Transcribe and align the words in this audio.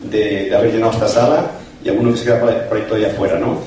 de, 0.00 0.54
haber 0.54 0.72
llenado 0.72 0.92
esta 0.92 1.08
sala 1.08 1.50
y 1.84 1.88
algunos 1.88 2.14
que 2.14 2.18
se 2.20 2.24
quedan 2.26 2.40
por 2.68 2.76
ahí 2.76 2.84
todavía 2.84 3.08
afuera, 3.08 3.38
¿no? 3.38 3.58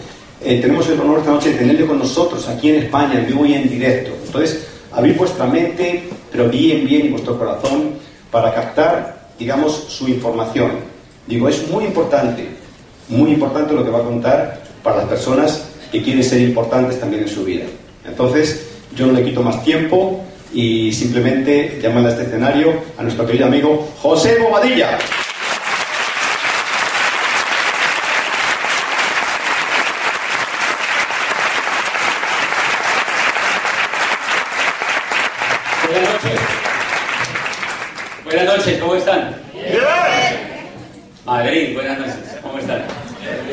Eh, 0.42 0.60
tenemos 0.62 0.88
el 0.88 1.00
honor 1.02 1.20
esta 1.20 1.32
noche 1.32 1.52
de 1.52 1.58
tenerle 1.58 1.86
con 1.86 2.00
nosotros 2.00 2.48
aquí 2.48 2.70
en 2.70 2.84
España, 2.84 3.20
en 3.20 3.28
vivo 3.28 3.46
y 3.46 3.54
en 3.54 3.70
directo. 3.70 4.12
Entonces, 4.26 4.68
abrir 4.92 5.18
vuestra 5.18 5.46
mente, 5.46 6.04
pero 6.32 6.48
bien, 6.48 6.86
bien, 6.86 7.08
y 7.08 7.10
vuestro 7.10 7.38
corazón 7.38 7.96
para 8.32 8.54
captar, 8.54 9.30
digamos, 9.38 9.74
su 9.90 10.08
información. 10.08 10.72
Digo, 11.28 11.50
es 11.50 11.68
muy 11.70 11.86
importante, 11.86 12.48
muy 13.10 13.32
importante 13.32 13.74
lo 13.74 13.84
que 13.84 13.90
va 13.90 14.00
a 14.00 14.04
contar 14.04 14.62
para 14.82 14.98
las 14.98 15.06
personas 15.06 15.66
que 15.92 16.02
quieren 16.02 16.24
ser 16.24 16.42
importantes 16.42 17.00
también 17.00 17.24
en 17.24 17.30
su 17.30 17.44
vida. 17.44 17.66
Entonces, 18.08 18.68
yo 18.96 19.08
no 19.08 19.14
le 19.14 19.24
quito 19.24 19.42
más 19.42 19.64
tiempo 19.64 20.24
y 20.54 20.92
simplemente 20.94 21.80
llamar 21.82 22.06
a 22.06 22.10
este 22.10 22.24
escenario 22.24 22.74
a 22.98 23.04
nuestro 23.04 23.26
querido 23.26 23.46
amigo 23.46 23.88
José 24.02 24.38
Bobadilla. 24.40 24.98
Buenas 38.30 38.58
noches, 38.58 38.78
¿cómo 38.78 38.94
están? 38.94 39.36
Madrid, 41.26 41.74
buenas 41.74 41.98
noches, 41.98 42.16
¿cómo 42.44 42.60
están? 42.60 42.84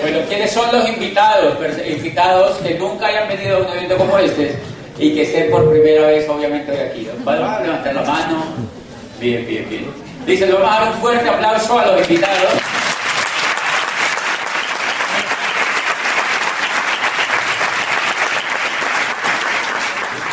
Bueno, 0.02 0.18
¿quiénes 0.28 0.52
son 0.52 0.70
los 0.70 0.86
invitados? 0.86 1.56
Invitados 1.88 2.58
que 2.58 2.74
nunca 2.74 3.06
hayan 3.06 3.26
venido 3.26 3.56
a 3.56 3.60
un 3.60 3.68
evento 3.70 3.96
como 3.96 4.18
este 4.18 4.54
y 4.98 5.14
que 5.14 5.22
estén 5.22 5.50
por 5.50 5.70
primera 5.70 6.08
vez, 6.08 6.28
obviamente, 6.28 6.72
de 6.72 6.82
aquí. 6.90 7.08
¿Vale? 7.24 7.40
Levantar 7.64 7.94
la 7.94 8.02
mano. 8.02 8.44
Bien, 9.18 9.46
bien, 9.46 9.66
bien. 9.70 9.86
Dicen, 10.26 10.52
vamos 10.52 10.70
a 10.70 10.80
dar 10.80 10.92
un 10.92 11.00
fuerte 11.00 11.26
aplauso 11.26 11.78
a 11.78 11.86
los 11.86 12.00
invitados. 12.02 12.52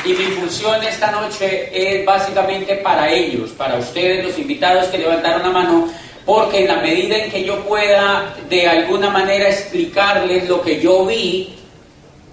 Y 0.06 0.09
mi 0.09 0.26
función 0.26 0.84
esta 0.84 1.12
noche 1.12 1.70
es 1.72 2.06
básicamente 2.06 2.76
para 2.78 3.09
ellos, 3.09 3.52
para 3.52 3.78
ustedes, 3.78 4.26
los 4.26 4.38
invitados 4.38 4.88
que 4.88 4.98
levantaron 4.98 5.44
la 5.44 5.50
mano, 5.50 5.88
porque 6.26 6.62
en 6.62 6.68
la 6.68 6.78
medida 6.78 7.18
en 7.18 7.32
que 7.32 7.46
yo 7.46 7.64
pueda 7.64 8.36
de 8.50 8.68
alguna 8.68 9.09
manera 9.09 9.48
explicarles 9.48 10.50
lo 10.50 10.62
que 10.62 10.81
yo 10.81 11.06
vi, 11.06 11.56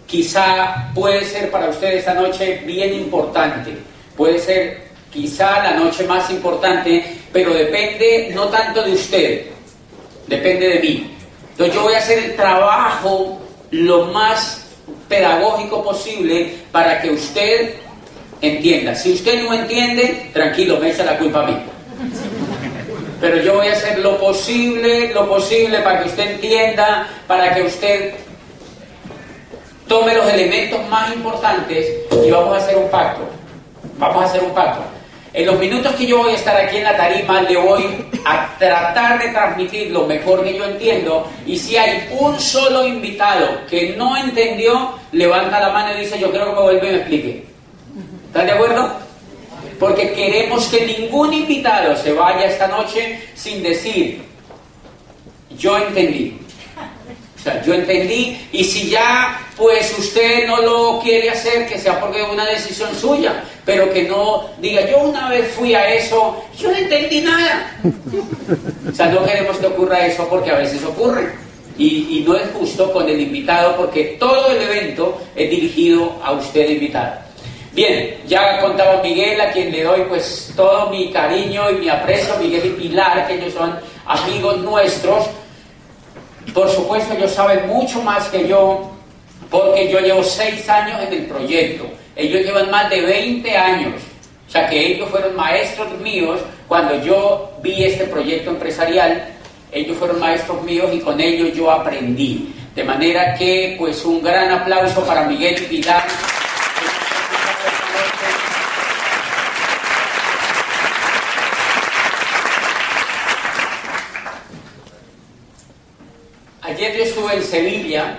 quizá 0.04 0.90
puede 0.92 1.24
ser 1.24 1.50
para 1.52 1.68
ustedes 1.68 2.00
esta 2.00 2.14
noche 2.14 2.60
bien 2.66 2.92
importante, 2.92 3.76
puede 4.16 4.40
ser 4.40 4.90
quizá 5.12 5.62
la 5.62 5.74
noche 5.74 6.04
más 6.04 6.28
importante, 6.30 7.18
pero 7.32 7.54
depende 7.54 8.32
no 8.34 8.46
tanto 8.48 8.82
de 8.82 8.92
usted, 8.92 9.46
depende 10.26 10.68
de 10.70 10.80
mí. 10.80 11.16
Entonces 11.52 11.74
yo 11.74 11.82
voy 11.82 11.94
a 11.94 11.98
hacer 11.98 12.18
el 12.18 12.34
trabajo 12.34 13.38
lo 13.70 14.06
más 14.06 14.69
pedagógico 15.08 15.82
posible 15.82 16.54
para 16.72 17.00
que 17.00 17.10
usted 17.10 17.74
entienda. 18.40 18.94
Si 18.94 19.12
usted 19.12 19.42
no 19.42 19.52
entiende, 19.52 20.30
tranquilo, 20.32 20.78
me 20.78 20.90
echa 20.90 21.04
la 21.04 21.18
culpa 21.18 21.42
a 21.42 21.46
mí. 21.46 21.56
Pero 23.20 23.36
yo 23.42 23.54
voy 23.54 23.68
a 23.68 23.72
hacer 23.72 23.98
lo 23.98 24.18
posible, 24.18 25.12
lo 25.12 25.28
posible 25.28 25.80
para 25.80 26.02
que 26.02 26.08
usted 26.08 26.30
entienda, 26.32 27.06
para 27.26 27.54
que 27.54 27.62
usted 27.62 28.14
tome 29.86 30.14
los 30.14 30.26
elementos 30.32 30.80
más 30.88 31.12
importantes 31.12 31.86
y 32.24 32.30
vamos 32.30 32.54
a 32.54 32.58
hacer 32.58 32.78
un 32.78 32.88
pacto. 32.88 33.22
Vamos 33.98 34.22
a 34.22 34.26
hacer 34.26 34.42
un 34.42 34.54
pacto. 34.54 34.99
En 35.32 35.46
los 35.46 35.58
minutos 35.60 35.94
que 35.94 36.06
yo 36.06 36.18
voy 36.18 36.32
a 36.32 36.34
estar 36.34 36.56
aquí 36.56 36.78
en 36.78 36.84
la 36.84 36.96
tarima, 36.96 37.40
le 37.42 37.56
voy 37.56 37.84
a 38.24 38.48
tratar 38.58 39.22
de 39.22 39.28
transmitir 39.28 39.92
lo 39.92 40.04
mejor 40.06 40.42
que 40.42 40.56
yo 40.56 40.64
entiendo. 40.64 41.30
Y 41.46 41.56
si 41.56 41.76
hay 41.76 42.08
un 42.18 42.38
solo 42.40 42.86
invitado 42.86 43.64
que 43.68 43.94
no 43.96 44.16
entendió, 44.16 44.94
levanta 45.12 45.60
la 45.60 45.70
mano 45.70 45.96
y 45.96 46.00
dice, 46.00 46.18
yo 46.18 46.32
creo 46.32 46.46
que 46.46 46.52
me 46.52 46.62
vuelve 46.62 46.88
y 46.88 46.90
me 46.90 46.96
explique. 46.96 47.44
¿Están 48.26 48.46
de 48.46 48.52
acuerdo? 48.52 48.92
Porque 49.78 50.12
queremos 50.12 50.66
que 50.66 50.84
ningún 50.84 51.32
invitado 51.32 51.96
se 51.96 52.12
vaya 52.12 52.46
esta 52.46 52.66
noche 52.66 53.20
sin 53.34 53.62
decir, 53.62 54.22
yo 55.56 55.78
entendí. 55.78 56.38
O 57.36 57.42
sea, 57.42 57.62
yo 57.62 57.72
entendí 57.72 58.36
y 58.52 58.64
si 58.64 58.90
ya 58.90 59.40
pues 59.60 59.96
usted 59.98 60.46
no 60.46 60.62
lo 60.62 61.00
quiere 61.00 61.30
hacer, 61.30 61.68
que 61.68 61.78
sea 61.78 62.00
porque 62.00 62.22
es 62.22 62.28
una 62.28 62.46
decisión 62.46 62.94
suya, 62.96 63.44
pero 63.64 63.92
que 63.92 64.04
no 64.04 64.46
diga, 64.58 64.88
yo 64.88 65.00
una 65.02 65.28
vez 65.28 65.52
fui 65.52 65.74
a 65.74 65.94
eso, 65.94 66.42
yo 66.58 66.70
no 66.70 66.76
entendí 66.76 67.20
nada. 67.20 67.70
O 68.90 68.94
sea, 68.94 69.06
no 69.06 69.24
queremos 69.24 69.58
que 69.58 69.66
ocurra 69.66 70.06
eso 70.06 70.26
porque 70.28 70.50
a 70.50 70.56
veces 70.56 70.82
ocurre. 70.84 71.32
Y, 71.76 72.24
no 72.26 72.36
es 72.36 72.48
justo 72.52 72.92
con 72.92 73.08
el 73.08 73.20
invitado 73.20 73.76
porque 73.76 74.16
todo 74.18 74.50
el 74.50 74.60
evento 74.60 75.18
es 75.36 75.48
dirigido 75.50 76.20
a 76.22 76.32
usted 76.32 76.68
invitado. 76.68 77.20
Bien, 77.72 78.18
ya 78.26 78.60
contaba 78.60 79.02
Miguel, 79.02 79.40
a 79.40 79.52
quien 79.52 79.70
le 79.70 79.84
doy 79.84 80.02
pues 80.08 80.52
todo 80.56 80.90
mi 80.90 81.10
cariño 81.10 81.70
y 81.70 81.74
mi 81.74 81.88
aprecio, 81.88 82.34
Miguel 82.40 82.66
y 82.66 82.80
Pilar, 82.80 83.26
que 83.26 83.34
ellos 83.34 83.54
son 83.54 83.78
amigos 84.06 84.58
nuestros 84.58 85.26
por 86.52 86.68
supuesto, 86.68 87.14
ellos 87.14 87.32
saben 87.32 87.68
mucho 87.68 88.02
más 88.02 88.28
que 88.28 88.48
yo, 88.48 88.90
porque 89.50 89.90
yo 89.90 90.00
llevo 90.00 90.22
seis 90.22 90.68
años 90.68 91.02
en 91.02 91.12
el 91.12 91.26
proyecto. 91.26 91.86
Ellos 92.14 92.42
llevan 92.42 92.70
más 92.70 92.88
de 92.88 93.00
20 93.00 93.56
años. 93.56 93.94
O 94.46 94.50
sea 94.50 94.68
que 94.68 94.94
ellos 94.94 95.08
fueron 95.10 95.36
maestros 95.36 95.90
míos 96.00 96.40
cuando 96.68 97.02
yo 97.02 97.52
vi 97.62 97.84
este 97.84 98.04
proyecto 98.04 98.50
empresarial. 98.50 99.28
Ellos 99.72 99.96
fueron 99.96 100.20
maestros 100.20 100.62
míos 100.62 100.90
y 100.92 101.00
con 101.00 101.20
ellos 101.20 101.52
yo 101.54 101.70
aprendí. 101.70 102.54
De 102.74 102.84
manera 102.84 103.34
que, 103.34 103.74
pues, 103.78 104.04
un 104.04 104.22
gran 104.22 104.50
aplauso 104.50 105.04
para 105.04 105.24
Miguel 105.24 105.54
Pilar. 105.66 106.06
Ayer 116.62 116.96
yo 116.96 117.02
estuve 117.02 117.34
en 117.34 117.42
Sevilla, 117.42 118.16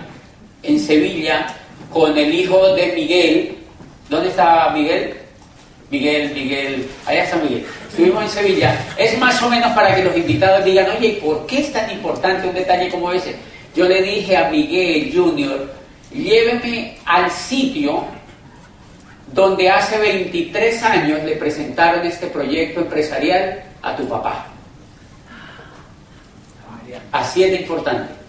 en 0.63 0.79
Sevilla, 0.79 1.47
con 1.91 2.17
el 2.17 2.33
hijo 2.33 2.73
de 2.75 2.93
Miguel. 2.93 3.57
¿Dónde 4.09 4.29
está 4.29 4.69
Miguel? 4.73 5.15
Miguel, 5.89 6.33
Miguel, 6.33 6.87
allá 7.05 7.23
está 7.23 7.37
Miguel. 7.37 7.65
Estuvimos 7.89 8.23
en 8.23 8.29
Sevilla. 8.29 8.85
Es 8.97 9.17
más 9.17 9.41
o 9.41 9.49
menos 9.49 9.71
para 9.73 9.93
que 9.95 10.03
los 10.03 10.15
invitados 10.15 10.63
digan, 10.63 10.87
oye, 10.97 11.19
¿por 11.21 11.45
qué 11.45 11.59
es 11.59 11.73
tan 11.73 11.89
importante 11.91 12.47
un 12.47 12.53
detalle 12.53 12.89
como 12.89 13.11
ese? 13.11 13.35
Yo 13.75 13.87
le 13.87 14.01
dije 14.01 14.37
a 14.37 14.49
Miguel 14.49 15.11
Junior, 15.13 15.69
lléveme 16.13 16.97
al 17.05 17.29
sitio 17.29 18.05
donde 19.33 19.69
hace 19.69 19.97
23 19.97 20.83
años 20.83 21.23
le 21.23 21.35
presentaron 21.35 22.05
este 22.05 22.27
proyecto 22.27 22.81
empresarial 22.81 23.63
a 23.81 23.95
tu 23.95 24.07
papá. 24.07 24.47
Así 27.11 27.43
es 27.43 27.51
de 27.51 27.57
importante 27.57 28.20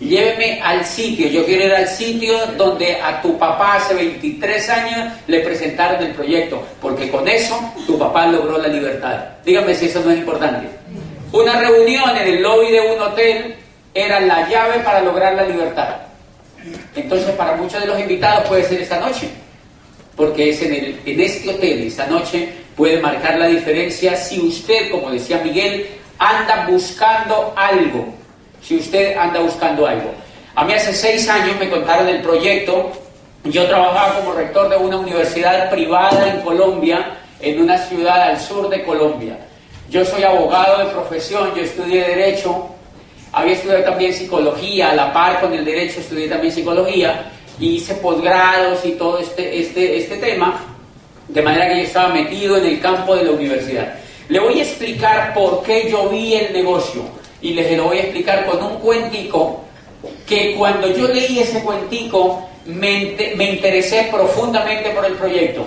lléveme 0.00 0.60
al 0.62 0.84
sitio, 0.84 1.28
yo 1.28 1.44
quiero 1.44 1.66
ir 1.66 1.74
al 1.74 1.86
sitio 1.86 2.34
donde 2.56 2.96
a 2.96 3.20
tu 3.20 3.38
papá 3.38 3.76
hace 3.76 3.94
23 3.94 4.70
años 4.70 5.12
le 5.26 5.40
presentaron 5.40 6.02
el 6.02 6.12
proyecto, 6.12 6.62
porque 6.80 7.10
con 7.10 7.28
eso 7.28 7.60
tu 7.86 7.98
papá 7.98 8.26
logró 8.26 8.58
la 8.58 8.68
libertad. 8.68 9.20
Dígame 9.44 9.74
si 9.74 9.86
eso 9.86 10.00
no 10.00 10.10
es 10.10 10.18
importante. 10.18 10.68
Una 11.32 11.60
reunión 11.60 12.16
en 12.16 12.26
el 12.26 12.42
lobby 12.42 12.72
de 12.72 12.80
un 12.80 13.00
hotel 13.00 13.54
era 13.94 14.20
la 14.20 14.48
llave 14.48 14.80
para 14.80 15.02
lograr 15.02 15.34
la 15.34 15.44
libertad. 15.44 15.96
Entonces 16.96 17.30
para 17.32 17.56
muchos 17.56 17.80
de 17.80 17.86
los 17.86 18.00
invitados 18.00 18.48
puede 18.48 18.64
ser 18.64 18.80
esta 18.80 18.98
noche, 18.98 19.28
porque 20.16 20.50
es 20.50 20.62
en, 20.62 20.98
en 21.04 21.20
este 21.20 21.50
hotel, 21.50 21.86
esta 21.86 22.06
noche 22.06 22.48
puede 22.74 23.00
marcar 23.00 23.38
la 23.38 23.46
diferencia 23.46 24.16
si 24.16 24.40
usted, 24.40 24.90
como 24.90 25.10
decía 25.10 25.40
Miguel, 25.44 25.86
anda 26.18 26.66
buscando 26.68 27.52
algo 27.56 28.19
si 28.62 28.76
usted 28.76 29.16
anda 29.16 29.40
buscando 29.40 29.86
algo. 29.86 30.12
A 30.54 30.64
mí 30.64 30.72
hace 30.72 30.92
seis 30.92 31.28
años 31.28 31.56
me 31.58 31.70
contaron 31.70 32.08
el 32.08 32.20
proyecto. 32.20 32.90
Yo 33.44 33.66
trabajaba 33.66 34.20
como 34.20 34.32
rector 34.32 34.68
de 34.68 34.76
una 34.76 34.98
universidad 34.98 35.70
privada 35.70 36.28
en 36.28 36.40
Colombia, 36.42 37.16
en 37.40 37.62
una 37.62 37.78
ciudad 37.78 38.22
al 38.22 38.38
sur 38.38 38.68
de 38.68 38.84
Colombia. 38.84 39.38
Yo 39.88 40.04
soy 40.04 40.22
abogado 40.22 40.84
de 40.84 40.92
profesión, 40.92 41.52
yo 41.54 41.62
estudié 41.62 42.04
Derecho, 42.04 42.68
había 43.32 43.54
estudiado 43.54 43.84
también 43.84 44.12
Psicología, 44.12 44.90
a 44.90 44.94
la 44.94 45.12
par 45.12 45.40
con 45.40 45.52
el 45.54 45.64
Derecho 45.64 46.00
estudié 46.00 46.28
también 46.28 46.52
Psicología, 46.52 47.30
y 47.58 47.76
hice 47.76 47.94
posgrados 47.94 48.84
y 48.84 48.92
todo 48.92 49.18
este, 49.18 49.60
este, 49.60 49.98
este 49.98 50.16
tema, 50.18 50.60
de 51.28 51.42
manera 51.42 51.68
que 51.68 51.78
yo 51.78 51.82
estaba 51.84 52.08
metido 52.10 52.56
en 52.56 52.66
el 52.66 52.80
campo 52.80 53.16
de 53.16 53.24
la 53.24 53.30
universidad. 53.32 53.94
Le 54.28 54.38
voy 54.38 54.60
a 54.60 54.62
explicar 54.62 55.34
por 55.34 55.62
qué 55.62 55.88
yo 55.90 56.08
vi 56.08 56.34
el 56.34 56.52
negocio 56.52 57.19
y 57.42 57.54
les 57.54 57.76
lo 57.76 57.84
voy 57.84 57.98
a 57.98 58.02
explicar 58.02 58.46
con 58.46 58.62
un 58.62 58.76
cuentico 58.78 59.64
que 60.26 60.54
cuando 60.56 60.88
yo 60.88 61.08
leí 61.08 61.40
ese 61.40 61.62
cuentico 61.62 62.48
me, 62.66 63.16
me 63.36 63.50
interesé 63.50 64.08
profundamente 64.10 64.90
por 64.90 65.04
el 65.04 65.14
proyecto. 65.14 65.66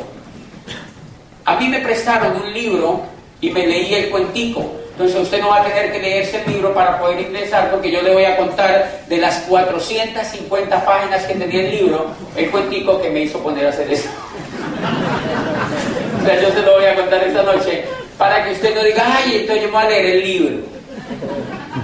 A 1.45 1.57
mí 1.57 1.67
me 1.67 1.79
prestaron 1.79 2.41
un 2.41 2.53
libro 2.53 3.01
y 3.41 3.49
me 3.49 3.67
leí 3.67 3.93
el 3.93 4.09
cuentico, 4.09 4.65
Entonces 4.91 5.19
usted 5.19 5.41
no 5.41 5.49
va 5.49 5.59
a 5.61 5.65
tener 5.65 5.91
que 5.91 5.99
leerse 5.99 6.41
el 6.45 6.53
libro 6.53 6.73
para 6.73 6.97
poder 6.99 7.19
ingresar 7.19 7.69
porque 7.71 7.91
yo 7.91 8.01
le 8.01 8.13
voy 8.13 8.23
a 8.23 8.37
contar 8.37 9.03
de 9.09 9.17
las 9.17 9.39
450 9.49 10.85
páginas 10.85 11.25
que 11.25 11.33
tenía 11.33 11.59
el 11.61 11.71
libro, 11.71 12.07
el 12.37 12.49
cuentico 12.49 13.01
que 13.01 13.09
me 13.09 13.23
hizo 13.23 13.39
poner 13.39 13.65
a 13.65 13.69
hacer 13.69 13.91
eso. 13.91 14.07
o 16.21 16.25
sea, 16.25 16.41
yo 16.41 16.53
se 16.53 16.61
lo 16.61 16.75
voy 16.75 16.85
a 16.85 16.95
contar 16.95 17.21
esta 17.23 17.43
noche 17.43 17.83
para 18.17 18.45
que 18.45 18.53
usted 18.53 18.73
no 18.73 18.83
diga, 18.83 19.03
ay, 19.05 19.39
entonces 19.41 19.63
yo 19.63 19.69
me 19.69 19.73
voy 19.73 19.83
a 19.83 19.89
leer 19.89 20.05
el 20.05 20.23
libro. 20.23 20.55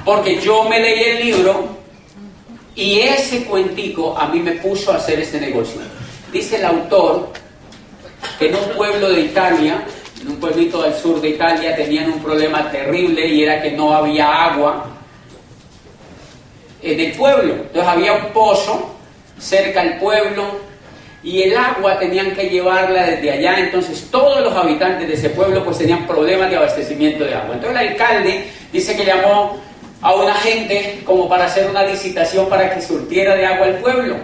Porque 0.06 0.39
yo 0.39 0.63
me 0.63 0.80
leí 0.80 1.04
el 1.04 1.25
libro 1.25 1.68
y 2.75 3.00
ese 3.00 3.45
cuentico 3.45 4.18
a 4.18 4.27
mí 4.27 4.39
me 4.39 4.54
puso 4.54 4.92
a 4.92 4.95
hacer 4.95 5.19
este 5.19 5.39
negocio. 5.39 5.81
Dice 6.31 6.57
el 6.57 6.66
autor 6.66 7.30
que 8.38 8.50
en 8.50 8.56
un 8.56 8.69
pueblo 8.75 9.10
de 9.10 9.21
Italia 9.21 9.83
en 10.21 10.27
un 10.27 10.38
pueblito 10.38 10.81
del 10.81 10.94
sur 10.95 11.21
de 11.21 11.30
Italia 11.30 11.75
tenían 11.75 12.12
un 12.12 12.19
problema 12.19 12.69
terrible 12.69 13.25
y 13.25 13.44
era 13.44 13.62
que 13.62 13.71
no 13.71 13.94
había 13.94 14.27
agua 14.51 14.86
en 16.81 17.00
el 17.00 17.12
pueblo. 17.13 17.54
Entonces 17.54 17.88
había 17.88 18.13
un 18.13 18.33
pozo 18.33 18.95
cerca 19.38 19.83
del 19.83 19.98
pueblo 19.98 20.69
y 21.21 21.42
el 21.44 21.57
agua 21.57 22.00
tenían 22.00 22.31
que 22.31 22.50
llevarla 22.50 23.04
desde 23.04 23.31
allá. 23.31 23.60
Entonces 23.60 24.07
todos 24.10 24.42
los 24.42 24.56
habitantes 24.56 25.07
de 25.07 25.13
ese 25.13 25.30
pueblo 25.30 25.63
pues 25.63 25.77
tenían 25.77 26.07
problemas 26.07 26.50
de 26.50 26.57
abastecimiento 26.57 27.25
de 27.25 27.36
agua. 27.36 27.56
Entonces 27.56 27.81
el 27.81 27.88
alcalde 27.89 28.48
dice 28.71 28.95
que 28.95 29.06
llamó 29.06 29.60
a 30.01 30.13
una 30.13 30.33
gente 30.36 31.01
como 31.06 31.27
para 31.27 31.45
hacer 31.45 31.69
una 31.69 31.83
licitación 31.83 32.48
para 32.48 32.74
que 32.74 32.81
surtiera 32.81 33.36
de 33.36 33.45
agua 33.45 33.68
el 33.68 33.75
pueblo. 33.75 34.16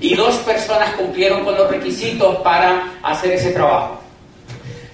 Y 0.00 0.14
dos 0.14 0.36
personas 0.38 0.90
cumplieron 0.94 1.44
con 1.44 1.56
los 1.56 1.70
requisitos 1.70 2.36
para 2.36 2.92
hacer 3.02 3.32
ese 3.32 3.52
trabajo. 3.52 4.00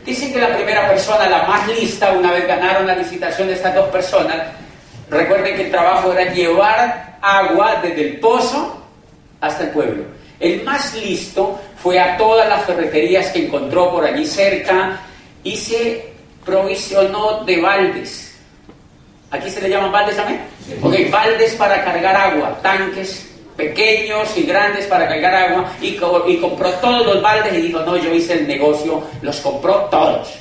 Dicen 0.05 0.33
que 0.33 0.39
la 0.39 0.55
primera 0.55 0.89
persona, 0.89 1.29
la 1.29 1.47
más 1.47 1.69
lista, 1.69 2.13
una 2.13 2.33
vez 2.33 2.47
ganaron 2.47 2.87
la 2.87 2.95
licitación 2.95 3.49
de 3.49 3.55
estas 3.55 3.75
dos 3.75 3.89
personas, 3.89 4.37
recuerden 5.11 5.57
que 5.57 5.65
el 5.67 5.71
trabajo 5.71 6.13
era 6.13 6.33
llevar 6.33 7.19
agua 7.21 7.81
desde 7.83 8.09
el 8.09 8.21
pozo 8.21 8.83
hasta 9.41 9.65
el 9.65 9.71
pueblo. 9.71 10.20
El 10.41 10.63
más 10.65 10.95
listo 10.95 11.61
fue 11.83 12.01
a 12.01 12.17
todas 12.17 12.49
las 12.49 12.65
ferreterías 12.65 13.29
que 13.29 13.45
encontró 13.45 13.93
por 13.93 14.05
allí 14.05 14.27
cerca 14.27 14.99
y 15.45 15.55
se 15.55 16.13
provisionó 16.45 17.45
de 17.45 17.61
baldes. 17.61 18.35
¿Aquí 19.31 19.51
se 19.51 19.61
le 19.61 19.69
llaman 19.69 19.93
baldes 19.93 20.17
también? 20.17 20.41
Ok, 20.83 21.11
baldes 21.11 21.55
para 21.55 21.85
cargar 21.85 22.17
agua, 22.17 22.59
tanques 22.63 23.31
pequeños 23.55 24.35
y 24.37 24.45
grandes 24.45 24.87
para 24.87 25.07
cargar 25.07 25.35
agua 25.35 25.73
y, 25.83 25.97
compró 25.97 26.71
todos 26.81 27.05
los 27.05 27.23
baldes 27.23 27.53
y 27.55 27.63
dijo, 27.63 27.81
no, 27.81 27.97
yo 27.99 28.13
hice 28.13 28.33
el 28.33 28.49
negocio, 28.49 29.03
los 29.21 29.37
compró 29.41 29.89
todos. 29.91 30.35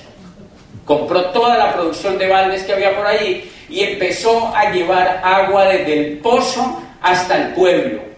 Compró 0.85 1.25
toda 1.25 1.57
la 1.57 1.73
producción 1.73 2.17
de 2.17 2.27
baldes 2.27 2.63
que 2.63 2.73
había 2.73 2.95
por 2.95 3.05
allí 3.05 3.51
y 3.69 3.81
empezó 3.81 4.51
a 4.55 4.71
llevar 4.71 5.21
agua 5.23 5.65
desde 5.65 5.99
el 5.99 6.17
pozo 6.19 6.81
hasta 7.01 7.37
el 7.37 7.53
pueblo. 7.53 8.08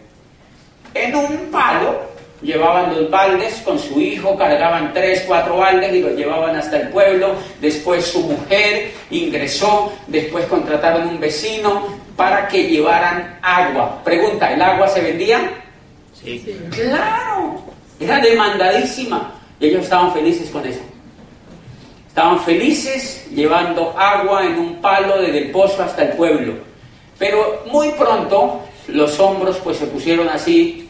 En 0.94 1.16
un 1.16 1.50
palo 1.52 2.12
llevaban 2.42 2.96
los 2.96 3.10
baldes 3.10 3.62
con 3.64 3.78
su 3.78 4.00
hijo, 4.02 4.38
cargaban 4.38 4.94
tres, 4.94 5.24
cuatro 5.28 5.58
baldes 5.58 5.94
y 5.94 6.02
los 6.02 6.14
llevaban 6.14 6.56
hasta 6.56 6.78
el 6.78 6.90
pueblo. 6.90 7.36
Después 7.60 8.06
su 8.06 8.22
mujer 8.22 8.92
ingresó, 9.10 9.94
después 10.08 10.46
contrataron 10.46 11.08
un 11.08 11.20
vecino 11.20 11.88
para 12.16 12.48
que 12.48 12.68
llevaran 12.68 13.40
agua. 13.42 14.02
Pregunta, 14.04 14.52
¿el 14.54 14.62
agua 14.62 14.88
se 14.88 15.02
vendía? 15.02 15.40
Sí. 16.14 16.46
Claro, 16.72 17.62
era 18.00 18.20
demandadísima. 18.20 19.34
Y 19.60 19.68
ellos 19.68 19.84
estaban 19.84 20.12
felices 20.14 20.50
con 20.50 20.66
eso. 20.66 20.82
Estaban 22.08 22.40
felices 22.42 23.26
llevando 23.32 23.98
agua 23.98 24.46
en 24.46 24.58
un 24.58 24.82
palo 24.82 25.22
desde 25.22 25.46
el 25.46 25.52
pozo 25.52 25.84
hasta 25.84 26.04
el 26.04 26.10
pueblo. 26.14 26.56
Pero 27.18 27.64
muy 27.72 27.90
pronto 27.92 28.62
los 28.88 29.20
hombros 29.20 29.58
pues 29.64 29.78
se 29.78 29.86
pusieron 29.86 30.28
así 30.28 30.81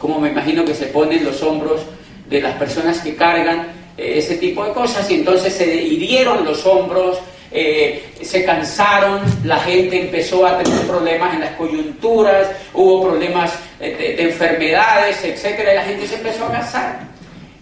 como 0.00 0.18
me 0.18 0.30
imagino 0.30 0.64
que 0.64 0.74
se 0.74 0.86
ponen 0.86 1.24
los 1.24 1.42
hombros 1.42 1.82
de 2.28 2.40
las 2.40 2.54
personas 2.56 3.00
que 3.00 3.14
cargan 3.14 3.68
eh, 3.98 4.14
ese 4.16 4.36
tipo 4.36 4.64
de 4.64 4.72
cosas 4.72 5.08
y 5.10 5.14
entonces 5.14 5.54
se 5.54 5.66
hirieron 5.66 6.44
los 6.44 6.64
hombros, 6.64 7.18
eh, 7.52 8.14
se 8.22 8.44
cansaron, 8.44 9.20
la 9.44 9.58
gente 9.58 10.00
empezó 10.00 10.46
a 10.46 10.58
tener 10.58 10.80
problemas 10.86 11.34
en 11.34 11.40
las 11.40 11.50
coyunturas, 11.52 12.48
hubo 12.72 13.02
problemas 13.02 13.58
eh, 13.78 14.16
de, 14.16 14.22
enfermedades, 14.30 15.22
etcétera, 15.22 15.72
y 15.72 15.76
la 15.76 15.82
gente 15.82 16.06
se 16.06 16.14
empezó 16.14 16.46
a 16.46 16.52
cansar. 16.52 17.00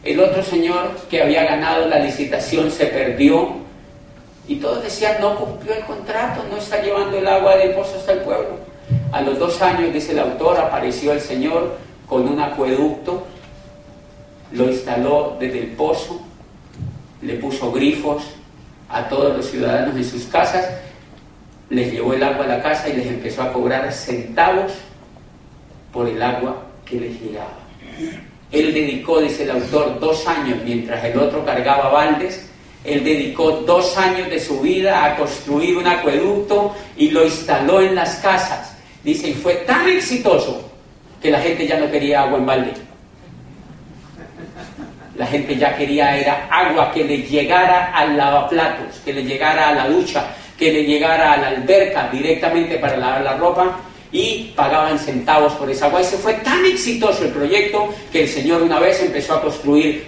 El 0.04 0.20
otro 0.20 0.42
señor 0.42 0.96
que 1.10 1.20
había 1.20 1.44
ganado 1.44 1.88
la 1.88 1.98
licitación 1.98 2.70
se 2.70 2.86
perdió 2.86 3.56
y 4.46 4.56
todos 4.56 4.82
decían 4.82 5.16
no 5.20 5.36
cumplió 5.36 5.74
el 5.74 5.84
contrato, 5.84 6.44
no 6.48 6.56
está 6.56 6.80
llevando 6.80 7.18
el 7.18 7.26
agua 7.26 7.56
del 7.56 7.72
pozo 7.72 7.96
hasta 7.98 8.12
el 8.12 8.20
pueblo. 8.20 8.58
A 9.12 9.22
los 9.22 9.38
dos 9.38 9.60
años, 9.60 9.92
dice 9.92 10.12
el 10.12 10.20
autor, 10.20 10.58
apareció 10.58 11.12
el 11.12 11.20
Señor 11.20 11.87
con 12.08 12.26
un 12.26 12.40
acueducto, 12.40 13.26
lo 14.52 14.64
instaló 14.64 15.36
desde 15.38 15.60
el 15.60 15.66
pozo, 15.68 16.20
le 17.20 17.34
puso 17.34 17.70
grifos 17.70 18.22
a 18.88 19.08
todos 19.08 19.36
los 19.36 19.46
ciudadanos 19.50 19.94
en 19.96 20.04
sus 20.04 20.24
casas, 20.24 20.66
les 21.68 21.92
llevó 21.92 22.14
el 22.14 22.22
agua 22.22 22.44
a 22.44 22.48
la 22.48 22.62
casa 22.62 22.88
y 22.88 22.94
les 22.94 23.06
empezó 23.06 23.42
a 23.42 23.52
cobrar 23.52 23.92
centavos 23.92 24.72
por 25.92 26.08
el 26.08 26.22
agua 26.22 26.62
que 26.86 26.98
les 26.98 27.20
llegaba. 27.20 27.58
Él 28.50 28.72
dedicó, 28.72 29.20
dice 29.20 29.42
el 29.42 29.50
autor, 29.50 30.00
dos 30.00 30.26
años 30.26 30.58
mientras 30.64 31.04
el 31.04 31.18
otro 31.18 31.44
cargaba 31.44 31.90
baldes, 31.90 32.48
él 32.84 33.04
dedicó 33.04 33.50
dos 33.50 33.98
años 33.98 34.30
de 34.30 34.40
su 34.40 34.60
vida 34.60 35.04
a 35.04 35.16
construir 35.16 35.76
un 35.76 35.86
acueducto 35.86 36.74
y 36.96 37.10
lo 37.10 37.24
instaló 37.24 37.82
en 37.82 37.94
las 37.94 38.16
casas. 38.16 38.74
Dice, 39.04 39.28
y 39.28 39.34
fue 39.34 39.54
tan 39.66 39.88
exitoso 39.88 40.67
que 41.20 41.30
la 41.30 41.40
gente 41.40 41.66
ya 41.66 41.78
no 41.78 41.90
quería 41.90 42.22
agua 42.22 42.38
en 42.38 42.46
balde. 42.46 42.72
La 45.16 45.26
gente 45.26 45.56
ya 45.56 45.76
quería 45.76 46.16
era 46.16 46.46
agua 46.50 46.92
que 46.92 47.04
le 47.04 47.18
llegara 47.18 47.92
al 47.92 48.16
lavaplatos, 48.16 49.00
que 49.04 49.12
le 49.12 49.24
llegara 49.24 49.70
a 49.70 49.74
la 49.74 49.88
ducha, 49.88 50.26
que 50.56 50.72
le 50.72 50.84
llegara 50.84 51.32
a 51.32 51.36
la 51.36 51.48
alberca 51.48 52.08
directamente 52.12 52.78
para 52.78 52.96
lavar 52.96 53.22
la 53.22 53.36
ropa 53.36 53.80
y 54.12 54.52
pagaban 54.54 54.98
centavos 54.98 55.54
por 55.54 55.68
esa 55.70 55.86
agua. 55.86 56.02
Y 56.02 56.04
se 56.04 56.18
fue 56.18 56.34
tan 56.34 56.64
exitoso 56.64 57.24
el 57.24 57.30
proyecto 57.30 57.92
que 58.12 58.22
el 58.22 58.28
Señor 58.28 58.62
una 58.62 58.78
vez 58.78 59.02
empezó 59.02 59.34
a 59.34 59.42
construir 59.42 60.06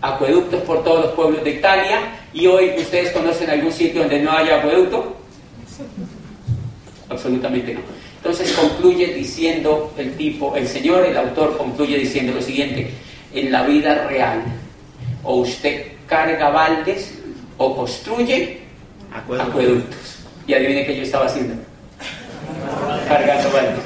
acueductos 0.00 0.62
por 0.62 0.82
todos 0.82 1.06
los 1.06 1.14
pueblos 1.14 1.44
de 1.44 1.50
Italia 1.50 2.00
y 2.32 2.46
hoy 2.46 2.72
ustedes 2.78 3.12
conocen 3.12 3.50
algún 3.50 3.72
sitio 3.72 4.00
donde 4.00 4.20
no 4.20 4.32
haya 4.32 4.58
acueducto. 4.58 5.16
Absolutamente 7.08 7.74
no. 7.74 8.01
Entonces 8.22 8.52
concluye 8.52 9.08
diciendo 9.08 9.92
el 9.98 10.16
tipo, 10.16 10.54
el 10.54 10.68
señor, 10.68 11.04
el 11.04 11.16
autor 11.16 11.58
concluye 11.58 11.98
diciendo 11.98 12.32
lo 12.32 12.40
siguiente, 12.40 12.88
en 13.34 13.50
la 13.50 13.64
vida 13.64 14.06
real, 14.06 14.44
o 15.24 15.38
usted 15.38 15.86
carga 16.06 16.50
baldes 16.50 17.18
o 17.58 17.74
construye 17.74 18.60
acueductos. 19.12 20.20
Y 20.46 20.54
adivine 20.54 20.86
qué 20.86 20.98
yo 20.98 21.02
estaba 21.02 21.26
haciendo. 21.26 21.54
Cargando 23.08 23.50
baldes. 23.50 23.80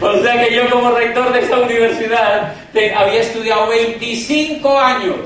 O 0.00 0.22
sea 0.22 0.40
que 0.40 0.54
yo 0.54 0.70
como 0.70 0.92
rector 0.92 1.32
de 1.32 1.40
esa 1.40 1.58
universidad 1.58 2.54
había 2.96 3.20
estudiado 3.20 3.66
25 3.70 4.78
años 4.78 5.16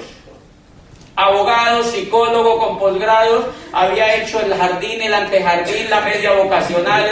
abogado, 1.19 1.83
psicólogo 1.83 2.59
con 2.61 2.79
posgrados, 2.79 3.47
había 3.73 4.15
hecho 4.15 4.41
el 4.41 4.55
jardín, 4.55 5.03
el 5.03 5.13
antejardín, 5.13 5.91
la 5.91 6.01
media 6.03 6.33
vocacional, 6.33 7.11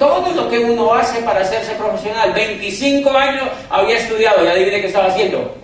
todo 0.00 0.32
lo 0.34 0.50
que 0.50 0.58
uno 0.58 0.92
hace 0.92 1.22
para 1.22 1.42
hacerse 1.42 1.72
profesional. 1.74 2.32
25 2.32 3.08
años 3.10 3.44
había 3.70 3.98
estudiado 3.98 4.44
y 4.44 4.48
adivine 4.48 4.80
qué 4.80 4.88
estaba 4.88 5.06
haciendo. 5.06 5.54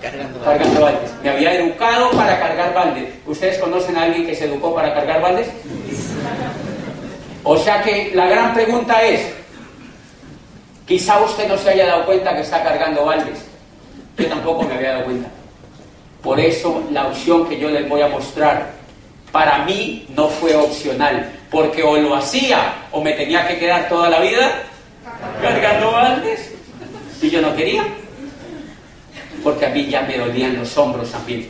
Cargando, 0.00 0.80
baldes. 0.80 1.10
Me 1.22 1.28
había 1.28 1.56
educado 1.56 2.10
para 2.12 2.38
cargar 2.40 2.72
baldes. 2.72 3.04
¿Ustedes 3.26 3.58
conocen 3.58 3.98
a 3.98 4.04
alguien 4.04 4.26
que 4.26 4.34
se 4.34 4.46
educó 4.46 4.74
para 4.74 4.94
cargar 4.94 5.20
baldes? 5.20 5.48
O 7.44 7.58
sea 7.58 7.82
que 7.82 8.12
la 8.14 8.28
gran 8.28 8.54
pregunta 8.54 9.02
es, 9.02 9.30
quizá 10.86 11.20
usted 11.20 11.46
no 11.48 11.58
se 11.58 11.68
haya 11.68 11.86
dado 11.86 12.06
cuenta 12.06 12.34
que 12.34 12.40
está 12.40 12.62
cargando 12.62 13.04
baldes. 13.04 13.44
Yo 14.16 14.26
tampoco 14.26 14.62
me 14.62 14.74
había 14.74 14.92
dado 14.92 15.04
cuenta. 15.04 15.28
Por 16.22 16.38
eso 16.38 16.82
la 16.90 17.06
opción 17.06 17.48
que 17.48 17.58
yo 17.58 17.70
les 17.70 17.88
voy 17.88 18.02
a 18.02 18.08
mostrar 18.08 18.72
para 19.32 19.64
mí 19.64 20.06
no 20.14 20.28
fue 20.28 20.54
opcional, 20.54 21.32
porque 21.50 21.82
o 21.82 21.96
lo 21.96 22.14
hacía 22.14 22.86
o 22.90 23.00
me 23.00 23.12
tenía 23.12 23.46
que 23.46 23.58
quedar 23.58 23.88
toda 23.88 24.08
la 24.10 24.20
vida 24.20 24.62
cargando 25.40 25.92
baldes 25.92 26.52
y 27.22 27.30
yo 27.30 27.40
no 27.40 27.54
quería, 27.54 27.84
porque 29.44 29.66
a 29.66 29.70
mí 29.70 29.86
ya 29.86 30.02
me 30.02 30.18
dolían 30.18 30.56
los 30.56 30.76
hombros 30.76 31.10
también. 31.10 31.48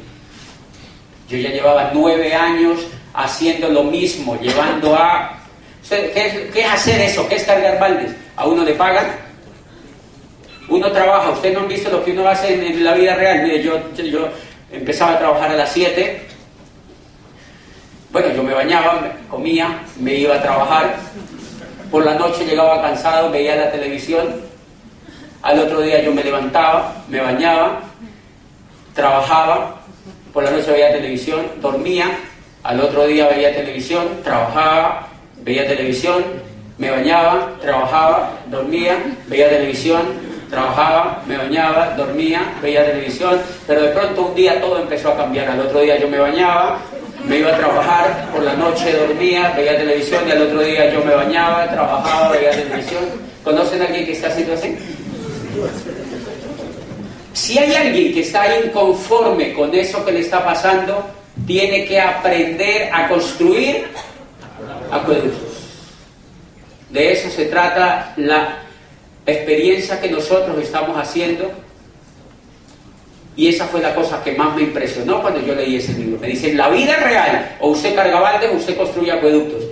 Yo 1.28 1.38
ya 1.38 1.50
llevaba 1.50 1.90
nueve 1.94 2.34
años 2.34 2.80
haciendo 3.14 3.68
lo 3.68 3.84
mismo, 3.84 4.38
llevando 4.40 4.94
a... 4.96 5.38
¿Qué 5.88 6.52
es, 6.54 6.66
hacer 6.66 7.00
eso? 7.00 7.28
¿Qué 7.28 7.36
es 7.36 7.44
cargar 7.44 7.78
baldes? 7.78 8.12
¿A 8.36 8.46
uno 8.46 8.64
le 8.64 8.74
pagan? 8.74 9.06
Uno 10.68 10.90
trabaja, 10.92 11.30
ustedes 11.30 11.54
no 11.54 11.60
han 11.62 11.68
visto 11.68 11.90
lo 11.90 12.04
que 12.04 12.12
uno 12.12 12.28
hace 12.28 12.54
en, 12.54 12.84
la 12.84 12.94
vida 12.94 13.14
real. 13.14 13.42
Mire, 13.42 13.62
yo, 13.62 13.80
yo 13.96 14.28
Empezaba 14.72 15.12
a 15.12 15.18
trabajar 15.18 15.50
a 15.50 15.56
las 15.56 15.72
7 15.72 16.30
me 18.50 18.54
bañaba, 18.54 19.12
comía, 19.28 19.82
me 19.98 20.14
iba 20.14 20.36
a 20.36 20.42
trabajar. 20.42 20.96
Por 21.90 22.04
la 22.04 22.14
noche 22.14 22.44
llegaba 22.44 22.82
cansado, 22.82 23.30
veía 23.30 23.56
la 23.56 23.70
televisión. 23.70 24.26
Al 25.42 25.58
otro 25.58 25.80
día 25.80 26.02
yo 26.02 26.12
me 26.12 26.22
levantaba, 26.22 26.94
me 27.08 27.20
bañaba, 27.20 27.80
trabajaba. 28.94 29.76
Por 30.32 30.44
la 30.44 30.50
noche 30.50 30.72
veía 30.72 30.92
televisión, 30.92 31.46
dormía. 31.60 32.06
Al 32.62 32.80
otro 32.80 33.06
día 33.06 33.28
veía 33.28 33.54
televisión, 33.54 34.06
trabajaba, 34.22 35.08
veía 35.42 35.66
televisión, 35.66 36.24
me 36.76 36.90
bañaba, 36.90 37.52
trabajaba, 37.60 38.32
dormía, 38.48 38.98
veía 39.28 39.48
televisión, 39.48 40.02
trabajaba, 40.50 41.22
me 41.26 41.36
bañaba, 41.36 41.94
dormía, 41.96 42.52
veía 42.60 42.84
televisión, 42.84 43.40
pero 43.66 43.82
de 43.82 43.88
pronto 43.90 44.26
un 44.26 44.34
día 44.34 44.60
todo 44.60 44.80
empezó 44.80 45.10
a 45.10 45.16
cambiar. 45.16 45.48
Al 45.48 45.60
otro 45.60 45.80
día 45.80 45.98
yo 45.98 46.08
me 46.08 46.18
bañaba, 46.18 46.78
me 47.24 47.38
iba 47.38 47.50
a 47.50 47.56
trabajar, 47.56 48.28
por 48.32 48.42
la 48.42 48.54
noche 48.54 48.92
dormía, 48.92 49.52
veía 49.56 49.78
televisión 49.78 50.24
y 50.26 50.32
al 50.32 50.42
otro 50.42 50.60
día 50.60 50.92
yo 50.92 51.04
me 51.04 51.14
bañaba, 51.14 51.70
trabajaba, 51.70 52.30
veía 52.30 52.50
televisión. 52.50 53.04
¿Conocen 53.44 53.80
a 53.80 53.84
alguien 53.86 54.04
que 54.04 54.12
está 54.12 54.28
haciendo 54.28 54.54
así? 54.54 54.76
Si 57.32 57.58
hay 57.58 57.74
alguien 57.74 58.12
que 58.12 58.20
está 58.20 58.58
inconforme 58.58 59.54
con 59.54 59.72
eso 59.74 60.04
que 60.04 60.12
le 60.12 60.20
está 60.20 60.44
pasando, 60.44 61.06
tiene 61.46 61.86
que 61.86 62.00
aprender 62.00 62.90
a 62.92 63.08
construir 63.08 63.86
acueductos. 64.90 65.50
De 66.90 67.12
eso 67.12 67.30
se 67.30 67.46
trata 67.46 68.12
la 68.16 68.58
experiencia 69.26 70.00
que 70.00 70.10
nosotros 70.10 70.58
estamos 70.60 70.96
haciendo. 70.96 71.50
Y 73.36 73.48
esa 73.48 73.66
fue 73.66 73.80
la 73.80 73.94
cosa 73.94 74.22
que 74.22 74.32
más 74.32 74.54
me 74.54 74.62
impresionó 74.62 75.22
cuando 75.22 75.40
yo 75.40 75.54
leí 75.54 75.76
ese 75.76 75.94
libro. 75.94 76.18
Me 76.20 76.28
dicen, 76.28 76.56
la 76.56 76.68
vida 76.68 76.92
es 76.92 77.02
real, 77.02 77.56
o 77.60 77.68
usted 77.68 77.94
carga 77.94 78.20
baldes 78.20 78.50
o 78.52 78.56
usted 78.56 78.76
construye 78.76 79.12
acueductos. 79.12 79.62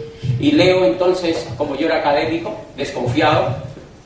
Y 0.40 0.52
leo 0.52 0.85
entonces, 0.85 1.47
como 1.57 1.76
yo 1.76 1.87
era 1.87 1.97
académico, 1.97 2.55
desconfiado, 2.76 3.57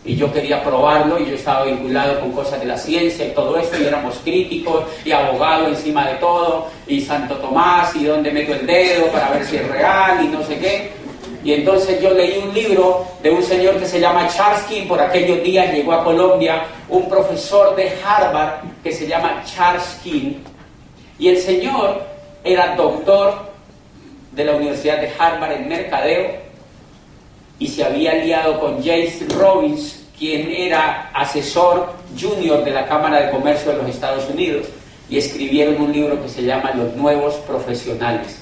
y 0.04 0.16
yo 0.16 0.32
quería 0.32 0.64
probarlo, 0.64 1.20
y 1.20 1.26
yo 1.26 1.34
estaba 1.34 1.64
vinculado 1.64 2.18
con 2.18 2.32
cosas 2.32 2.58
de 2.58 2.66
la 2.66 2.76
ciencia 2.76 3.26
y 3.26 3.30
todo 3.30 3.56
esto, 3.56 3.78
y 3.80 3.84
éramos 3.84 4.16
críticos, 4.24 4.84
y 5.04 5.12
abogado 5.12 5.68
encima 5.68 6.08
de 6.08 6.14
todo, 6.14 6.68
y 6.88 7.00
Santo 7.00 7.36
Tomás, 7.36 7.94
y 7.94 8.04
dónde 8.04 8.32
meto 8.32 8.54
el 8.54 8.66
dedo 8.66 9.06
para 9.08 9.30
ver 9.30 9.44
si 9.44 9.56
es 9.56 9.68
real, 9.68 10.24
y 10.24 10.28
no 10.28 10.42
sé 10.44 10.58
qué. 10.58 11.01
Y 11.44 11.54
entonces 11.54 12.00
yo 12.00 12.10
leí 12.14 12.38
un 12.38 12.54
libro 12.54 13.04
de 13.22 13.30
un 13.30 13.42
señor 13.42 13.78
que 13.78 13.86
se 13.86 13.98
llama 13.98 14.28
Charles 14.28 14.62
King, 14.64 14.86
por 14.86 15.00
aquellos 15.00 15.42
días 15.42 15.72
llegó 15.72 15.92
a 15.92 16.04
Colombia 16.04 16.64
un 16.88 17.08
profesor 17.08 17.74
de 17.74 17.92
Harvard 18.04 18.60
que 18.82 18.92
se 18.92 19.08
llama 19.08 19.42
Charles 19.44 19.98
King. 20.04 20.34
Y 21.18 21.28
el 21.28 21.38
señor 21.38 22.02
era 22.44 22.76
doctor 22.76 23.50
de 24.30 24.44
la 24.44 24.54
Universidad 24.54 25.00
de 25.00 25.10
Harvard 25.18 25.52
en 25.52 25.68
mercadeo 25.68 26.30
y 27.58 27.66
se 27.66 27.84
había 27.84 28.14
liado 28.14 28.60
con 28.60 28.82
James 28.82 29.24
Robbins, 29.36 30.04
quien 30.16 30.50
era 30.50 31.10
asesor 31.12 31.92
junior 32.20 32.64
de 32.64 32.70
la 32.70 32.86
Cámara 32.86 33.20
de 33.20 33.30
Comercio 33.30 33.72
de 33.72 33.78
los 33.78 33.88
Estados 33.88 34.28
Unidos, 34.28 34.66
y 35.08 35.18
escribieron 35.18 35.80
un 35.80 35.92
libro 35.92 36.22
que 36.22 36.28
se 36.28 36.42
llama 36.42 36.72
Los 36.74 36.94
Nuevos 36.94 37.34
Profesionales 37.46 38.41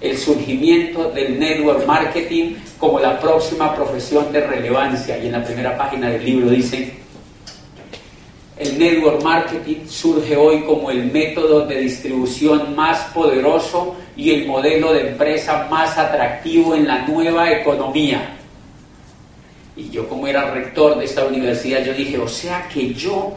el 0.00 0.16
surgimiento 0.18 1.10
del 1.10 1.38
network 1.38 1.86
marketing 1.86 2.54
como 2.78 3.00
la 3.00 3.18
próxima 3.18 3.74
profesión 3.74 4.32
de 4.32 4.46
relevancia. 4.46 5.18
Y 5.18 5.26
en 5.26 5.32
la 5.32 5.44
primera 5.44 5.76
página 5.76 6.10
del 6.10 6.24
libro 6.24 6.50
dice, 6.50 6.92
el 8.58 8.78
network 8.78 9.22
marketing 9.22 9.86
surge 9.86 10.36
hoy 10.36 10.62
como 10.62 10.90
el 10.90 11.10
método 11.12 11.66
de 11.66 11.78
distribución 11.80 12.74
más 12.74 13.00
poderoso 13.12 13.96
y 14.16 14.30
el 14.30 14.46
modelo 14.46 14.92
de 14.92 15.10
empresa 15.10 15.66
más 15.70 15.98
atractivo 15.98 16.74
en 16.74 16.86
la 16.86 17.06
nueva 17.06 17.50
economía. 17.50 18.34
Y 19.76 19.90
yo 19.90 20.08
como 20.08 20.26
era 20.26 20.50
rector 20.52 20.98
de 20.98 21.04
esta 21.04 21.26
universidad, 21.26 21.84
yo 21.84 21.92
dije, 21.92 22.16
o 22.18 22.28
sea 22.28 22.66
que 22.72 22.94
yo 22.94 23.34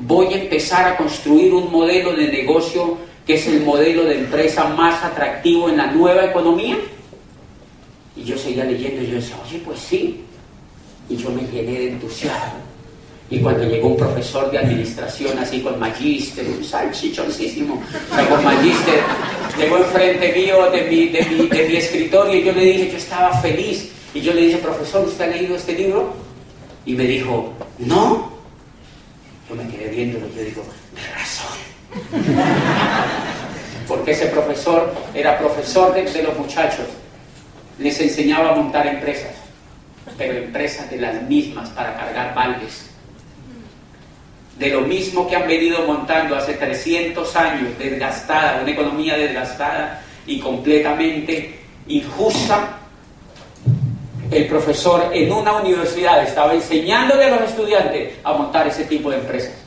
voy 0.00 0.32
a 0.32 0.42
empezar 0.42 0.86
a 0.86 0.96
construir 0.96 1.52
un 1.52 1.70
modelo 1.70 2.12
de 2.12 2.28
negocio 2.28 2.96
que 3.26 3.34
es 3.34 3.46
el 3.46 3.62
modelo 3.62 4.04
de 4.04 4.20
empresa 4.20 4.64
más 4.68 5.02
atractivo 5.02 5.68
en 5.68 5.78
la 5.78 5.86
nueva 5.86 6.24
economía. 6.24 6.76
Y 8.16 8.24
yo 8.24 8.36
seguía 8.36 8.64
leyendo 8.64 9.02
y 9.02 9.06
yo 9.08 9.14
decía, 9.16 9.36
oye, 9.44 9.60
pues 9.64 9.78
sí. 9.80 10.20
Y 11.08 11.16
yo 11.16 11.30
me 11.30 11.42
llené 11.42 11.78
de 11.78 11.88
entusiasmo. 11.90 12.64
Y 13.30 13.38
cuando 13.38 13.64
llegó 13.64 13.88
un 13.88 13.96
profesor 13.96 14.50
de 14.50 14.58
administración 14.58 15.38
así 15.38 15.60
con 15.60 15.78
magíster, 15.80 16.46
un 16.46 16.62
salchichoncísimo, 16.62 17.82
con 18.28 18.44
magíster, 18.44 19.00
llegó 19.58 19.78
enfrente 19.78 20.32
mío 20.32 20.70
de 20.70 20.82
mi, 20.82 21.08
de, 21.08 21.24
mi, 21.24 21.48
de 21.48 21.68
mi 21.68 21.76
escritorio 21.76 22.34
y 22.34 22.44
yo 22.44 22.52
le 22.52 22.60
dije, 22.60 22.90
yo 22.90 22.98
estaba 22.98 23.32
feliz. 23.40 23.90
Y 24.12 24.20
yo 24.20 24.32
le 24.34 24.42
dije, 24.42 24.58
profesor, 24.58 25.06
¿usted 25.06 25.24
ha 25.24 25.28
leído 25.28 25.56
este 25.56 25.72
libro? 25.72 26.12
Y 26.84 26.94
me 26.94 27.04
dijo, 27.04 27.52
no. 27.78 28.32
Yo 29.48 29.54
me 29.56 29.66
quedé 29.68 29.88
viéndolo 29.88 30.26
y 30.26 30.36
yo 30.36 30.44
digo, 30.44 30.62
de 30.94 31.14
razón. 31.14 31.63
Porque 33.88 34.12
ese 34.12 34.26
profesor 34.26 34.92
era 35.14 35.38
profesor 35.38 35.94
de, 35.94 36.22
los 36.22 36.38
muchachos. 36.38 36.86
Les 37.78 38.00
enseñaba 38.00 38.52
a 38.52 38.54
montar 38.54 38.86
empresas, 38.86 39.32
pero 40.16 40.34
empresas 40.34 40.90
de 40.90 40.98
las 40.98 41.22
mismas 41.22 41.68
para 41.70 41.96
cargar 41.96 42.34
baldes. 42.34 42.90
De 44.58 44.68
lo 44.68 44.82
mismo 44.82 45.26
que 45.28 45.34
han 45.34 45.48
venido 45.48 45.84
montando 45.84 46.36
hace 46.36 46.54
300 46.54 47.36
años, 47.36 47.78
desgastada, 47.78 48.60
una 48.62 48.70
economía 48.70 49.16
desgastada 49.16 50.02
y 50.26 50.38
completamente 50.38 51.58
injusta, 51.88 52.78
el 54.30 54.46
profesor 54.46 55.10
en 55.12 55.32
una 55.32 55.56
universidad 55.56 56.22
estaba 56.22 56.54
enseñándole 56.54 57.24
a 57.24 57.30
los 57.30 57.50
estudiantes 57.50 58.14
a 58.22 58.32
montar 58.32 58.66
ese 58.68 58.84
tipo 58.84 59.10
de 59.10 59.18
empresas. 59.18 59.63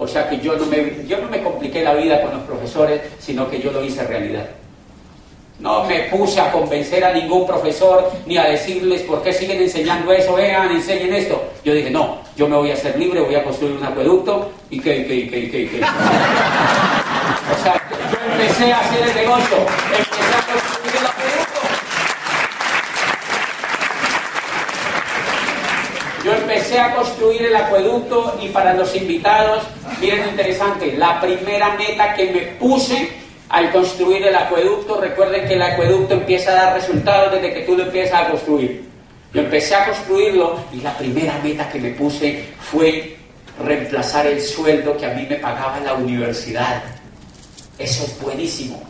O 0.00 0.08
sea 0.08 0.28
que 0.30 0.38
yo 0.38 0.56
no 0.56 0.64
me, 0.64 1.06
yo 1.06 1.18
no 1.18 1.28
me 1.28 1.42
compliqué 1.42 1.82
la 1.82 1.92
vida 1.92 2.22
con 2.22 2.32
los 2.32 2.42
profesores, 2.44 3.02
sino 3.18 3.50
que 3.50 3.60
yo 3.60 3.70
lo 3.70 3.84
hice 3.84 4.02
realidad. 4.02 4.46
No 5.58 5.84
me 5.84 6.04
puse 6.04 6.40
a 6.40 6.50
convencer 6.50 7.04
a 7.04 7.12
ningún 7.12 7.46
profesor 7.46 8.10
ni 8.24 8.38
a 8.38 8.44
decirles 8.44 9.02
por 9.02 9.22
qué 9.22 9.30
siguen 9.30 9.60
enseñando 9.60 10.10
eso, 10.10 10.34
vean, 10.34 10.70
enseñen 10.70 11.12
esto. 11.12 11.42
Yo 11.62 11.74
dije, 11.74 11.90
no, 11.90 12.16
yo 12.34 12.48
me 12.48 12.56
voy 12.56 12.70
a 12.70 12.74
hacer 12.74 12.98
libre, 12.98 13.20
voy 13.20 13.34
a 13.34 13.44
construir 13.44 13.76
un 13.76 13.84
acueducto 13.84 14.50
y 14.70 14.80
qué, 14.80 15.04
qué, 15.04 15.28
qué, 15.28 15.50
qué, 15.50 15.68
qué. 15.68 15.80
O 17.50 17.62
sea, 17.62 17.74
yo 18.10 18.32
empecé 18.32 18.72
a 18.72 18.80
hacer 18.80 19.06
el 19.06 19.14
negocio, 19.14 19.56
empecé 19.58 20.34
a 20.34 20.52
construir 20.52 20.96
el 20.96 21.06
acueducto. 21.06 21.60
Yo 26.70 26.76
empecé 26.76 26.92
a 26.92 26.94
construir 26.94 27.42
el 27.42 27.56
acueducto 27.56 28.38
y 28.40 28.48
para 28.50 28.74
los 28.74 28.94
invitados, 28.94 29.64
miren 30.00 30.22
lo 30.22 30.28
interesante, 30.28 30.92
la 30.96 31.20
primera 31.20 31.74
meta 31.74 32.14
que 32.14 32.30
me 32.30 32.40
puse 32.60 33.08
al 33.48 33.72
construir 33.72 34.24
el 34.24 34.36
acueducto, 34.36 35.00
recuerden 35.00 35.48
que 35.48 35.54
el 35.54 35.62
acueducto 35.62 36.14
empieza 36.14 36.52
a 36.52 36.54
dar 36.54 36.74
resultados 36.74 37.32
desde 37.32 37.54
que 37.54 37.60
tú 37.62 37.76
lo 37.76 37.82
empiezas 37.82 38.22
a 38.22 38.30
construir. 38.30 38.84
Yo 39.34 39.40
empecé 39.40 39.74
a 39.74 39.86
construirlo 39.86 40.60
y 40.72 40.76
la 40.76 40.96
primera 40.96 41.40
meta 41.42 41.68
que 41.68 41.80
me 41.80 41.90
puse 41.90 42.44
fue 42.60 43.16
reemplazar 43.60 44.28
el 44.28 44.40
sueldo 44.40 44.96
que 44.96 45.06
a 45.06 45.14
mí 45.14 45.26
me 45.28 45.36
pagaba 45.36 45.80
la 45.80 45.94
universidad. 45.94 46.84
Eso 47.80 48.04
es 48.04 48.20
buenísimo. 48.20 48.80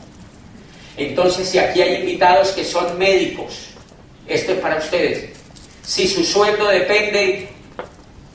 Entonces, 0.98 1.48
si 1.48 1.58
aquí 1.58 1.80
hay 1.80 2.00
invitados 2.00 2.50
que 2.50 2.62
son 2.62 2.98
médicos, 2.98 3.70
esto 4.26 4.52
es 4.52 4.58
para 4.58 4.76
ustedes. 4.76 5.30
Si 5.82 6.06
su 6.06 6.22
sueldo 6.22 6.68
depende 6.68 7.48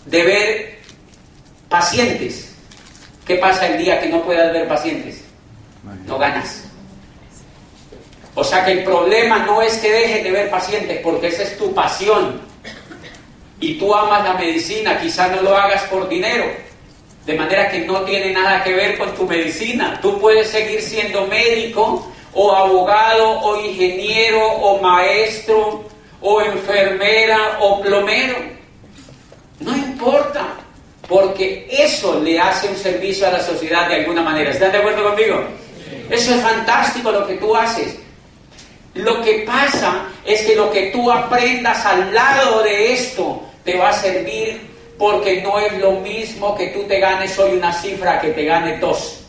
de 0.05 0.23
ver 0.23 0.79
pacientes, 1.69 2.53
¿qué 3.25 3.35
pasa 3.35 3.67
el 3.67 3.77
día 3.77 3.99
que 3.99 4.09
no 4.09 4.23
puedas 4.23 4.53
ver 4.53 4.67
pacientes? 4.67 5.23
No 6.05 6.17
ganas. 6.17 6.63
O 8.35 8.43
sea 8.43 8.65
que 8.65 8.73
el 8.73 8.83
problema 8.83 9.39
no 9.39 9.61
es 9.61 9.77
que 9.77 9.91
dejes 9.91 10.23
de 10.23 10.31
ver 10.31 10.49
pacientes, 10.49 10.99
porque 11.01 11.27
esa 11.27 11.43
es 11.43 11.57
tu 11.57 11.73
pasión. 11.73 12.41
Y 13.59 13.75
tú 13.75 13.95
amas 13.95 14.23
la 14.25 14.33
medicina, 14.33 14.99
quizás 14.99 15.31
no 15.31 15.41
lo 15.41 15.55
hagas 15.55 15.83
por 15.83 16.09
dinero. 16.09 16.45
De 17.25 17.33
manera 17.33 17.71
que 17.71 17.79
no 17.79 18.01
tiene 18.01 18.31
nada 18.31 18.63
que 18.63 18.73
ver 18.73 18.97
con 18.97 19.15
tu 19.15 19.25
medicina. 19.25 19.97
Tú 20.01 20.19
puedes 20.19 20.49
seguir 20.49 20.81
siendo 20.81 21.25
médico 21.27 22.11
o 22.33 22.53
abogado 22.53 23.39
o 23.39 23.65
ingeniero 23.65 24.45
o 24.45 24.81
maestro 24.81 25.85
o 26.21 26.41
enfermera 26.41 27.57
o 27.61 27.81
plomero. 27.81 28.54
Importa, 29.95 30.45
porque 31.07 31.67
eso 31.71 32.19
le 32.19 32.37
hace 32.37 32.67
un 32.67 32.75
servicio 32.75 33.25
a 33.27 33.31
la 33.31 33.39
sociedad 33.39 33.87
de 33.87 33.95
alguna 33.95 34.21
manera. 34.21 34.51
¿Están 34.51 34.73
de 34.73 34.79
acuerdo 34.79 35.09
conmigo? 35.09 35.41
Eso 36.09 36.35
es 36.35 36.41
fantástico 36.41 37.13
lo 37.13 37.25
que 37.25 37.35
tú 37.35 37.55
haces. 37.55 37.95
Lo 38.93 39.21
que 39.21 39.45
pasa 39.47 40.07
es 40.25 40.41
que 40.41 40.53
lo 40.53 40.69
que 40.69 40.87
tú 40.87 41.09
aprendas 41.09 41.85
al 41.85 42.13
lado 42.13 42.61
de 42.61 42.91
esto 42.91 43.41
te 43.63 43.77
va 43.77 43.89
a 43.89 43.93
servir 43.93 44.69
porque 44.97 45.41
no 45.41 45.59
es 45.59 45.79
lo 45.79 45.93
mismo 45.93 46.55
que 46.55 46.67
tú 46.67 46.83
te 46.83 46.99
ganes 46.99 47.39
hoy 47.39 47.57
una 47.57 47.71
cifra 47.71 48.19
que 48.19 48.31
te 48.31 48.43
gane 48.43 48.79
dos. 48.79 49.21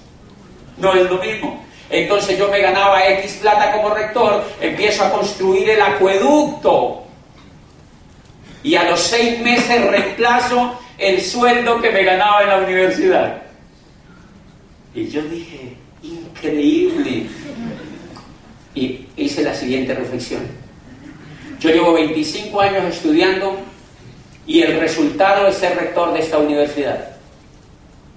No 0.79 0.95
es 0.95 1.09
lo 1.09 1.19
mismo. 1.19 1.65
Entonces 1.91 2.37
yo 2.37 2.49
me 2.49 2.59
ganaba 2.59 3.07
X 3.07 3.39
plata 3.41 3.71
como 3.71 3.91
rector, 3.91 4.43
empiezo 4.61 5.05
a 5.05 5.13
construir 5.13 5.71
el 5.71 5.81
acueducto. 5.81 7.06
Y 8.67 8.75
a 8.75 8.91
los 8.91 8.99
seis 8.99 9.39
meses 9.39 9.81
reemplazo 9.87 10.77
el 10.99 11.23
sueldo 11.23 11.81
que 11.81 11.93
me 11.93 12.03
ganaba 12.03 12.43
en 12.43 12.49
la 12.49 12.59
universidad. 12.59 13.43
Y 14.93 15.07
yo 15.07 15.23
dije, 15.23 15.77
increíble. 16.03 17.29
Y 18.75 19.07
hice 19.17 19.45
la 19.45 19.55
siguiente 19.55 19.95
reflexión. 19.95 20.43
Yo 21.61 21.71
llevo 21.71 21.93
25 21.93 22.61
años 22.61 22.85
estudiando 22.87 23.57
y 24.49 24.63
el 24.63 24.81
resultado 24.81 25.47
es 25.47 25.55
ser 25.59 25.77
rector 25.77 26.13
de 26.13 26.19
esta 26.19 26.39
universidad. 26.39 27.11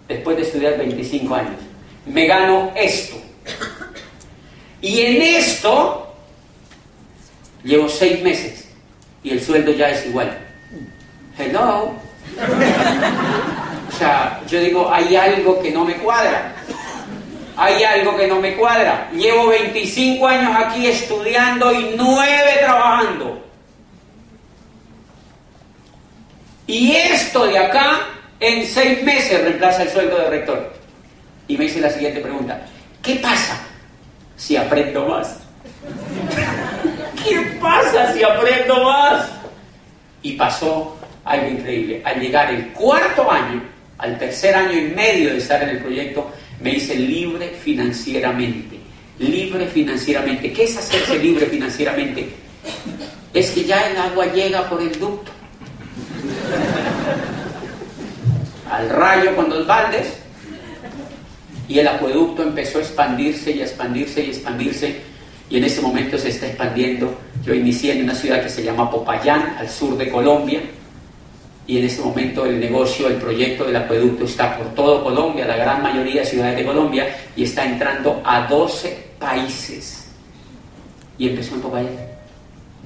Después 0.08 0.36
de 0.36 0.42
estudiar 0.42 0.80
25 0.80 1.36
años. 1.36 1.62
Me 2.08 2.26
gano 2.26 2.72
esto. 2.76 3.22
Y 4.82 5.02
en 5.02 5.22
esto 5.22 6.12
llevo 7.64 7.88
seis 7.88 8.24
meses 8.24 8.69
y 9.24 9.32
el 9.32 9.42
sueldo 9.42 9.72
ya 9.72 9.90
es 9.90 10.06
igual. 10.06 10.38
Hello. 11.38 11.94
O 13.88 13.98
sea, 13.98 14.42
yo 14.48 14.60
digo, 14.60 14.92
hay 14.92 15.16
algo 15.16 15.62
que 15.62 15.72
no 15.72 15.84
me 15.84 15.96
cuadra. 15.96 16.54
Hay 17.58 17.84
algo 17.84 18.16
que 18.16 18.28
no 18.28 18.40
me 18.40 18.56
cuadra. 18.56 19.10
Llevo 19.12 19.48
25 19.48 20.26
años 20.28 20.56
aquí 20.56 20.88
estudiando 20.88 21.74
y 21.74 21.96
9 21.98 22.34
trabajando. 22.62 23.46
Y 26.68 26.92
esto 26.92 27.48
de 27.48 27.58
acá, 27.58 28.02
en 28.40 28.66
seis 28.66 29.04
meses, 29.04 29.42
reemplaza 29.42 29.84
el 29.84 29.90
sueldo 29.90 30.18
de 30.20 30.30
rector. 30.30 30.74
Y 31.48 31.58
me 31.58 31.66
hice 31.66 31.82
la 31.82 31.90
siguiente 31.90 32.22
pregunta. 32.22 32.62
¿Qué 33.02 33.16
pasa 33.16 33.60
si 34.38 34.56
aprendo 34.56 35.08
más? 35.08 35.40
¿Qué 37.24 37.58
pasa 37.60 38.14
si 38.14 38.24
aprendo 38.24 38.84
más? 38.84 39.30
Y 40.22 40.34
pasó 40.34 40.98
algo 41.26 41.48
increíble. 41.48 42.02
Al 42.04 42.20
llegar 42.20 42.54
el 42.54 42.68
cuarto 42.70 43.30
año, 43.30 43.62
al 43.98 44.18
tercer 44.18 44.56
año 44.56 44.78
y 44.78 44.94
medio 44.94 45.32
de 45.32 45.38
estar 45.38 45.62
en 45.64 45.70
el 45.70 45.80
proyecto, 45.80 46.32
me 46.62 46.76
hice 46.76 46.96
libre 46.96 47.50
financieramente. 47.50 48.80
Libre 49.20 49.68
financieramente. 49.68 50.52
¿Qué 50.54 50.64
es 50.64 50.78
hacerse 50.78 51.20
libre 51.20 51.46
financieramente? 51.46 52.30
Es 53.34 53.52
que 53.52 53.64
ya 53.64 53.90
el 53.90 53.98
agua 53.98 54.26
llega 54.28 54.68
por 54.70 54.82
el 54.82 54.98
ducto. 54.98 55.32
Al 58.72 58.90
rayo 58.90 59.36
con 59.36 59.50
dos 59.50 59.68
baldes. 59.68 60.14
Y 61.68 61.80
el 61.80 61.88
acueducto 61.88 62.42
empezó 62.42 62.80
a 62.80 62.82
expandirse 62.82 63.52
y 63.52 63.62
a 63.62 63.66
expandirse 63.66 64.24
y 64.24 64.28
a 64.28 64.30
expandirse. 64.30 65.02
Y 65.50 65.58
en 65.58 65.64
ese 65.64 65.82
momento 65.82 66.18
se 66.18 66.30
está 66.30 66.48
expandiendo. 66.48 67.18
Yo 67.44 67.54
inicié 67.54 67.94
en 67.94 68.04
una 68.04 68.16
ciudad 68.16 68.44
que 68.44 68.50
se 68.50 68.64
llama 68.64 68.90
Popayán, 68.90 69.56
al 69.58 69.70
sur 69.70 69.98
de 69.98 70.10
Colombia 70.10 70.62
y 71.70 71.78
en 71.78 71.86
este 71.86 72.02
momento 72.02 72.48
el 72.48 72.60
negocio, 72.60 73.08
el 73.08 73.18
proyecto 73.18 73.64
del 73.66 73.76
acueducto 73.76 74.26
está 74.26 74.58
por 74.58 74.74
todo 74.74 75.04
Colombia, 75.04 75.46
la 75.46 75.56
gran 75.56 75.84
mayoría 75.84 76.22
de 76.22 76.26
ciudades 76.26 76.58
de 76.58 76.66
Colombia, 76.66 77.16
y 77.36 77.44
está 77.44 77.64
entrando 77.64 78.24
a 78.26 78.48
12 78.48 79.10
países. 79.20 80.08
Y 81.20 81.30
empezó 81.30 81.54
en 81.54 81.62
Popayán. 81.62 81.94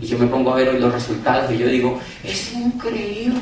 Y 0.01 0.05
yo 0.05 0.17
me 0.17 0.27
pongo 0.27 0.51
a 0.51 0.55
ver 0.55 0.73
los 0.73 0.91
resultados 0.91 1.49
y 1.53 1.59
yo 1.59 1.67
digo, 1.67 1.97
es 2.25 2.51
increíble. 2.51 3.39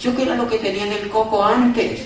Yo 0.00 0.14
que 0.14 0.22
era 0.22 0.36
lo 0.36 0.48
que 0.48 0.58
tenía 0.58 0.86
en 0.86 0.92
el 0.92 1.08
coco 1.08 1.44
antes. 1.44 2.02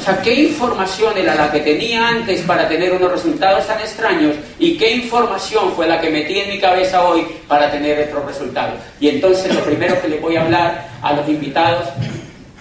O 0.00 0.02
sea, 0.02 0.22
¿qué 0.22 0.32
información 0.32 1.18
era 1.18 1.34
la 1.34 1.52
que 1.52 1.60
tenía 1.60 2.08
antes 2.08 2.40
para 2.40 2.66
tener 2.66 2.90
unos 2.94 3.12
resultados 3.12 3.66
tan 3.66 3.78
extraños? 3.80 4.34
¿Y 4.58 4.78
qué 4.78 4.92
información 4.92 5.72
fue 5.72 5.86
la 5.86 6.00
que 6.00 6.08
metí 6.08 6.38
en 6.38 6.48
mi 6.48 6.58
cabeza 6.58 7.04
hoy 7.04 7.26
para 7.46 7.70
tener 7.70 7.98
estos 7.98 8.24
resultados? 8.24 8.80
Y 8.98 9.10
entonces 9.10 9.54
lo 9.54 9.60
primero 9.60 10.00
que 10.00 10.08
les 10.08 10.22
voy 10.22 10.36
a 10.36 10.40
hablar 10.40 10.88
a 11.02 11.12
los 11.12 11.28
invitados 11.28 11.86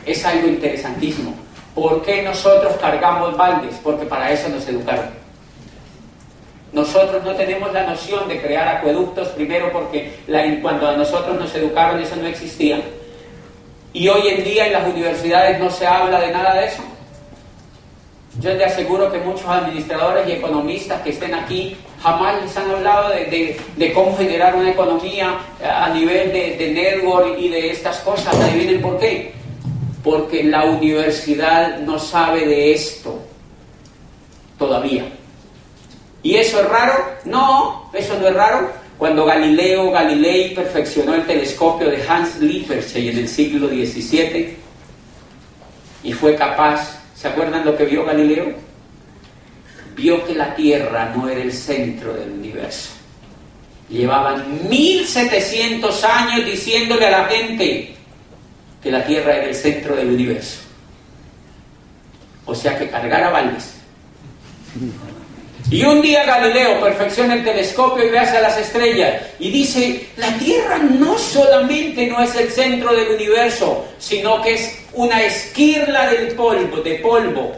es 0.06 0.26
algo 0.26 0.50
interesantísimo. 0.50 1.34
¿Por 1.74 2.02
qué 2.02 2.24
nosotros 2.24 2.74
cargamos 2.82 3.38
baldes? 3.38 3.76
Porque 3.82 4.06
para 4.06 4.34
eso 4.34 4.50
nos 4.50 4.68
educaron. 4.68 5.06
Nosotros 6.74 7.24
no 7.24 7.36
tenemos 7.36 7.72
la 7.72 7.84
noción 7.84 8.28
de 8.28 8.42
crear 8.42 8.68
acueductos, 8.68 9.30
primero 9.30 9.72
porque 9.72 10.20
cuando 10.62 10.90
a 10.90 10.98
nosotros 10.98 11.40
nos 11.40 11.56
educaron 11.56 12.02
eso 12.02 12.18
no 12.18 12.28
existía. 12.28 12.82
Y 13.94 14.10
hoy 14.10 14.28
en 14.28 14.44
día 14.44 14.68
en 14.68 14.74
las 14.74 14.86
universidades 14.86 15.58
no 15.58 15.70
se 15.70 15.88
habla 15.88 16.20
de 16.20 16.34
nada 16.34 16.56
de 16.56 16.66
eso. 16.66 16.84
Yo 18.38 18.56
te 18.56 18.64
aseguro 18.64 19.12
que 19.12 19.18
muchos 19.20 19.46
administradores 19.46 20.28
y 20.30 20.34
economistas 20.34 21.02
que 21.02 21.10
estén 21.10 21.34
aquí 21.34 21.76
jamás 22.02 22.42
les 22.42 22.56
han 22.56 22.70
hablado 22.72 23.10
de, 23.10 23.92
cómo 23.94 24.16
generar 24.16 24.56
una 24.56 24.70
economía 24.70 25.40
a 25.62 25.90
nivel 25.90 26.32
de, 26.32 26.72
network 26.74 27.38
y 27.40 27.50
de 27.50 27.72
estas 27.72 27.98
cosas. 28.00 28.34
Adivinen 28.36 28.82
por 28.82 29.00
qué. 29.00 29.34
Porque 30.04 30.44
la 30.44 30.64
universidad 30.66 31.80
no 31.80 32.00
sabe 32.00 32.46
de 32.46 32.72
esto 32.74 33.20
todavía. 34.58 35.06
¿Y 36.22 36.36
eso 36.36 36.62
es 36.62 36.70
raro? 36.70 36.94
No, 37.26 37.90
eso 37.94 38.18
no 38.20 38.28
es 38.28 38.34
raro. 38.34 38.72
Cuando 38.98 39.26
Galileo 39.26 39.92
Galilei 39.92 40.54
perfeccionó 40.54 41.16
el 41.16 41.26
telescopio 41.26 41.90
de 41.90 42.06
Hans 42.08 42.40
Lippershey 42.40 43.10
en 43.10 43.18
el 43.20 43.28
siglo 43.28 43.68
XVII 43.70 44.58
y 46.04 46.14
fue 46.14 46.36
capaz 46.36 46.99
¿Se 47.20 47.28
acuerdan 47.28 47.66
lo 47.66 47.76
que 47.76 47.84
vio 47.84 48.06
Galileo? 48.06 48.54
Vio 49.94 50.26
que 50.26 50.34
la 50.34 50.56
Tierra 50.56 51.12
no 51.14 51.28
era 51.28 51.42
el 51.42 51.52
centro 51.52 52.14
del 52.14 52.32
universo. 52.32 52.92
Llevaban 53.90 54.70
1700 54.70 56.04
años 56.06 56.46
diciéndole 56.46 57.08
a 57.08 57.12
la 57.12 57.26
gente 57.26 57.94
que 58.82 58.92
la 58.92 59.04
Tierra 59.06 59.36
era 59.36 59.48
el 59.48 59.56
centro 59.56 59.98
del 59.98 60.12
universo. 60.12 60.62
O 62.46 62.56
sea 62.56 62.80
que 62.80 62.90
cargara 62.90 63.30
Valdes. 63.32 63.74
Y 65.72 65.84
un 65.84 66.02
día 66.02 66.24
Galileo 66.24 66.82
perfecciona 66.82 67.36
el 67.36 67.44
telescopio 67.44 68.04
y 68.04 68.10
ve 68.10 68.18
hacia 68.18 68.42
las 68.42 68.58
estrellas 68.58 69.22
y 69.38 69.52
dice, 69.52 70.10
la 70.18 70.36
Tierra 70.40 70.80
no 70.80 71.18
solamente 71.20 72.08
no 72.08 72.24
es 72.24 72.36
el 72.36 72.50
centro 72.50 72.96
del 72.96 73.10
universo, 73.10 73.86
sino 74.00 74.42
que 74.42 74.56
es 74.56 74.80
una 74.94 75.22
esquirla 75.22 76.10
del 76.10 76.34
polvo, 76.34 76.78
de 76.78 76.96
polvo, 76.96 77.56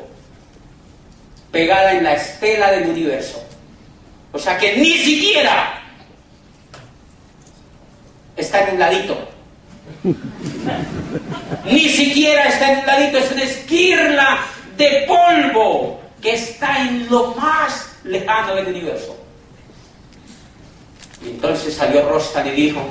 pegada 1.52 1.94
en 1.94 2.04
la 2.04 2.16
estela 2.16 2.72
del 2.72 2.90
universo. 2.90 3.42
O 4.34 4.40
sea 4.40 4.58
que 4.58 4.76
ni 4.76 4.98
siquiera 4.98 5.82
está 8.36 8.68
en 8.68 8.74
un 8.74 8.80
ladito. 8.80 9.30
ni 11.66 11.88
siquiera 11.88 12.50
está 12.50 12.74
en 12.74 12.80
un 12.80 12.86
ladito, 12.86 13.18
es 13.20 13.32
una 13.32 13.44
esquirla 13.44 14.40
de 14.76 15.08
polvo 15.08 16.02
que 16.22 16.34
está 16.34 16.82
en 16.82 17.10
lo 17.10 17.36
más 17.36 17.91
lejano 18.04 18.56
del 18.56 18.68
universo. 18.68 19.18
Y 21.24 21.30
entonces 21.30 21.74
salió 21.74 22.08
Rostan 22.10 22.48
y 22.48 22.52
dijo, 22.52 22.82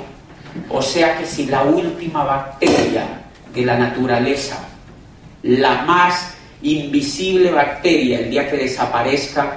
o 0.69 0.81
sea 0.81 1.17
que 1.17 1.25
si 1.25 1.45
la 1.45 1.63
última 1.63 2.23
bacteria 2.23 3.05
de 3.53 3.65
la 3.65 3.77
naturaleza, 3.77 4.57
la 5.43 5.81
más 5.83 6.33
invisible 6.61 7.51
bacteria, 7.51 8.19
el 8.19 8.29
día 8.29 8.49
que 8.49 8.57
desaparezca 8.57 9.55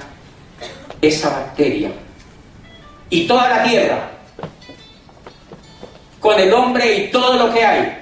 esa 1.01 1.31
bacteria, 1.31 1.91
y 3.11 3.27
toda 3.27 3.49
la 3.49 3.63
tierra, 3.63 4.11
con 6.19 6.41
el 6.41 6.53
hombre 6.53 6.97
y 6.97 7.11
todo 7.11 7.37
lo 7.37 7.53
que 7.53 7.65
hay, 7.65 7.99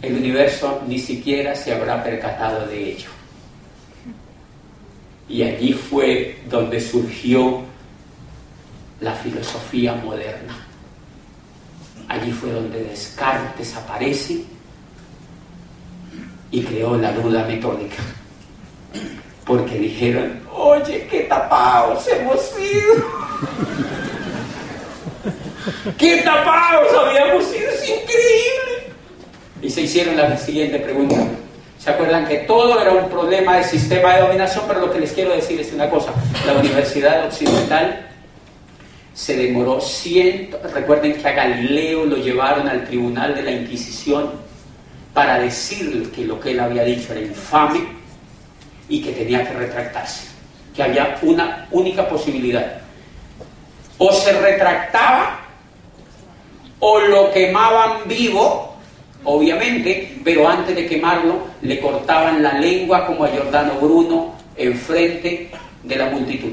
el 0.00 0.14
universo 0.16 0.82
ni 0.88 0.98
siquiera 0.98 1.54
se 1.54 1.72
habrá 1.72 2.02
percatado 2.02 2.66
de 2.66 2.92
ello. 2.92 3.11
Y 5.32 5.42
allí 5.42 5.72
fue 5.72 6.40
donde 6.50 6.78
surgió 6.78 7.62
la 9.00 9.14
filosofía 9.14 9.94
moderna. 9.94 10.54
Allí 12.06 12.30
fue 12.32 12.52
donde 12.52 12.84
Descartes 12.84 13.74
aparece 13.74 14.44
y 16.50 16.62
creó 16.62 16.98
la 16.98 17.12
duda 17.12 17.44
metódica. 17.46 18.02
Porque 19.46 19.78
dijeron, 19.78 20.38
oye, 20.52 21.08
qué 21.10 21.20
tapados 21.20 22.06
hemos 22.08 22.38
sido. 22.38 22.94
qué 25.96 26.18
tapados 26.18 26.88
habíamos 26.92 27.44
sido, 27.46 27.70
es 27.70 27.88
increíble. 27.88 28.92
Y 29.62 29.70
se 29.70 29.80
hicieron 29.80 30.14
la 30.14 30.36
siguiente 30.36 30.78
pregunta. 30.78 31.16
¿Se 31.82 31.90
acuerdan 31.90 32.28
que 32.28 32.36
todo 32.38 32.80
era 32.80 32.92
un 32.92 33.10
problema 33.10 33.56
de 33.56 33.64
sistema 33.64 34.14
de 34.14 34.22
dominación? 34.22 34.66
Pero 34.68 34.82
lo 34.82 34.92
que 34.92 35.00
les 35.00 35.12
quiero 35.12 35.32
decir 35.32 35.60
es 35.60 35.72
una 35.72 35.90
cosa. 35.90 36.12
La 36.46 36.52
Universidad 36.52 37.26
Occidental 37.26 38.08
se 39.12 39.36
demoró 39.36 39.80
ciento... 39.80 40.60
Recuerden 40.72 41.20
que 41.20 41.26
a 41.26 41.32
Galileo 41.32 42.04
lo 42.04 42.18
llevaron 42.18 42.68
al 42.68 42.84
tribunal 42.84 43.34
de 43.34 43.42
la 43.42 43.50
Inquisición 43.50 44.30
para 45.12 45.40
decirle 45.40 46.08
que 46.10 46.24
lo 46.24 46.38
que 46.38 46.52
él 46.52 46.60
había 46.60 46.84
dicho 46.84 47.14
era 47.14 47.22
infame 47.22 47.84
y 48.88 49.02
que 49.02 49.10
tenía 49.10 49.44
que 49.44 49.52
retractarse. 49.52 50.28
que 50.76 50.84
había 50.84 51.18
una 51.22 51.66
única 51.72 52.08
posibilidad. 52.08 52.80
O 53.98 54.12
se 54.12 54.32
retractaba 54.40 55.40
o 56.78 57.00
lo 57.00 57.32
quemaban 57.32 58.06
vivo, 58.06 58.71
obviamente, 59.24 60.16
pero 60.24 60.48
antes 60.48 60.74
de 60.74 60.86
quemarlo 60.86 61.46
le 61.62 61.80
cortaban 61.80 62.42
la 62.42 62.54
lengua 62.54 63.06
como 63.06 63.24
a 63.24 63.28
Giordano 63.28 63.74
Bruno 63.80 64.34
enfrente 64.56 65.50
de 65.82 65.96
la 65.96 66.06
multitud. 66.06 66.52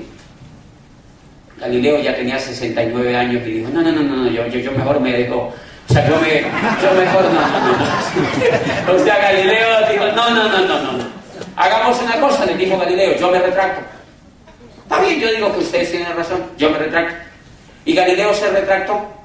Galileo 1.60 2.00
ya 2.00 2.16
tenía 2.16 2.40
69 2.40 3.16
años 3.16 3.46
y 3.46 3.52
dijo, 3.52 3.70
no, 3.70 3.82
no, 3.82 3.92
no, 3.92 4.02
no, 4.02 4.30
yo, 4.30 4.48
yo, 4.48 4.72
mejor 4.72 5.00
me 5.02 5.12
dejo, 5.12 5.54
o 5.90 5.94
sea, 5.94 6.08
yo, 6.08 6.16
me, 6.22 6.42
yo 6.42 6.94
mejor 6.98 7.24
no, 7.26 7.42
no, 7.42 7.78
no. 7.78 8.94
O 8.94 9.04
sea, 9.04 9.18
Galileo 9.18 9.68
dijo, 9.92 10.06
no, 10.16 10.30
no, 10.30 10.48
no, 10.48 10.60
no, 10.66 10.92
no. 10.94 11.04
Hagamos 11.58 12.02
una 12.02 12.20
cosa, 12.22 12.46
le 12.46 12.56
dijo 12.56 12.78
Galileo, 12.78 13.18
yo 13.18 13.30
me 13.30 13.40
retracto. 13.40 13.82
Está 14.84 15.02
bien, 15.02 15.20
yo 15.20 15.32
digo 15.32 15.54
que 15.54 15.60
ustedes 15.60 15.92
tienen 15.92 16.16
razón, 16.16 16.42
yo 16.58 16.70
me 16.70 16.78
retracto. 16.78 17.16
Y 17.84 17.94
Galileo 17.94 18.34
se 18.34 18.50
retractó. 18.50 19.19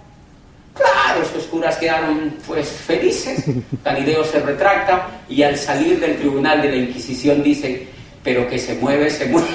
Claro, 0.74 1.22
estos 1.22 1.44
curas 1.44 1.76
quedaron 1.76 2.34
pues 2.46 2.68
felices. 2.68 3.44
Galileo 3.84 4.24
se 4.24 4.40
retracta 4.40 5.06
y 5.28 5.42
al 5.42 5.56
salir 5.56 6.00
del 6.00 6.16
tribunal 6.16 6.60
de 6.62 6.68
la 6.70 6.76
Inquisición 6.76 7.42
dice, 7.42 7.86
pero 8.22 8.48
que 8.48 8.58
se 8.58 8.74
mueve, 8.74 9.08
se 9.10 9.26
mueve. 9.26 9.48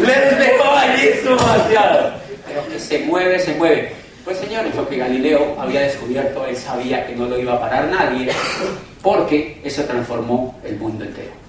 Les 0.00 0.38
dejó 0.38 0.72
allí 0.72 1.08
demasiado. 1.24 2.12
Pero 2.46 2.68
que 2.68 2.78
se 2.78 2.98
mueve, 3.00 3.38
se 3.38 3.54
mueve. 3.54 3.92
Pues 4.24 4.38
señores, 4.38 4.74
lo 4.74 4.88
que 4.88 4.96
Galileo 4.96 5.56
había 5.60 5.82
descubierto, 5.82 6.44
él 6.46 6.56
sabía 6.56 7.06
que 7.06 7.14
no 7.14 7.26
lo 7.26 7.38
iba 7.38 7.54
a 7.54 7.60
parar 7.60 7.84
nadie, 7.86 8.28
porque 9.00 9.60
eso 9.62 9.84
transformó 9.84 10.58
el 10.64 10.76
mundo 10.76 11.04
entero. 11.04 11.45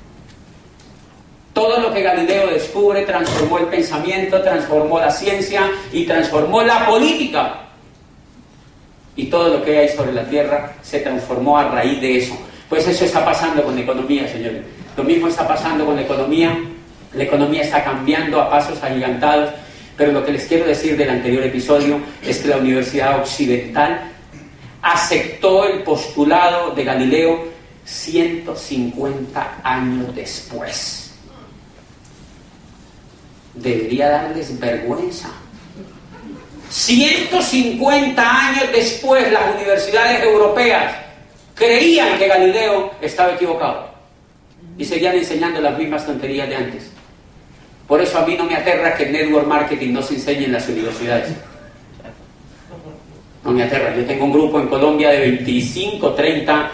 Todo 1.57 1.79
lo 1.79 1.91
que 1.91 2.03
Galileo 2.03 2.51
descubre 2.51 3.01
transformó 3.01 3.57
el 3.57 3.65
pensamiento, 3.65 4.39
transformó 4.43 4.99
la 4.99 5.09
ciencia 5.09 5.67
y 5.91 6.05
transformó 6.05 6.61
la 6.61 6.85
política. 6.85 7.61
Y 9.15 9.25
todo 9.25 9.49
lo 9.49 9.65
que 9.65 9.79
hay 9.79 9.89
sobre 9.89 10.13
la 10.13 10.23
tierra 10.25 10.75
se 10.83 10.99
transformó 10.99 11.57
a 11.57 11.63
raíz 11.69 11.99
de 11.99 12.19
eso. 12.19 12.37
Pues 12.69 12.87
eso 12.87 13.05
está 13.05 13.25
pasando 13.25 13.63
con 13.63 13.73
la 13.73 13.81
economía, 13.81 14.27
señores. 14.27 14.61
Lo 14.95 15.03
mismo 15.03 15.29
está 15.29 15.47
pasando 15.47 15.83
con 15.83 15.95
la 15.95 16.03
economía. 16.03 16.55
La 17.13 17.23
economía 17.23 17.63
está 17.63 17.83
cambiando 17.83 18.39
a 18.39 18.51
pasos 18.51 18.83
agigantados. 18.83 19.49
Pero 19.97 20.11
lo 20.11 20.23
que 20.23 20.33
les 20.33 20.45
quiero 20.45 20.63
decir 20.63 20.95
del 20.95 21.09
anterior 21.09 21.41
episodio 21.41 21.99
es 22.21 22.37
que 22.37 22.49
la 22.49 22.57
Universidad 22.57 23.19
Occidental 23.19 24.11
aceptó 24.83 25.65
el 25.65 25.81
postulado 25.81 26.75
de 26.75 26.83
Galileo 26.83 27.45
150 27.83 29.61
años 29.63 30.13
después 30.13 31.06
debería 33.61 34.09
darles 34.09 34.59
vergüenza. 34.59 35.29
150 36.69 38.47
años 38.47 38.65
después 38.73 39.31
las 39.31 39.55
universidades 39.55 40.23
europeas 40.23 40.95
creían 41.55 42.17
que 42.17 42.27
Galileo 42.27 42.91
estaba 43.01 43.33
equivocado 43.33 43.89
y 44.77 44.85
seguían 44.85 45.15
enseñando 45.15 45.61
las 45.61 45.77
mismas 45.77 46.05
tonterías 46.05 46.47
de 46.49 46.55
antes. 46.55 46.91
Por 47.87 48.01
eso 48.01 48.17
a 48.17 48.25
mí 48.25 48.35
no 48.37 48.43
me 48.43 48.55
aterra 48.55 48.95
que 48.95 49.03
el 49.03 49.13
network 49.13 49.47
marketing 49.47 49.93
no 49.93 50.01
se 50.01 50.15
enseñe 50.15 50.43
en 50.43 50.51
las 50.51 50.67
universidades. 50.67 51.29
No 53.43 53.51
me 53.51 53.63
aterra. 53.63 53.95
Yo 53.95 54.05
tengo 54.05 54.25
un 54.25 54.33
grupo 54.33 54.59
en 54.59 54.67
Colombia 54.67 55.09
de 55.09 55.19
25, 55.19 56.13
30 56.13 56.71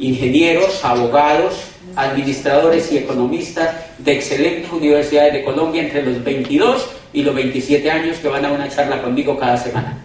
ingenieros, 0.00 0.84
abogados, 0.84 1.67
administradores 1.98 2.92
y 2.92 2.98
economistas 2.98 3.74
de 3.98 4.12
excelentes 4.12 4.70
universidades 4.70 5.32
de 5.32 5.44
Colombia 5.44 5.82
entre 5.82 6.02
los 6.02 6.22
22 6.22 6.88
y 7.12 7.22
los 7.22 7.34
27 7.34 7.90
años 7.90 8.18
que 8.18 8.28
van 8.28 8.44
a 8.44 8.52
una 8.52 8.68
charla 8.68 9.02
conmigo 9.02 9.36
cada 9.36 9.56
semana 9.56 9.98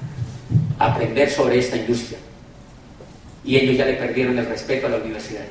aprender 0.80 1.30
sobre 1.30 1.60
esta 1.60 1.78
industria. 1.78 2.18
Y 3.46 3.58
ellos 3.58 3.78
ya 3.78 3.86
le 3.86 3.94
perdieron 3.94 4.38
el 4.40 4.46
respeto 4.46 4.88
a 4.88 4.90
la 4.90 4.98
universidad. 4.98 5.44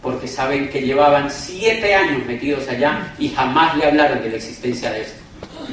Porque 0.00 0.28
saben 0.28 0.68
que 0.68 0.82
llevaban 0.82 1.30
siete 1.30 1.94
años 1.94 2.24
metidos 2.26 2.68
allá 2.68 3.14
y 3.18 3.30
jamás 3.30 3.76
le 3.76 3.86
hablaron 3.86 4.22
de 4.22 4.30
la 4.30 4.36
existencia 4.36 4.92
de 4.92 5.02
esto. 5.02 5.18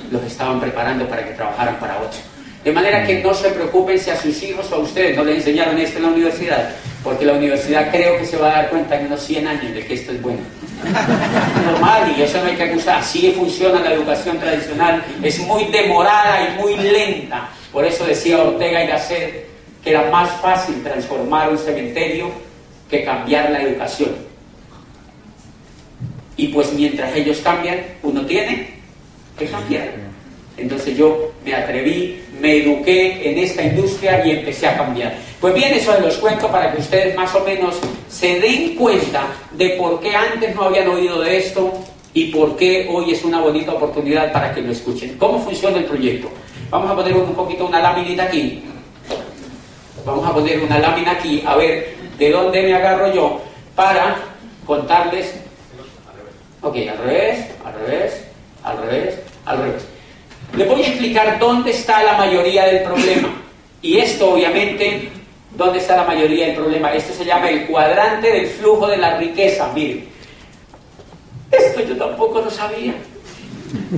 Los 0.09 0.23
estaban 0.23 0.59
preparando 0.59 1.07
para 1.07 1.27
que 1.27 1.33
trabajaran 1.33 1.79
para 1.79 1.97
otros. 1.97 2.21
De 2.63 2.71
manera 2.71 3.05
que 3.05 3.21
no 3.21 3.33
se 3.33 3.49
preocupen 3.49 3.99
si 3.99 4.09
a 4.09 4.15
sus 4.15 4.41
hijos 4.43 4.71
o 4.71 4.75
a 4.75 4.79
ustedes 4.79 5.15
no 5.15 5.23
le 5.23 5.35
enseñaron 5.35 5.77
esto 5.77 5.97
en 5.97 6.03
la 6.03 6.09
universidad, 6.09 6.71
porque 7.03 7.25
la 7.25 7.33
universidad 7.33 7.91
creo 7.91 8.17
que 8.17 8.25
se 8.25 8.37
va 8.37 8.49
a 8.49 8.53
dar 8.53 8.69
cuenta 8.69 8.99
en 8.99 9.07
unos 9.07 9.21
100 9.21 9.47
años 9.47 9.73
de 9.73 9.85
que 9.85 9.93
esto 9.93 10.11
es 10.11 10.21
bueno. 10.21 10.39
Normal, 11.65 12.13
y 12.17 12.21
eso 12.21 12.39
no 12.41 12.49
hay 12.49 12.55
que 12.55 12.63
acusar. 12.63 12.99
Así 12.99 13.31
funciona 13.31 13.79
la 13.81 13.93
educación 13.93 14.39
tradicional, 14.39 15.03
es 15.21 15.39
muy 15.39 15.65
demorada 15.65 16.49
y 16.49 16.61
muy 16.61 16.75
lenta. 16.77 17.49
Por 17.71 17.85
eso 17.85 18.05
decía 18.05 18.41
Ortega 18.41 18.83
y 18.83 18.87
Gasset 18.87 19.51
que 19.83 19.89
era 19.89 20.09
más 20.11 20.29
fácil 20.41 20.81
transformar 20.83 21.49
un 21.49 21.57
cementerio 21.57 22.31
que 22.89 23.03
cambiar 23.03 23.49
la 23.49 23.63
educación. 23.63 24.11
Y 26.37 26.49
pues 26.49 26.71
mientras 26.73 27.15
ellos 27.15 27.39
cambian, 27.43 27.79
uno 28.03 28.25
tiene 28.25 28.69
que 29.37 29.45
cambiar. 29.47 29.89
Entonces 30.57 30.97
yo 30.97 31.33
me 31.43 31.55
atreví, 31.55 32.21
me 32.41 32.57
eduqué 32.57 33.29
en 33.29 33.37
esta 33.37 33.61
industria 33.61 34.25
y 34.25 34.31
empecé 34.31 34.67
a 34.67 34.77
cambiar. 34.77 35.15
Pues 35.39 35.53
bien, 35.53 35.73
eso 35.73 35.97
los 35.99 36.17
cuento 36.17 36.47
para 36.49 36.71
que 36.71 36.81
ustedes 36.81 37.15
más 37.15 37.33
o 37.35 37.41
menos 37.41 37.79
se 38.09 38.39
den 38.39 38.75
cuenta 38.75 39.27
de 39.51 39.69
por 39.71 39.99
qué 39.99 40.15
antes 40.15 40.55
no 40.55 40.63
habían 40.63 40.87
oído 40.87 41.21
de 41.21 41.37
esto 41.37 41.71
y 42.13 42.25
por 42.25 42.57
qué 42.57 42.89
hoy 42.91 43.11
es 43.11 43.23
una 43.23 43.39
bonita 43.39 43.73
oportunidad 43.73 44.31
para 44.33 44.53
que 44.53 44.61
lo 44.61 44.71
escuchen. 44.71 45.17
¿Cómo 45.17 45.39
funciona 45.39 45.77
el 45.77 45.85
proyecto? 45.85 46.29
Vamos 46.69 46.89
a 46.89 46.95
poner 46.95 47.15
un 47.15 47.33
poquito 47.33 47.65
una 47.67 47.79
lámina 47.79 48.23
aquí. 48.23 48.63
Vamos 50.03 50.27
a 50.27 50.33
poner 50.33 50.59
una 50.61 50.79
lámina 50.79 51.11
aquí, 51.11 51.43
a 51.45 51.55
ver 51.55 51.95
de 52.17 52.31
dónde 52.31 52.63
me 52.63 52.73
agarro 52.73 53.13
yo 53.13 53.41
para 53.75 54.15
contarles. 54.65 55.33
Ok, 56.61 56.75
al 56.89 56.97
revés, 56.99 57.45
al 57.63 57.73
revés, 57.73 58.23
al 58.63 58.77
revés, 58.77 59.19
al 59.45 59.57
revés. 59.57 59.83
Le 60.55 60.65
voy 60.65 60.83
a 60.83 60.87
explicar 60.87 61.39
dónde 61.39 61.71
está 61.71 62.03
la 62.03 62.17
mayoría 62.17 62.65
del 62.65 62.83
problema. 62.83 63.29
Y 63.81 63.97
esto, 63.97 64.33
obviamente, 64.33 65.09
¿dónde 65.55 65.79
está 65.79 65.95
la 65.95 66.03
mayoría 66.03 66.47
del 66.47 66.55
problema? 66.55 66.93
Esto 66.93 67.13
se 67.13 67.23
llama 67.23 67.49
el 67.49 67.65
cuadrante 67.67 68.31
del 68.31 68.47
flujo 68.47 68.87
de 68.87 68.97
la 68.97 69.17
riqueza. 69.17 69.71
Miren, 69.73 70.09
esto 71.51 71.81
yo 71.81 71.97
tampoco 71.97 72.41
lo 72.41 72.51
sabía. 72.51 72.93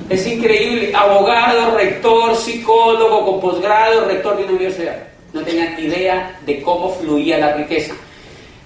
Es 0.09 0.27
increíble. 0.27 0.91
Abogado, 0.95 1.75
rector, 1.75 2.35
psicólogo, 2.35 3.25
con 3.25 3.41
posgrado, 3.41 4.05
rector 4.05 4.37
de 4.37 4.43
una 4.43 4.53
universidad. 4.53 5.07
No 5.33 5.41
tenían 5.41 5.75
ni 5.75 5.87
idea 5.87 6.39
de 6.45 6.61
cómo 6.61 6.91
fluía 6.91 7.39
la 7.39 7.53
riqueza. 7.53 7.95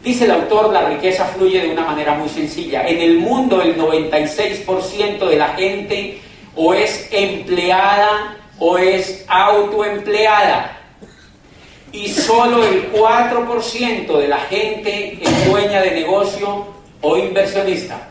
Dice 0.03 0.25
el 0.25 0.31
autor, 0.31 0.73
la 0.73 0.89
riqueza 0.89 1.25
fluye 1.25 1.61
de 1.61 1.69
una 1.69 1.85
manera 1.85 2.15
muy 2.15 2.27
sencilla. 2.27 2.85
En 2.85 2.99
el 2.99 3.17
mundo 3.17 3.61
el 3.61 3.77
96% 3.77 5.25
de 5.25 5.35
la 5.37 5.49
gente 5.49 6.21
o 6.57 6.73
es 6.73 7.07
empleada 7.11 8.35
o 8.59 8.77
es 8.77 9.23
autoempleada. 9.27 10.73
Y 11.91 12.09
solo 12.09 12.63
el 12.63 12.91
4% 12.91 14.17
de 14.17 14.27
la 14.27 14.39
gente 14.39 15.19
es 15.21 15.45
dueña 15.47 15.81
de 15.81 15.91
negocio 15.91 16.65
o 17.01 17.17
inversionista. 17.17 18.07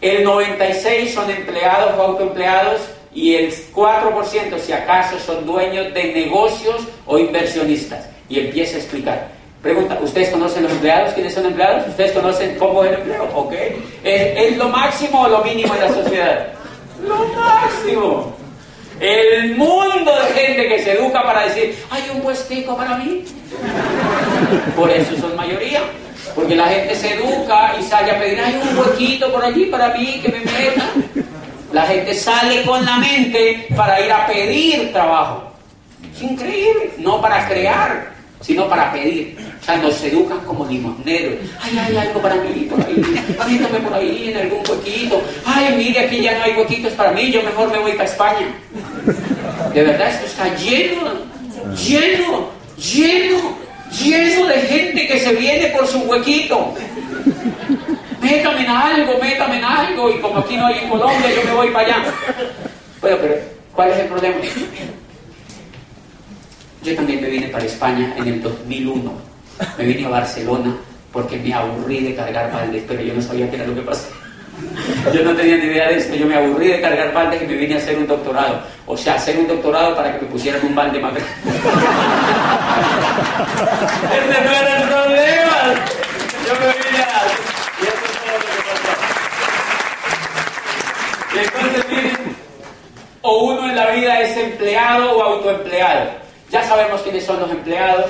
El 0.00 0.26
96% 0.26 1.12
son 1.12 1.30
empleados 1.30 1.98
o 1.98 2.02
autoempleados 2.02 2.80
y 3.12 3.34
el 3.34 3.52
4% 3.74 4.58
si 4.58 4.72
acaso 4.72 5.18
son 5.18 5.44
dueños 5.44 5.92
de 5.92 6.04
negocios 6.14 6.82
o 7.04 7.18
inversionistas. 7.18 8.08
Y 8.28 8.38
empieza 8.38 8.76
a 8.76 8.78
explicar. 8.78 9.28
Pregunta, 9.60 9.98
¿ustedes 10.00 10.30
conocen 10.30 10.62
los 10.62 10.72
empleados? 10.72 11.12
¿Quiénes 11.12 11.34
son 11.34 11.44
empleados? 11.44 11.86
¿Ustedes 11.88 12.12
conocen 12.12 12.56
cómo 12.58 12.82
es 12.84 12.92
el 12.92 12.98
empleo? 13.00 13.28
¿Ok? 13.34 13.52
¿Es, 14.04 14.38
¿Es 14.38 14.56
lo 14.56 14.68
máximo 14.68 15.22
o 15.22 15.28
lo 15.28 15.44
mínimo 15.44 15.74
en 15.74 15.80
la 15.80 15.88
sociedad? 15.92 16.59
Lo 17.06 17.26
máximo. 17.34 18.36
El 19.00 19.56
mundo 19.56 20.12
de 20.14 20.40
gente 20.40 20.68
que 20.68 20.78
se 20.82 20.92
educa 20.92 21.22
para 21.22 21.44
decir, 21.44 21.74
hay 21.90 22.02
un 22.14 22.20
puestico 22.20 22.76
para 22.76 22.96
mí. 22.96 23.24
Por 24.76 24.90
eso 24.90 25.16
son 25.16 25.34
mayoría. 25.36 25.80
Porque 26.34 26.54
la 26.54 26.66
gente 26.66 26.94
se 26.94 27.14
educa 27.14 27.74
y 27.80 27.82
sale 27.82 28.10
a 28.12 28.18
pedir, 28.18 28.40
hay 28.40 28.60
un 28.62 28.78
huequito 28.78 29.32
por 29.32 29.44
allí 29.44 29.66
para 29.66 29.88
mí 29.94 30.20
que 30.22 30.28
me 30.28 30.40
meta. 30.40 30.90
La 31.72 31.82
gente 31.86 32.14
sale 32.14 32.62
con 32.62 32.84
la 32.84 32.98
mente 32.98 33.66
para 33.76 34.00
ir 34.00 34.12
a 34.12 34.26
pedir 34.26 34.92
trabajo. 34.92 35.50
Es 36.14 36.22
increíble, 36.22 36.92
no 36.98 37.20
para 37.20 37.48
crear, 37.48 38.12
sino 38.40 38.68
para 38.68 38.92
pedir. 38.92 39.36
O 39.60 39.64
sea, 39.64 39.76
nos 39.76 40.02
educan 40.02 40.40
como 40.40 40.66
limosneros. 40.66 41.34
Ay, 41.60 41.78
hay 41.78 41.96
algo 41.96 42.22
para 42.22 42.36
mí 42.36 42.66
por 42.70 42.80
ahí. 42.82 42.96
Métame 42.96 43.80
por 43.80 43.94
ahí 43.94 44.30
en 44.30 44.36
algún 44.38 44.60
huequito. 44.66 45.22
Ay, 45.44 45.74
mire, 45.76 46.00
aquí 46.00 46.22
ya 46.22 46.38
no 46.38 46.44
hay 46.44 46.52
huequitos 46.54 46.92
para 46.94 47.12
mí. 47.12 47.30
Yo 47.30 47.42
mejor 47.42 47.70
me 47.70 47.78
voy 47.78 47.92
para 47.92 48.04
España. 48.04 48.46
De 49.74 49.82
verdad, 49.82 50.08
esto 50.08 50.26
está 50.26 50.56
lleno, 50.56 51.02
lleno, 51.76 52.48
lleno, 52.76 53.56
lleno 54.02 54.46
de 54.46 54.54
gente 54.62 55.06
que 55.06 55.18
se 55.18 55.34
viene 55.34 55.66
por 55.68 55.86
su 55.86 55.98
huequito. 56.00 56.74
Métame 58.22 58.62
en 58.62 58.70
algo, 58.70 59.18
métame 59.20 59.58
en 59.58 59.64
algo. 59.64 60.10
Y 60.10 60.20
como 60.20 60.38
aquí 60.38 60.56
no 60.56 60.66
hay 60.66 60.78
en 60.78 60.88
Colombia, 60.88 61.34
yo 61.34 61.44
me 61.44 61.54
voy 61.54 61.68
para 61.68 61.86
allá. 61.86 62.04
Bueno, 63.02 63.18
pero 63.20 63.34
¿cuál 63.74 63.90
es 63.90 63.98
el 63.98 64.06
problema? 64.06 64.36
Yo 66.82 66.94
también 66.96 67.20
me 67.20 67.28
vine 67.28 67.48
para 67.48 67.64
España 67.66 68.14
en 68.16 68.26
el 68.26 68.42
2001. 68.42 69.29
Me 69.78 69.84
vine 69.84 70.06
a 70.06 70.10
Barcelona 70.10 70.74
porque 71.12 71.36
me 71.38 71.52
aburrí 71.52 72.00
de 72.00 72.14
cargar 72.14 72.52
baldes, 72.52 72.84
pero 72.86 73.02
yo 73.02 73.14
no 73.14 73.22
sabía 73.22 73.50
qué 73.50 73.56
era 73.56 73.66
lo 73.66 73.74
que 73.74 73.82
pasaba. 73.82 74.14
Yo 75.12 75.22
no 75.24 75.34
tenía 75.34 75.56
ni 75.56 75.64
idea 75.64 75.88
de 75.88 75.96
esto, 75.96 76.14
yo 76.14 76.26
me 76.26 76.36
aburrí 76.36 76.68
de 76.68 76.80
cargar 76.80 77.12
baldes 77.12 77.42
y 77.42 77.46
me 77.46 77.54
vine 77.54 77.74
a 77.74 77.78
hacer 77.78 77.96
un 77.96 78.06
doctorado. 78.06 78.60
O 78.86 78.96
sea, 78.96 79.14
hacer 79.14 79.38
un 79.38 79.48
doctorado 79.48 79.96
para 79.96 80.14
que 80.14 80.24
me 80.24 80.30
pusieran 80.30 80.64
un 80.64 80.74
balde 80.74 81.00
más 81.00 81.12
grande. 81.14 81.32
Ese 84.12 84.44
no 84.44 84.50
era 84.50 84.76
el 84.76 84.88
problema. 84.88 85.74
Yo 86.46 86.52
me 86.54 86.66
vine 86.66 87.02
a... 87.02 87.22
Y 87.80 87.82
eso 87.86 88.04
es 88.04 88.12
todo 88.18 88.32
lo 88.36 88.44
que 88.44 88.62
pasó. 88.68 88.94
Y 91.32 91.36
entonces 91.38 91.82
miren, 91.88 92.36
o 93.22 93.44
uno 93.44 93.68
en 93.68 93.76
la 93.76 93.90
vida 93.90 94.20
es 94.20 94.36
empleado 94.36 95.16
o 95.16 95.22
autoempleado. 95.22 96.10
Ya 96.50 96.62
sabemos 96.64 97.00
quiénes 97.02 97.24
son 97.24 97.40
los 97.40 97.50
empleados, 97.50 98.06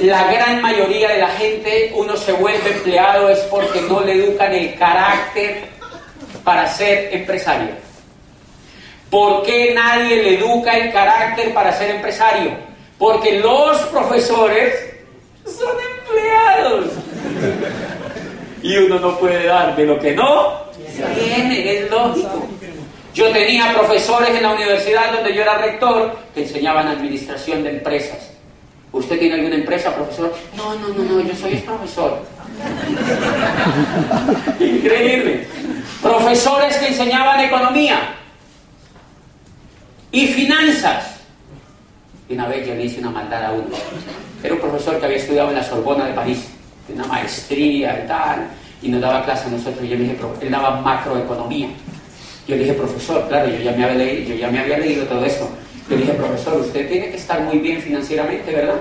la 0.00 0.30
gran 0.32 0.60
mayoría 0.60 1.08
de 1.08 1.18
la 1.18 1.28
gente, 1.28 1.92
uno 1.94 2.16
se 2.16 2.32
vuelve 2.32 2.70
empleado 2.70 3.28
es 3.30 3.38
porque 3.50 3.80
no 3.82 4.00
le 4.00 4.12
educan 4.12 4.52
el 4.52 4.74
carácter 4.74 5.64
para 6.44 6.66
ser 6.68 7.08
empresario. 7.12 7.70
¿Por 9.10 9.42
qué 9.42 9.72
nadie 9.74 10.22
le 10.22 10.38
educa 10.38 10.76
el 10.76 10.92
carácter 10.92 11.54
para 11.54 11.72
ser 11.72 11.90
empresario? 11.96 12.52
Porque 12.98 13.38
los 13.38 13.78
profesores 13.86 14.74
son 15.44 15.76
empleados. 15.98 16.86
Y 18.62 18.76
uno 18.76 18.98
no 18.98 19.18
puede 19.18 19.46
dar 19.46 19.74
de 19.74 19.86
lo 19.86 19.98
que 19.98 20.14
no 20.14 20.62
tiene, 21.18 21.78
es 21.78 21.90
lógico. 21.90 22.48
Yo 23.14 23.30
tenía 23.30 23.72
profesores 23.74 24.30
en 24.30 24.42
la 24.42 24.54
universidad 24.54 25.12
donde 25.12 25.34
yo 25.34 25.42
era 25.42 25.58
rector 25.58 26.16
que 26.34 26.42
enseñaban 26.42 26.88
administración 26.88 27.62
de 27.62 27.70
empresas 27.70 28.31
¿Usted 28.92 29.18
tiene 29.18 29.36
alguna 29.36 29.54
empresa, 29.56 29.94
profesor? 29.94 30.34
No, 30.54 30.74
no, 30.74 30.88
no, 30.88 31.02
no, 31.02 31.20
yo 31.20 31.34
soy 31.34 31.56
profesor. 31.56 32.22
Increíble. 34.60 35.46
Profesores 36.02 36.76
que 36.76 36.88
enseñaban 36.88 37.40
economía 37.40 38.14
y 40.10 40.26
finanzas. 40.26 41.20
Y 42.28 42.34
una 42.34 42.48
vez 42.48 42.66
yo 42.66 42.74
le 42.74 42.84
hice 42.84 43.00
una 43.00 43.10
maldad 43.10 43.46
a 43.46 43.52
uno. 43.52 43.76
Era 44.42 44.54
un 44.54 44.60
profesor 44.60 44.98
que 44.98 45.06
había 45.06 45.16
estudiado 45.16 45.48
en 45.48 45.56
la 45.56 45.64
Sorbona 45.64 46.04
de 46.04 46.12
París, 46.12 46.48
de 46.86 46.94
una 46.94 47.06
maestría 47.06 48.04
y 48.04 48.06
tal, 48.06 48.48
y 48.82 48.88
nos 48.88 49.00
daba 49.00 49.24
clase 49.24 49.46
a 49.46 49.52
nosotros. 49.52 49.84
Y 49.84 49.88
yo 49.88 49.96
le 49.96 50.02
dije, 50.02 50.18
él 50.42 50.50
daba 50.50 50.80
macroeconomía. 50.82 51.68
Yo 52.46 52.56
le 52.56 52.64
dije, 52.64 52.74
profesor, 52.74 53.26
claro, 53.28 53.48
yo 53.48 53.58
ya 53.58 53.72
me 53.72 53.84
había 53.84 53.96
leído, 53.96 54.30
yo 54.30 54.34
ya 54.34 54.50
me 54.50 54.60
había 54.60 54.78
leído 54.78 55.06
todo 55.06 55.24
esto. 55.24 55.48
Le 55.92 55.98
dije, 55.98 56.14
profesor, 56.14 56.56
usted 56.58 56.88
tiene 56.88 57.10
que 57.10 57.18
estar 57.18 57.42
muy 57.42 57.58
bien 57.58 57.82
financieramente, 57.82 58.50
¿verdad? 58.50 58.80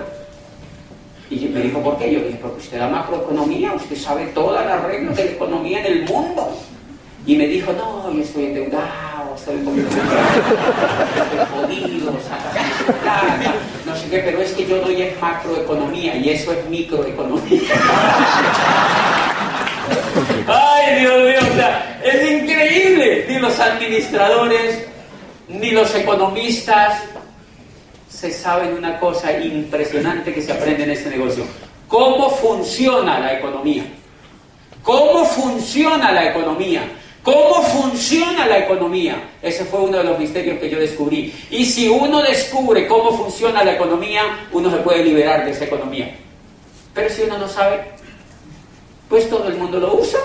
Y 1.29 1.45
me 1.47 1.59
dijo, 1.59 1.81
¿por 1.83 1.97
qué? 1.97 2.09
Yo 2.09 2.21
dije, 2.21 2.39
porque 2.41 2.59
usted 2.59 2.79
da 2.79 2.87
macroeconomía, 2.87 3.73
usted 3.73 3.97
sabe 3.97 4.27
todas 4.27 4.65
las 4.65 4.81
reglas 4.81 5.17
de 5.17 5.25
la 5.25 5.31
economía 5.31 5.79
en 5.79 5.85
el 5.87 6.05
mundo. 6.05 6.57
Y 7.25 7.35
me 7.35 7.47
dijo, 7.47 7.73
no, 7.73 8.13
yo 8.13 8.21
estoy 8.21 8.45
endeudado, 8.45 9.35
estoy 9.35 9.57
jodido, 11.53 12.13
plata, 13.01 13.53
no 13.85 13.95
sé 13.95 14.09
qué, 14.09 14.19
pero 14.19 14.41
es 14.41 14.53
que 14.53 14.65
yo 14.65 14.77
doy 14.79 15.05
macroeconomía 15.19 16.15
y 16.15 16.29
eso 16.29 16.53
es 16.53 16.65
microeconomía. 16.69 17.61
Ay, 20.47 21.01
Dios 21.01 21.23
mío, 21.23 21.39
es 22.05 22.31
increíble. 22.31 23.25
Ni 23.27 23.37
los 23.39 23.59
administradores, 23.59 24.87
ni 25.47 25.71
los 25.71 25.93
economistas 25.95 27.03
se 28.09 28.31
saben 28.31 28.73
una 28.73 28.99
cosa 28.99 29.37
impresionante 29.39 30.33
que 30.33 30.41
se 30.41 30.51
aprende 30.51 30.83
en 30.83 30.91
este 30.91 31.09
negocio. 31.09 31.43
¿Cómo 31.87 32.29
funciona 32.29 33.19
la 33.19 33.33
economía? 33.33 33.83
¿Cómo 34.83 35.25
funciona 35.25 36.11
la 36.11 36.29
economía? 36.29 36.83
¿Cómo 37.23 37.61
funciona 37.61 38.47
la 38.47 38.59
economía? 38.59 39.15
Ese 39.41 39.65
fue 39.65 39.81
uno 39.81 39.97
de 39.97 40.03
los 40.03 40.17
misterios 40.17 40.59
que 40.59 40.69
yo 40.69 40.79
descubrí. 40.79 41.33
Y 41.51 41.65
si 41.65 41.87
uno 41.87 42.21
descubre 42.21 42.87
cómo 42.87 43.15
funciona 43.15 43.63
la 43.63 43.73
economía, 43.73 44.47
uno 44.51 44.71
se 44.71 44.77
puede 44.77 45.03
liberar 45.03 45.45
de 45.45 45.51
esa 45.51 45.65
economía. 45.65 46.15
Pero 46.93 47.09
si 47.09 47.21
uno 47.23 47.37
no 47.37 47.47
sabe, 47.47 47.91
pues 49.07 49.29
todo 49.29 49.47
el 49.47 49.55
mundo 49.55 49.79
lo 49.79 49.95
usa. 49.95 50.19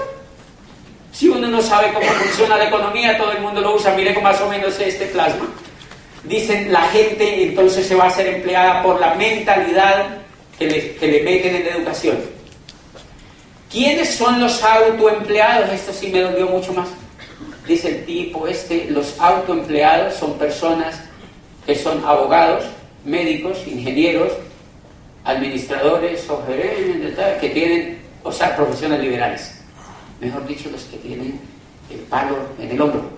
Si 1.16 1.30
uno 1.30 1.48
no 1.48 1.62
sabe 1.62 1.94
cómo 1.94 2.04
funciona 2.04 2.58
la 2.58 2.68
economía, 2.68 3.16
todo 3.16 3.32
el 3.32 3.40
mundo 3.40 3.62
lo 3.62 3.76
usa. 3.76 3.94
Mire 3.94 4.20
más 4.20 4.38
o 4.42 4.50
menos 4.50 4.78
este 4.78 5.06
plasma. 5.06 5.46
Dicen 6.24 6.70
la 6.70 6.82
gente 6.88 7.44
entonces 7.44 7.86
se 7.86 7.94
va 7.94 8.08
a 8.08 8.10
ser 8.10 8.26
empleada 8.26 8.82
por 8.82 9.00
la 9.00 9.14
mentalidad 9.14 10.18
que 10.58 10.66
le, 10.66 10.94
que 10.96 11.06
le 11.06 11.22
meten 11.22 11.56
en 11.56 11.64
la 11.64 11.70
educación. 11.70 12.18
¿Quiénes 13.72 14.14
son 14.14 14.40
los 14.40 14.62
autoempleados? 14.62 15.72
Esto 15.72 15.90
sí 15.94 16.08
me 16.08 16.20
dolió 16.20 16.48
mucho 16.48 16.74
más. 16.74 16.88
Dice 17.66 17.88
el 17.88 18.04
tipo 18.04 18.46
este, 18.46 18.90
los 18.90 19.18
autoempleados 19.18 20.16
son 20.16 20.36
personas 20.36 21.00
que 21.64 21.76
son 21.76 22.04
abogados, 22.04 22.66
médicos, 23.06 23.66
ingenieros, 23.66 24.32
administradores 25.24 26.28
que 27.40 27.48
tienen, 27.48 28.02
o 28.22 28.30
sea, 28.30 28.54
profesiones 28.54 29.00
liberales 29.00 29.55
mejor 30.20 30.46
dicho, 30.46 30.70
los 30.70 30.84
que 30.84 30.96
tienen 30.98 31.40
el 31.90 31.98
palo 32.00 32.36
en 32.58 32.70
el 32.70 32.80
hombro, 32.80 33.10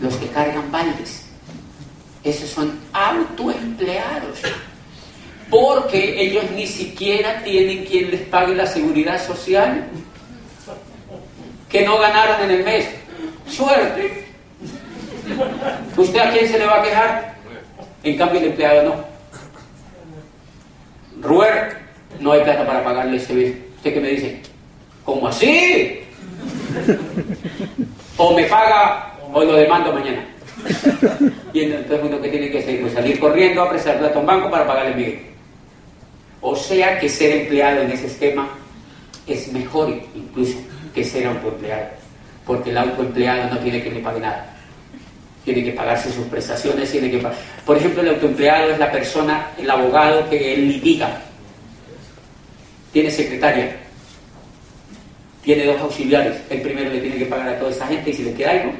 los 0.00 0.14
que 0.16 0.26
cargan 0.28 0.70
baldes. 0.70 1.24
Esos 2.24 2.50
son 2.50 2.78
autoempleados, 2.92 4.40
porque 5.50 6.20
ellos 6.20 6.44
ni 6.54 6.66
siquiera 6.66 7.42
tienen 7.42 7.84
quien 7.84 8.10
les 8.10 8.22
pague 8.22 8.54
la 8.54 8.66
seguridad 8.66 9.24
social 9.24 9.86
que 11.68 11.84
no 11.84 11.98
ganaron 11.98 12.42
en 12.42 12.50
el 12.50 12.64
mes. 12.64 12.88
Suerte. 13.46 14.26
¿Usted 15.96 16.18
a 16.18 16.30
quién 16.32 16.48
se 16.48 16.58
le 16.58 16.66
va 16.66 16.80
a 16.80 16.82
quejar? 16.82 17.34
En 18.02 18.16
cambio, 18.16 18.40
el 18.40 18.46
empleado 18.46 18.82
no. 18.82 19.04
Ruer, 21.20 21.78
no 22.20 22.32
hay 22.32 22.42
plata 22.42 22.66
para 22.66 22.84
pagarle 22.84 23.16
ese 23.16 23.32
mes. 23.34 23.54
¿Usted 23.76 23.94
qué 23.94 24.00
me 24.00 24.08
dice? 24.08 24.40
¿Cómo 25.08 25.26
así? 25.26 26.00
O 28.18 28.34
me 28.34 28.44
paga 28.44 29.14
o 29.32 29.42
lo 29.42 29.54
demando 29.54 29.90
mañana. 29.90 30.22
Y 31.54 31.60
entonces 31.62 32.00
uno 32.02 32.20
que 32.20 32.28
tiene 32.28 32.50
que 32.50 32.60
pues 32.82 32.92
salir 32.92 33.18
corriendo 33.18 33.62
a 33.62 33.70
prestar 33.70 33.98
plata 33.98 34.16
a 34.16 34.20
un 34.20 34.26
banco 34.26 34.50
para 34.50 34.66
pagarle 34.66 34.94
Miguel. 34.94 35.20
O 36.42 36.54
sea 36.54 37.00
que 37.00 37.08
ser 37.08 37.40
empleado 37.40 37.80
en 37.80 37.90
ese 37.90 38.08
esquema 38.08 38.50
es 39.26 39.50
mejor 39.50 39.98
incluso 40.14 40.58
que 40.94 41.02
ser 41.02 41.26
autoempleado. 41.26 41.86
Porque 42.44 42.68
el 42.68 42.76
autoempleado 42.76 43.54
no 43.54 43.60
tiene 43.60 43.82
que 43.82 43.90
le 43.90 44.00
pague 44.00 44.20
nada. 44.20 44.54
Tiene 45.42 45.64
que 45.64 45.72
pagarse 45.72 46.12
sus 46.12 46.26
prestaciones, 46.26 46.92
tiene 46.92 47.10
que 47.10 47.26
Por 47.64 47.78
ejemplo, 47.78 48.02
el 48.02 48.10
autoempleado 48.10 48.72
es 48.72 48.78
la 48.78 48.92
persona, 48.92 49.52
el 49.56 49.70
abogado 49.70 50.28
que 50.28 50.52
él 50.52 50.68
litiga. 50.68 51.18
Tiene 52.92 53.10
secretaria 53.10 53.87
tiene 55.48 55.64
dos 55.64 55.80
auxiliares. 55.80 56.36
El 56.50 56.60
primero 56.60 56.90
le 56.90 57.00
tiene 57.00 57.16
que 57.16 57.24
pagar 57.24 57.48
a 57.48 57.58
toda 57.58 57.70
esa 57.70 57.86
gente 57.86 58.10
y 58.10 58.12
si 58.12 58.22
le 58.22 58.34
queda 58.34 58.50
algo, 58.50 58.72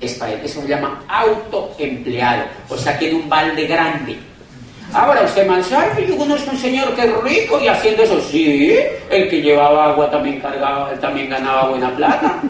es 0.00 0.14
para. 0.14 0.32
Eso 0.42 0.60
se 0.60 0.66
llama 0.66 1.00
autoempleado. 1.06 2.46
O 2.68 2.76
sea, 2.76 2.98
tiene 2.98 3.14
un 3.14 3.28
balde 3.28 3.64
grande. 3.64 4.16
Ahora 4.92 5.22
usted 5.22 5.46
mansa, 5.46 5.96
yo 6.00 6.16
conozco 6.16 6.50
un 6.50 6.58
señor 6.58 6.96
que 6.96 7.02
es 7.02 7.16
rico 7.22 7.60
y 7.62 7.68
haciendo 7.68 8.02
eso, 8.02 8.20
sí, 8.22 8.76
el 9.08 9.28
que 9.28 9.40
llevaba 9.40 9.90
agua 9.90 10.10
también 10.10 10.40
cargaba, 10.40 10.90
también 10.94 11.28
ganaba 11.28 11.68
buena 11.68 11.94
plata. 11.94 12.42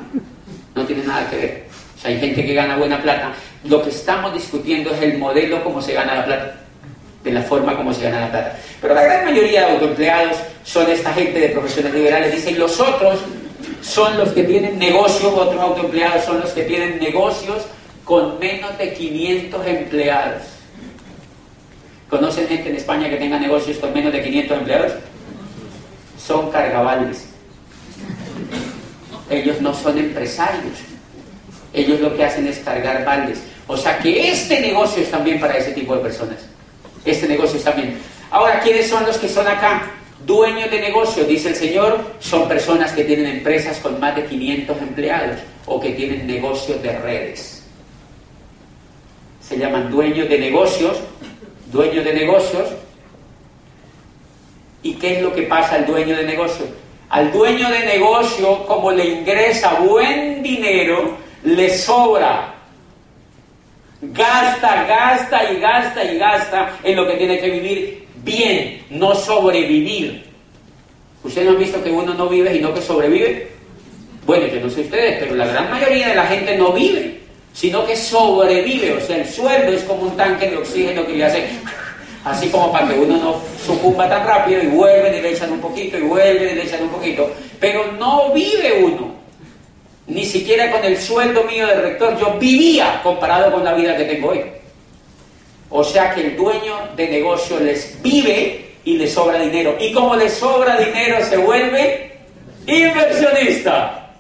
No 0.75 0.87
tiene 0.87 1.05
nada 1.05 1.29
que 1.29 1.37
ver. 1.37 1.65
O 1.99 2.01
sea, 2.01 2.11
hay 2.13 2.21
gente 2.21 2.47
que 2.47 2.55
gana 2.55 2.77
buena 2.77 3.03
plata. 3.03 3.31
Lo 3.65 3.83
que 3.83 3.91
estamos 3.91 4.33
discutiendo 4.33 4.91
es 4.91 5.03
el 5.03 5.19
modelo 5.19 5.63
como 5.63 5.83
se 5.83 5.93
gana 5.93 6.15
la 6.15 6.25
plata, 6.25 6.64
de 7.25 7.33
la 7.33 7.43
forma 7.43 7.75
como 7.77 7.93
se 7.93 8.05
gana 8.05 8.21
la 8.21 8.31
plata. 8.31 8.59
Pero 8.81 8.95
la 8.95 9.03
gran 9.03 9.25
mayoría 9.25 9.67
de 9.67 9.73
autoempleados 9.73 10.37
son 10.63 10.89
esta 10.91 11.13
gente 11.15 11.41
de 11.41 11.49
profesiones 11.49 11.95
liberales. 11.95 12.33
Dicen, 12.33 12.59
los 12.59 12.79
otros 12.79 13.21
son 13.81 14.19
los 14.19 14.29
que 14.31 14.45
tienen 14.45 14.79
negocios, 14.79 15.33
otros 15.35 15.61
autoempleados 15.61 16.25
son 16.25 16.41
los 16.41 16.51
que 16.51 16.65
tienen 16.65 16.99
negocios 16.99 17.65
con 18.05 18.39
menos 18.39 18.77
de 18.77 18.93
500 18.93 19.67
empleados. 19.67 20.43
¿Conocen 22.11 22.47
gente 22.47 22.69
en 22.69 22.77
España 22.77 23.09
que 23.09 23.17
tenga 23.17 23.39
negocios 23.39 23.79
con 23.79 23.93
menos 23.95 24.13
de 24.13 24.23
500 24.23 24.59
empleados? 24.59 24.93
Son 26.19 26.51
cargabaldes. 26.51 27.27
Ellos 29.31 29.61
no 29.63 29.75
son 29.75 29.97
empresarios. 29.97 30.79
Ellos 31.73 32.01
lo 32.01 32.15
que 32.15 32.25
hacen 32.25 32.47
es 32.47 32.59
cargar 32.59 33.05
baldes. 33.05 33.41
O 33.67 33.79
sea 33.79 33.99
que 33.99 34.31
este 34.31 34.61
negocio 34.61 35.03
es 35.03 35.11
también 35.11 35.41
para 35.41 35.57
ese 35.57 35.73
tipo 35.73 35.97
de 35.97 36.03
personas. 36.03 36.54
Este 37.05 37.29
negocio 37.29 37.59
es 37.59 37.65
también. 37.65 37.99
Ahora, 38.31 38.61
¿quiénes 38.61 38.89
son 38.89 39.05
los 39.05 39.19
que 39.19 39.29
son 39.29 39.47
acá? 39.47 39.91
Dueños 40.27 40.71
de 40.71 40.81
negocio, 40.81 41.25
dice 41.25 41.51
el 41.51 41.55
Señor, 41.55 41.99
son 42.19 42.49
personas 42.49 42.93
que 42.93 43.05
tienen 43.05 43.27
empresas 43.27 43.79
con 43.79 44.01
más 44.01 44.17
de 44.17 44.25
500 44.25 44.79
empleados 44.79 45.41
o 45.67 45.79
que 45.79 45.91
tienen 45.91 46.27
negocios 46.27 46.83
de 46.83 46.99
redes. 46.99 47.63
Se 49.47 49.59
llaman 49.59 49.91
dueños 49.91 50.29
de 50.29 50.39
negocios, 50.39 50.99
dueños 51.71 52.05
de 52.05 52.15
negocios. 52.15 52.69
¿Y 54.83 54.95
qué 54.95 55.17
es 55.17 55.23
lo 55.23 55.35
que 55.35 55.43
pasa 55.43 55.75
al 55.75 55.87
dueño 55.87 56.17
de 56.17 56.25
negocio? 56.25 56.67
Al 57.11 57.31
dueño 57.31 57.69
de 57.71 57.81
negocio, 57.81 58.67
como 58.67 58.91
le 58.91 59.05
ingresa 59.05 59.75
buen 59.81 60.43
dinero, 60.43 61.19
le 61.45 61.71
sobra. 61.77 62.54
Gasta, 64.13 64.85
gasta 64.85 65.53
y 65.53 65.61
gasta 65.61 66.05
y 66.05 66.19
gasta 66.19 66.79
en 66.83 66.97
lo 66.97 67.07
que 67.07 67.15
tiene 67.15 67.39
que 67.39 67.51
vivir 67.51 68.07
bien, 68.25 68.83
no 68.91 69.15
sobrevivir. 69.15 70.25
¿Ustedes 71.23 71.47
no 71.47 71.53
han 71.53 71.59
visto 71.59 71.83
que 71.83 71.91
uno 71.91 72.15
no 72.15 72.29
vive 72.29 72.55
y 72.57 72.61
no 72.61 72.75
que 72.75 72.83
sobrevive? 72.83 73.49
Bueno, 74.27 74.47
yo 74.47 74.61
no 74.61 74.71
sé 74.71 74.83
ustedes, 74.83 75.19
pero 75.21 75.35
la 75.35 75.47
gran 75.47 75.71
mayoría 75.71 76.09
de 76.09 76.15
la 76.15 76.27
gente 76.27 76.57
no 76.57 76.73
vive, 76.73 77.21
sino 77.53 77.87
que 77.87 77.97
sobrevive. 77.97 78.95
O 78.95 79.01
sea, 79.01 79.17
el 79.17 79.29
sueldo 79.29 79.73
es 79.73 79.83
como 79.85 80.03
un 80.03 80.17
tanque 80.17 80.51
de 80.51 80.57
oxígeno 80.57 81.07
que 81.07 81.15
le 81.15 81.25
hace 81.25 81.45
así 82.25 82.49
como 82.49 82.73
para 82.73 82.89
que 82.89 82.99
uno 82.99 83.17
no 83.19 83.41
sucumba 83.65 84.09
tan 84.09 84.27
rápido 84.27 84.63
y 84.63 84.67
vuelve 84.67 85.19
y 85.19 85.23
le 85.23 85.33
echan 85.33 85.53
un 85.53 85.61
poquito 85.61 85.99
y 85.99 86.03
vuelve 86.03 86.53
y 86.53 86.55
le 86.55 86.63
echan 86.65 86.83
un 86.83 86.89
poquito. 86.89 87.31
Pero 87.61 87.93
no 87.93 88.33
vive 88.33 88.83
uno. 88.83 89.14
Ni 90.07 90.25
siquiera 90.25 90.71
con 90.71 90.85
el 90.85 90.99
sueldo 90.99 91.45
mío 91.45 91.67
de 91.67 91.77
rector 91.77 92.19
yo 92.19 92.39
vivía 92.39 93.01
comparado 93.03 93.53
con 93.53 93.65
la 93.65 93.73
vida 93.73 93.97
que 93.97 94.05
tengo 94.05 94.31
hoy. 94.31 94.43
O 95.71 95.83
sea 95.83 96.15
que 96.15 96.21
el 96.21 96.37
dueño 96.37 96.91
de 96.95 97.09
negocio 97.09 97.59
les 97.59 98.01
vive 98.03 98.75
y 98.85 98.97
le 98.97 99.09
sobra 99.09 99.41
dinero. 99.41 99.77
Y 99.81 99.93
como 99.93 100.15
le 100.15 100.29
sobra 100.29 100.77
dinero 100.77 101.25
se 101.25 101.37
vuelve 101.39 102.13
inversionista. 102.67 104.11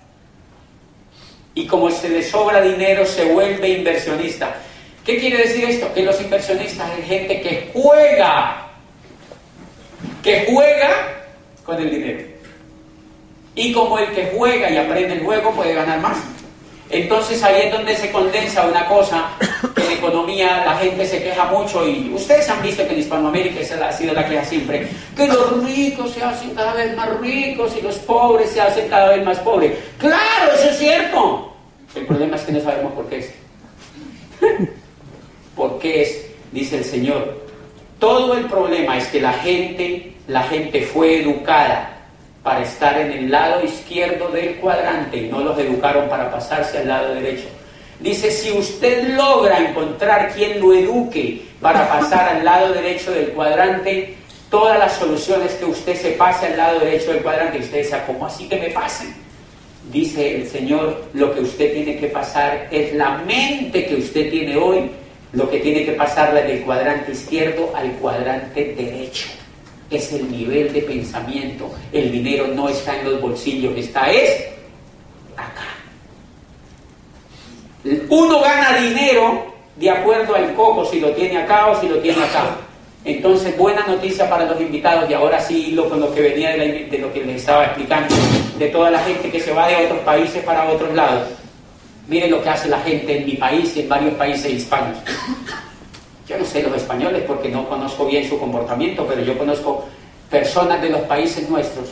Y 1.54 1.66
como 1.66 1.90
se 1.90 2.08
le 2.08 2.22
sobra 2.22 2.60
dinero 2.60 3.04
se 3.04 3.26
vuelve 3.26 3.68
inversionista. 3.68 4.56
¿Qué 5.04 5.18
quiere 5.18 5.36
decir 5.36 5.64
esto? 5.64 5.92
Que 5.92 6.02
los 6.02 6.18
inversionistas 6.20 6.98
es 6.98 7.06
gente 7.06 7.40
que 7.42 7.70
juega, 7.74 8.68
que 10.22 10.46
juega 10.48 11.24
con 11.62 11.76
el 11.76 11.90
dinero. 11.90 12.33
Y 13.54 13.72
como 13.72 13.98
el 13.98 14.10
que 14.12 14.32
juega 14.36 14.70
y 14.70 14.76
aprende 14.76 15.14
el 15.14 15.24
juego 15.24 15.52
puede 15.52 15.74
ganar 15.74 16.00
más. 16.00 16.18
Entonces 16.90 17.42
ahí 17.42 17.62
es 17.66 17.72
donde 17.72 17.96
se 17.96 18.10
condensa 18.10 18.66
una 18.66 18.86
cosa 18.86 19.30
en 19.76 19.92
economía 19.92 20.64
la 20.64 20.76
gente 20.76 21.06
se 21.06 21.22
queja 21.22 21.44
mucho 21.46 21.86
y 21.88 22.12
ustedes 22.14 22.48
han 22.48 22.62
visto 22.62 22.86
que 22.86 22.92
en 22.92 23.00
Hispanoamérica 23.00 23.60
esa 23.60 23.86
ha 23.86 23.92
sido 23.92 24.12
la 24.12 24.26
queja 24.26 24.44
siempre, 24.44 24.86
que 25.16 25.26
los 25.26 25.64
ricos 25.64 26.12
se 26.12 26.22
hacen 26.22 26.54
cada 26.54 26.74
vez 26.74 26.96
más 26.96 27.18
ricos 27.20 27.74
y 27.78 27.82
los 27.82 27.96
pobres 27.98 28.50
se 28.50 28.60
hacen 28.60 28.88
cada 28.88 29.16
vez 29.16 29.24
más 29.24 29.38
pobres. 29.38 29.72
Claro, 29.98 30.52
eso 30.54 30.70
es 30.70 30.78
cierto. 30.78 31.52
El 31.94 32.06
problema 32.06 32.36
es 32.36 32.42
que 32.42 32.52
no 32.52 32.60
sabemos 32.60 32.92
por 32.92 33.08
qué 33.08 33.18
es. 33.18 33.32
¿Por 35.56 35.78
qué 35.78 36.02
es? 36.02 36.26
Dice 36.52 36.78
el 36.78 36.84
Señor. 36.84 37.44
Todo 37.98 38.36
el 38.36 38.46
problema 38.46 38.98
es 38.98 39.06
que 39.08 39.20
la 39.20 39.32
gente, 39.32 40.12
la 40.26 40.42
gente 40.42 40.82
fue 40.82 41.22
educada 41.22 41.93
para 42.44 42.62
estar 42.62 43.00
en 43.00 43.10
el 43.10 43.30
lado 43.30 43.64
izquierdo 43.64 44.28
del 44.28 44.56
cuadrante 44.56 45.16
y 45.16 45.28
no 45.28 45.40
los 45.40 45.58
educaron 45.58 46.10
para 46.10 46.30
pasarse 46.30 46.78
al 46.78 46.88
lado 46.88 47.14
derecho. 47.14 47.48
Dice, 47.98 48.30
si 48.30 48.52
usted 48.52 49.16
logra 49.16 49.58
encontrar 49.66 50.30
quien 50.34 50.60
lo 50.60 50.74
eduque 50.74 51.42
para 51.58 51.88
pasar 51.88 52.36
al 52.36 52.44
lado 52.44 52.74
derecho 52.74 53.12
del 53.12 53.30
cuadrante, 53.30 54.16
todas 54.50 54.78
las 54.78 54.92
soluciones 54.92 55.52
que 55.52 55.64
usted 55.64 55.96
se 55.96 56.10
pase 56.10 56.48
al 56.48 56.58
lado 56.58 56.80
derecho 56.80 57.12
del 57.12 57.22
cuadrante, 57.22 57.60
usted 57.60 57.78
dice, 57.78 57.96
¿cómo 58.06 58.26
así 58.26 58.46
que 58.46 58.58
me 58.58 58.68
pasen? 58.68 59.14
Dice 59.90 60.36
el 60.36 60.46
Señor, 60.46 61.04
lo 61.14 61.34
que 61.34 61.40
usted 61.40 61.72
tiene 61.72 61.96
que 61.96 62.08
pasar 62.08 62.68
es 62.70 62.94
la 62.94 63.18
mente 63.18 63.86
que 63.86 63.94
usted 63.96 64.30
tiene 64.30 64.54
hoy, 64.58 64.90
lo 65.32 65.48
que 65.48 65.60
tiene 65.60 65.86
que 65.86 65.92
pasarla 65.92 66.42
del 66.42 66.60
cuadrante 66.60 67.12
izquierdo 67.12 67.72
al 67.74 67.90
cuadrante 67.92 68.74
derecho 68.76 69.28
es 69.96 70.12
el 70.12 70.30
nivel 70.30 70.72
de 70.72 70.82
pensamiento. 70.82 71.70
El 71.92 72.10
dinero 72.10 72.48
no 72.48 72.68
está 72.68 72.98
en 72.98 73.10
los 73.10 73.20
bolsillos, 73.20 73.76
está 73.76 74.10
es 74.10 74.46
acá. 75.36 75.66
Uno 78.08 78.40
gana 78.40 78.78
dinero 78.78 79.54
de 79.76 79.90
acuerdo 79.90 80.34
al 80.34 80.54
coco, 80.54 80.84
si 80.84 81.00
lo 81.00 81.10
tiene 81.10 81.38
acá 81.38 81.66
o 81.66 81.80
si 81.80 81.88
lo 81.88 81.98
tiene 81.98 82.22
acá. 82.22 82.56
Entonces, 83.04 83.56
buena 83.58 83.86
noticia 83.86 84.30
para 84.30 84.46
los 84.46 84.58
invitados, 84.58 85.10
y 85.10 85.12
ahora 85.12 85.38
sí 85.38 85.72
lo, 85.72 85.90
con 85.90 86.00
lo 86.00 86.14
que 86.14 86.22
venía 86.22 86.56
de, 86.56 86.86
de 86.90 86.98
lo 86.98 87.12
que 87.12 87.22
les 87.22 87.36
estaba 87.36 87.66
explicando, 87.66 88.14
de 88.58 88.68
toda 88.68 88.90
la 88.90 89.00
gente 89.00 89.30
que 89.30 89.40
se 89.40 89.52
va 89.52 89.68
de 89.68 89.84
otros 89.84 90.00
países 90.00 90.42
para 90.42 90.70
otros 90.70 90.94
lados. 90.94 91.28
Miren 92.08 92.30
lo 92.30 92.42
que 92.42 92.48
hace 92.48 92.68
la 92.68 92.80
gente 92.80 93.18
en 93.18 93.26
mi 93.26 93.32
país 93.32 93.76
y 93.76 93.80
en 93.80 93.88
varios 93.88 94.14
países 94.14 94.52
hispanos. 94.52 94.98
Yo 96.26 96.38
no 96.38 96.44
sé 96.44 96.62
los 96.62 96.74
españoles 96.74 97.24
porque 97.26 97.48
no 97.48 97.68
conozco 97.68 98.06
bien 98.06 98.28
su 98.28 98.38
comportamiento, 98.38 99.06
pero 99.06 99.22
yo 99.22 99.36
conozco 99.36 99.84
personas 100.30 100.80
de 100.80 100.90
los 100.90 101.02
países 101.02 101.48
nuestros 101.48 101.88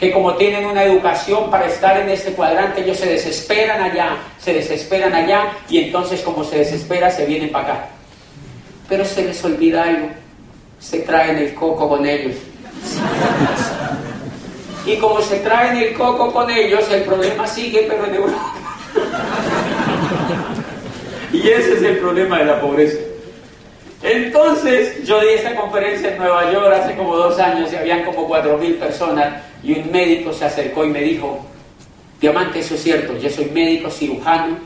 que 0.00 0.10
como 0.10 0.34
tienen 0.36 0.64
una 0.64 0.82
educación 0.82 1.50
para 1.50 1.66
estar 1.66 2.00
en 2.00 2.08
este 2.08 2.32
cuadrante, 2.32 2.80
ellos 2.80 2.96
se 2.96 3.06
desesperan 3.06 3.82
allá, 3.82 4.16
se 4.38 4.54
desesperan 4.54 5.12
allá 5.12 5.52
y 5.68 5.78
entonces 5.78 6.22
como 6.22 6.42
se 6.42 6.56
desespera 6.56 7.10
se 7.10 7.26
vienen 7.26 7.52
para 7.52 7.64
acá. 7.64 7.88
Pero 8.88 9.04
se 9.04 9.22
les 9.22 9.44
olvida 9.44 9.84
algo, 9.84 10.08
se 10.78 11.00
traen 11.00 11.36
el 11.36 11.54
coco 11.54 11.86
con 11.86 12.06
ellos. 12.06 12.34
Y 14.86 14.96
como 14.96 15.20
se 15.20 15.40
traen 15.40 15.76
el 15.76 15.92
coco 15.92 16.32
con 16.32 16.50
ellos, 16.50 16.90
el 16.90 17.02
problema 17.02 17.46
sigue, 17.46 17.84
pero 17.86 18.06
en 18.06 18.14
Europa. 18.14 18.54
Y 21.32 21.48
ese 21.48 21.74
es 21.74 21.82
el 21.84 21.98
problema 21.98 22.40
de 22.40 22.44
la 22.46 22.60
pobreza. 22.60 22.98
Entonces 24.02 25.04
yo 25.06 25.20
di 25.20 25.28
esta 25.28 25.54
conferencia 25.54 26.12
en 26.12 26.18
Nueva 26.18 26.50
York 26.50 26.74
hace 26.74 26.96
como 26.96 27.16
dos 27.16 27.38
años 27.38 27.70
y 27.72 27.76
habían 27.76 28.04
como 28.04 28.26
cuatro 28.26 28.56
mil 28.56 28.76
personas 28.76 29.42
y 29.62 29.78
un 29.78 29.90
médico 29.92 30.32
se 30.32 30.46
acercó 30.46 30.84
y 30.86 30.88
me 30.88 31.02
dijo, 31.02 31.44
Diamante, 32.18 32.60
eso 32.60 32.74
es 32.74 32.82
cierto, 32.82 33.16
yo 33.18 33.28
soy 33.28 33.46
médico 33.46 33.90
cirujano, 33.90 34.58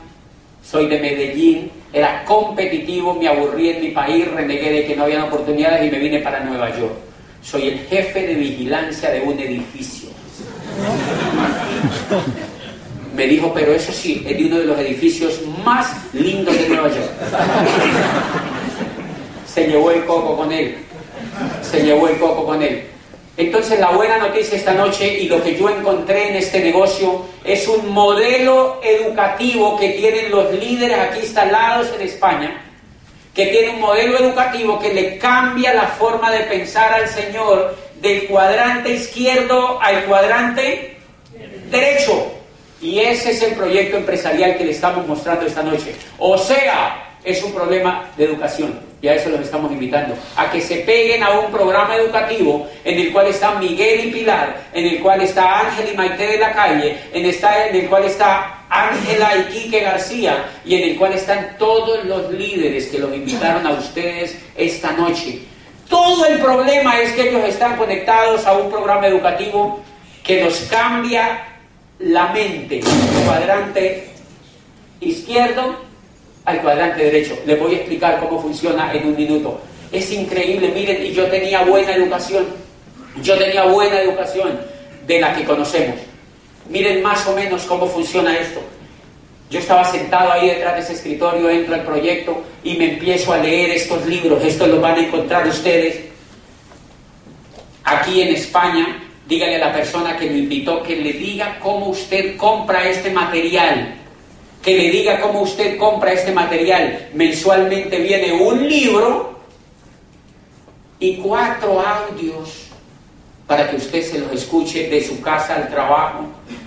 soy 0.63 0.87
de 0.87 0.99
Medellín, 0.99 1.71
era 1.91 2.23
competitivo, 2.23 3.13
me 3.13 3.27
aburrí 3.27 3.69
en 3.69 3.81
mi 3.81 3.91
país, 3.91 4.29
renegué 4.31 4.71
de 4.71 4.85
que 4.85 4.95
no 4.95 5.03
había 5.03 5.23
oportunidades 5.25 5.85
y 5.85 5.91
me 5.91 5.99
vine 5.99 6.19
para 6.19 6.41
Nueva 6.41 6.69
York. 6.77 6.93
Soy 7.41 7.67
el 7.67 7.79
jefe 7.87 8.27
de 8.27 8.33
vigilancia 8.33 9.11
de 9.11 9.21
un 9.21 9.39
edificio. 9.39 10.09
Me 13.15 13.27
dijo, 13.27 13.53
pero 13.53 13.71
eso 13.71 13.93
sí, 13.93 14.25
es 14.27 14.37
de 14.37 14.45
uno 14.45 14.57
de 14.57 14.65
los 14.65 14.79
edificios 14.79 15.41
más 15.63 15.93
lindos 16.13 16.57
de 16.57 16.67
Nueva 16.67 16.89
York 16.89 17.11
se 19.55 19.67
llevó 19.67 19.89
el 19.89 20.03
coco 20.03 20.35
con 20.35 20.51
él. 20.51 20.75
Se 21.61 21.81
llevó 21.81 22.09
el 22.09 22.17
coco 22.17 22.45
con 22.45 22.61
él. 22.61 22.83
Entonces 23.37 23.79
la 23.79 23.91
buena 23.91 24.17
noticia 24.17 24.57
esta 24.57 24.73
noche 24.73 25.07
y 25.17 25.29
lo 25.29 25.41
que 25.41 25.55
yo 25.55 25.69
encontré 25.69 26.27
en 26.29 26.35
este 26.35 26.59
negocio 26.59 27.25
es 27.45 27.65
un 27.69 27.89
modelo 27.89 28.81
educativo 28.83 29.77
que 29.77 29.91
tienen 29.91 30.29
los 30.29 30.53
líderes 30.53 30.99
aquí 30.99 31.19
instalados 31.19 31.87
en 31.95 32.01
España, 32.05 32.61
que 33.33 33.45
tiene 33.47 33.69
un 33.69 33.79
modelo 33.79 34.19
educativo 34.19 34.77
que 34.77 34.93
le 34.93 35.17
cambia 35.17 35.73
la 35.73 35.87
forma 35.87 36.31
de 36.31 36.41
pensar 36.41 36.93
al 36.93 37.07
Señor 37.07 37.77
del 38.01 38.27
cuadrante 38.27 38.91
izquierdo 38.91 39.79
al 39.81 40.03
cuadrante 40.03 40.97
derecho. 41.71 42.33
Y 42.81 42.99
ese 42.99 43.31
es 43.31 43.41
el 43.41 43.53
proyecto 43.53 43.95
empresarial 43.95 44.57
que 44.57 44.65
le 44.65 44.71
estamos 44.71 45.07
mostrando 45.07 45.45
esta 45.45 45.63
noche. 45.63 45.95
O 46.19 46.37
sea, 46.37 47.05
es 47.25 47.43
un 47.43 47.53
problema 47.53 48.09
de 48.15 48.25
educación. 48.25 48.79
Y 49.01 49.07
a 49.07 49.15
eso 49.15 49.29
los 49.29 49.41
estamos 49.41 49.71
invitando, 49.71 50.15
a 50.35 50.49
que 50.49 50.61
se 50.61 50.77
peguen 50.77 51.21
a 51.21 51.31
un 51.39 51.51
programa 51.51 51.95
educativo 51.95 52.67
en 52.83 52.99
el 52.99 53.11
cual 53.11 53.27
está 53.27 53.55
Miguel 53.55 54.07
y 54.07 54.11
Pilar, 54.11 54.63
en 54.73 54.85
el 54.85 54.99
cual 54.99 55.21
está 55.21 55.59
Ángel 55.59 55.89
y 55.93 55.97
Maite 55.97 56.25
de 56.25 56.37
la 56.37 56.53
calle, 56.53 56.97
en, 57.13 57.25
el 57.25 57.87
cual 57.87 58.05
está 58.05 58.63
Ángela 58.69 59.37
y 59.37 59.43
Quique 59.53 59.81
García 59.81 60.45
y 60.65 60.75
en 60.75 60.89
el 60.89 60.97
cual 60.97 61.13
están 61.13 61.55
todos 61.59 62.03
los 62.05 62.31
líderes 62.31 62.87
que 62.87 62.97
los 62.97 63.13
invitaron 63.13 63.67
a 63.67 63.71
ustedes 63.71 64.39
esta 64.57 64.91
noche. 64.93 65.39
Todo 65.87 66.25
el 66.25 66.39
problema 66.39 66.99
es 66.99 67.11
que 67.11 67.29
ellos 67.29 67.43
están 67.47 67.77
conectados 67.77 68.45
a 68.47 68.53
un 68.53 68.71
programa 68.71 69.05
educativo 69.05 69.81
que 70.23 70.43
nos 70.43 70.57
cambia 70.61 71.43
la 71.99 72.29
mente, 72.29 72.81
cuadrante 73.23 74.09
izquierdo 74.99 75.85
al 76.45 76.61
cuadrante 76.61 77.03
derecho. 77.03 77.37
Les 77.45 77.59
voy 77.59 77.73
a 77.73 77.77
explicar 77.77 78.19
cómo 78.19 78.41
funciona 78.41 78.93
en 78.93 79.07
un 79.07 79.15
minuto. 79.15 79.59
Es 79.91 80.11
increíble, 80.11 80.69
miren, 80.73 81.05
y 81.05 81.11
yo 81.11 81.25
tenía 81.25 81.63
buena 81.63 81.93
educación. 81.93 82.45
Yo 83.21 83.37
tenía 83.37 83.63
buena 83.63 84.01
educación 84.01 84.59
de 85.07 85.21
la 85.21 85.33
que 85.35 85.43
conocemos. 85.43 85.95
Miren 86.69 87.01
más 87.01 87.25
o 87.27 87.35
menos 87.35 87.63
cómo 87.63 87.87
funciona 87.87 88.37
esto. 88.37 88.61
Yo 89.49 89.59
estaba 89.59 89.85
sentado 89.85 90.31
ahí 90.31 90.47
detrás 90.47 90.75
de 90.75 90.81
ese 90.81 90.93
escritorio, 90.93 91.49
entro 91.49 91.75
al 91.75 91.83
proyecto 91.83 92.43
y 92.63 92.75
me 92.75 92.93
empiezo 92.93 93.31
a 93.31 93.37
leer 93.37 93.71
estos 93.71 94.05
libros. 94.05 94.43
Estos 94.43 94.67
los 94.67 94.81
van 94.81 94.95
a 94.95 94.99
encontrar 94.99 95.47
ustedes. 95.47 96.03
aquí 97.83 98.21
en 98.21 98.29
España, 98.29 99.03
dígale 99.27 99.57
a 99.57 99.67
la 99.67 99.73
persona 99.73 100.17
que 100.17 100.25
lo 100.25 100.37
invitó 100.37 100.81
que 100.81 100.95
le 100.95 101.13
diga 101.13 101.59
cómo 101.59 101.89
usted 101.89 102.35
compra 102.35 102.89
este 102.89 103.11
material. 103.11 103.95
Que 104.65 104.77
le 104.77 104.89
diga 104.89 105.21
cómo 105.21 105.41
usted 105.41 105.77
compra 105.77 106.11
este 106.11 106.31
material. 106.31 107.09
Mensualmente 107.13 107.99
viene 107.99 108.33
un 108.33 108.67
libro 108.67 109.39
y 110.99 111.17
cuatro 111.17 111.79
audios 111.79 112.65
para 113.47 113.69
que 113.69 113.75
usted 113.75 114.01
se 114.01 114.19
los 114.19 114.31
escuche 114.31 114.89
de 114.89 115.03
su 115.03 115.21
casa 115.21 115.55
al 115.55 115.69
trabajo 115.69 116.25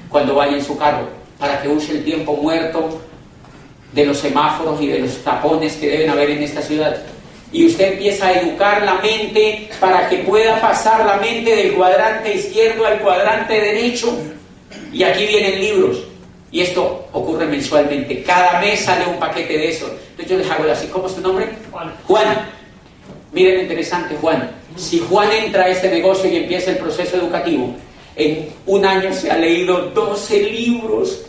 cuando 0.09 0.37
vaya 0.37 0.57
en 0.57 0.65
su 0.65 0.79
carro, 0.79 1.09
para 1.39 1.61
que 1.61 1.69
use 1.69 1.91
el 1.93 2.05
tiempo 2.05 2.35
muerto 2.35 3.01
de 3.93 4.07
los 4.07 4.19
semáforos 4.19 4.81
y 4.81 4.87
de 4.87 5.01
los 5.01 5.17
tapones 5.25 5.75
que 5.77 5.89
deben 5.89 6.11
haber 6.11 6.31
en 6.31 6.43
esta 6.43 6.63
ciudad. 6.63 7.03
Y 7.51 7.67
usted 7.67 7.95
empieza 7.95 8.29
a 8.29 8.41
educar 8.41 8.83
la 8.83 8.95
mente 8.95 9.71
para 9.81 10.09
que 10.09 10.19
pueda 10.19 10.61
pasar 10.61 11.05
la 11.05 11.17
mente 11.17 11.57
del 11.57 11.73
cuadrante 11.73 12.35
izquierdo 12.35 12.87
al 12.87 13.01
cuadrante 13.01 13.55
derecho. 13.55 14.17
Y 14.93 15.03
aquí 15.03 15.27
vienen 15.27 15.59
libros. 15.59 16.05
Y 16.51 16.63
esto 16.63 17.09
ocurre 17.13 17.47
mensualmente. 17.47 18.23
Cada 18.23 18.61
mes 18.61 18.81
sale 18.81 19.07
un 19.07 19.19
paquete 19.19 19.53
de 19.59 19.69
eso. 19.71 19.87
Entonces 20.11 20.29
yo 20.29 20.39
les 20.39 20.51
hago 20.51 20.71
así. 20.71 20.87
¿Cómo 20.89 21.07
es 21.07 21.15
tu 21.15 21.21
nombre? 21.21 21.49
Juan. 21.71 21.95
Juan. 22.07 22.51
Miren 23.33 23.57
lo 23.57 23.63
interesante, 23.63 24.17
Juan. 24.21 24.51
Si 24.77 25.01
Juan 25.01 25.31
entra 25.31 25.65
a 25.65 25.69
este 25.69 25.91
negocio 25.91 26.31
y 26.31 26.37
empieza 26.37 26.71
el 26.71 26.79
proceso 26.79 27.17
educativo, 27.19 27.75
en 28.17 28.49
un 28.67 28.87
año 28.87 29.13
se 29.13 29.31
ha 29.31 29.37
leído 29.37 29.91
12 29.91 30.43
libros. 30.45 31.27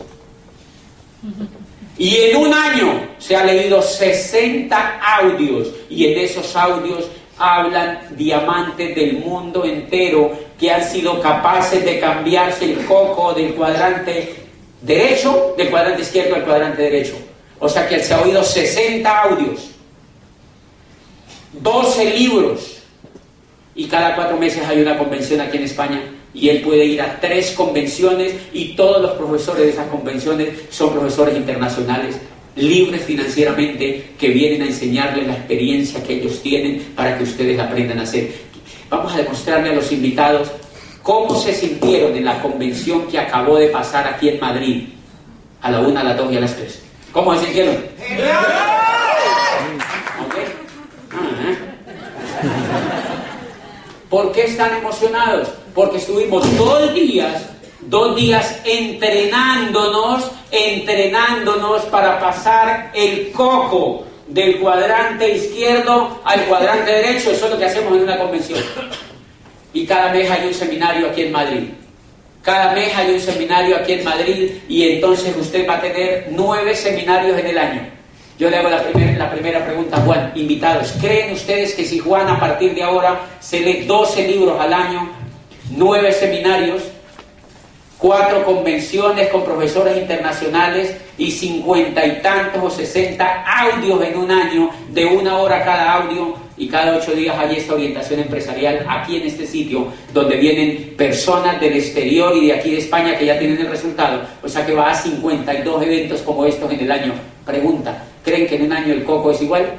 Y 1.98 2.16
en 2.16 2.38
un 2.38 2.54
año 2.54 3.10
se 3.18 3.36
ha 3.36 3.44
leído 3.44 3.82
60 3.82 5.02
audios. 5.18 5.68
Y 5.90 6.06
en 6.06 6.20
esos 6.20 6.56
audios 6.56 7.10
hablan 7.38 8.00
diamantes 8.12 8.96
del 8.96 9.18
mundo 9.18 9.66
entero 9.66 10.32
que 10.58 10.72
han 10.72 10.84
sido 10.84 11.20
capaces 11.22 11.84
de 11.84 12.00
cambiarse 12.00 12.66
el 12.66 12.86
coco 12.86 13.34
del 13.34 13.54
cuadrante 13.54 14.49
derecho, 14.82 15.54
del 15.58 15.70
cuadrante 15.70 16.02
izquierdo 16.02 16.36
al 16.36 16.46
cuadrante 16.46 16.82
derecho. 16.82 17.16
O 17.60 17.68
sea 17.68 17.88
que 17.88 18.02
se 18.02 18.14
ha 18.14 18.22
oído 18.22 18.44
60 18.44 19.22
audios, 19.22 19.72
12 21.54 22.18
libros. 22.18 22.76
Y 23.76 23.86
cada 23.88 24.16
cuatro 24.16 24.38
meses 24.38 24.64
hay 24.68 24.82
una 24.82 24.98
convención 24.98 25.40
aquí 25.40 25.58
en 25.58 25.64
España 25.64 26.02
y 26.34 26.50
él 26.50 26.62
puede 26.62 26.86
ir 26.86 27.02
a 27.02 27.20
tres 27.20 27.52
convenciones 27.52 28.34
y 28.54 28.76
todos 28.76 29.02
los 29.02 29.12
profesores 29.12 29.64
de 29.64 29.70
esas 29.70 29.88
convenciones 29.88 30.50
son 30.70 30.92
profesores 30.92 31.36
internacionales, 31.36 32.18
libres 32.56 33.04
financieramente, 33.04 34.12
que 34.18 34.30
vienen 34.30 34.64
a 34.64 34.66
enseñarles 34.66 35.28
la 35.28 35.34
experiencia 35.34 36.04
que 36.04 36.16
ellos 36.16 36.42
tienen 36.42 36.94
para 36.96 37.18
que 37.18 37.24
ustedes 37.24 37.60
aprendan 37.60 38.00
a 38.00 38.04
hacer. 38.04 38.32
Vamos 38.90 39.14
a 39.14 39.18
demostrarle 39.18 39.70
a 39.70 39.76
los 39.76 39.92
invitados 39.92 40.50
cómo 41.04 41.36
se 41.36 41.54
sintieron 41.54 42.16
en 42.16 42.26
la 42.26 42.42
convención 42.42 43.08
que 43.08 43.20
acabó 43.20 43.58
de 43.58 43.68
pasar 43.68 44.08
aquí 44.08 44.30
en 44.30 44.40
Madrid, 44.40 44.90
a 45.62 45.72
la 45.72 45.80
una, 45.80 46.02
a 46.02 46.04
las 46.04 46.18
dos 46.18 46.32
y 46.32 46.38
a 46.38 46.42
las 46.42 46.56
tres. 46.56 46.82
¿Cómo 47.12 47.34
se 47.36 47.46
sintieron? 47.46 47.76
¿Ok? 50.26 50.36
¿eh? 50.38 50.60
¿Por 54.10 54.32
qué 54.32 54.46
están 54.46 54.76
emocionados? 54.76 55.50
Porque 55.76 55.98
estuvimos 55.98 56.58
dos 56.58 56.94
días, 56.94 57.44
dos 57.82 58.16
días 58.16 58.60
entrenándonos, 58.66 60.32
entrenándonos 60.52 61.84
para 61.86 62.20
pasar 62.20 62.92
el 62.96 63.32
coco 63.32 64.06
del 64.28 64.60
cuadrante 64.60 65.36
izquierdo 65.36 66.22
al 66.24 66.46
cuadrante 66.46 66.92
derecho. 66.92 67.32
Eso 67.32 67.46
es 67.46 67.52
lo 67.52 67.58
que 67.58 67.66
hacemos 67.66 67.96
en 67.96 68.04
una 68.04 68.18
convención. 68.18 68.60
Y 69.74 69.86
cada 69.86 70.12
mes 70.12 70.30
hay 70.30 70.48
un 70.48 70.54
seminario 70.54 71.10
aquí 71.10 71.24
en 71.24 71.32
Madrid. 71.32 71.64
Cada 72.42 72.74
mes 72.74 72.96
hay 72.96 73.14
un 73.14 73.20
seminario 73.20 73.76
aquí 73.76 73.94
en 73.94 74.04
Madrid 74.04 74.52
y 74.68 74.88
entonces 74.88 75.36
usted 75.38 75.68
va 75.68 75.76
a 75.76 75.82
tener 75.82 76.28
nueve 76.32 76.74
seminarios 76.76 77.38
en 77.38 77.48
el 77.48 77.58
año. 77.58 77.82
Yo 78.40 78.50
le 78.50 78.58
hago 78.58 78.70
la, 78.70 78.82
primer, 78.82 79.18
la 79.18 79.30
primera 79.30 79.66
pregunta 79.66 79.98
a 79.98 80.02
Juan, 80.02 80.32
invitados. 80.36 80.94
¿Creen 81.02 81.34
ustedes 81.34 81.74
que 81.74 81.84
si 81.84 82.00
Juan 82.00 82.30
a 82.30 82.40
partir 82.40 82.74
de 82.74 82.82
ahora 82.82 83.20
se 83.42 83.60
lee 83.60 83.84
12 83.86 84.28
libros 84.30 84.60
al 84.60 84.74
año, 84.74 85.10
nueve 85.72 86.14
seminarios, 86.14 86.84
cuatro 88.00 88.44
convenciones 88.46 89.28
con 89.28 89.44
profesores 89.44 89.98
internacionales 89.98 90.96
y 91.18 91.30
cincuenta 91.30 92.06
y 92.06 92.22
tantos 92.22 92.64
o 92.64 92.70
sesenta 92.70 93.44
audios 93.46 94.02
en 94.04 94.18
un 94.18 94.32
año, 94.32 94.70
de 94.92 95.06
una 95.06 95.38
hora 95.38 95.64
cada 95.64 95.94
audio, 95.94 96.36
y 96.60 96.68
cada 96.68 96.98
ocho 96.98 97.14
días 97.14 97.38
hay 97.38 97.56
esta 97.56 97.74
orientación 97.74 98.20
empresarial 98.20 98.86
aquí 98.88 99.18
en 99.18 99.28
este 99.28 99.46
sitio, 99.46 99.88
donde 100.14 100.36
vienen 100.36 100.94
personas 100.98 101.60
del 101.60 101.74
exterior 101.74 102.36
y 102.36 102.48
de 102.48 102.54
aquí 102.54 102.72
de 102.72 102.80
España 102.80 103.18
que 103.18 103.26
ya 103.26 103.40
tienen 103.40 103.60
el 103.60 103.68
resultado, 103.68 104.22
o 104.44 104.48
sea 104.50 104.66
que 104.66 104.74
va 104.74 104.92
a 104.92 104.96
52 104.96 105.84
eventos 105.84 106.22
como 106.22 106.46
estos 106.46 106.72
en 106.72 106.80
el 106.82 106.92
año. 106.92 107.14
Pregunta, 107.46 108.04
¿creen 108.24 108.48
que 108.48 108.56
en 108.56 108.64
un 108.64 108.74
año 108.74 108.94
el 108.94 109.04
coco 109.06 109.32
es 109.32 109.42
igual? 109.42 109.74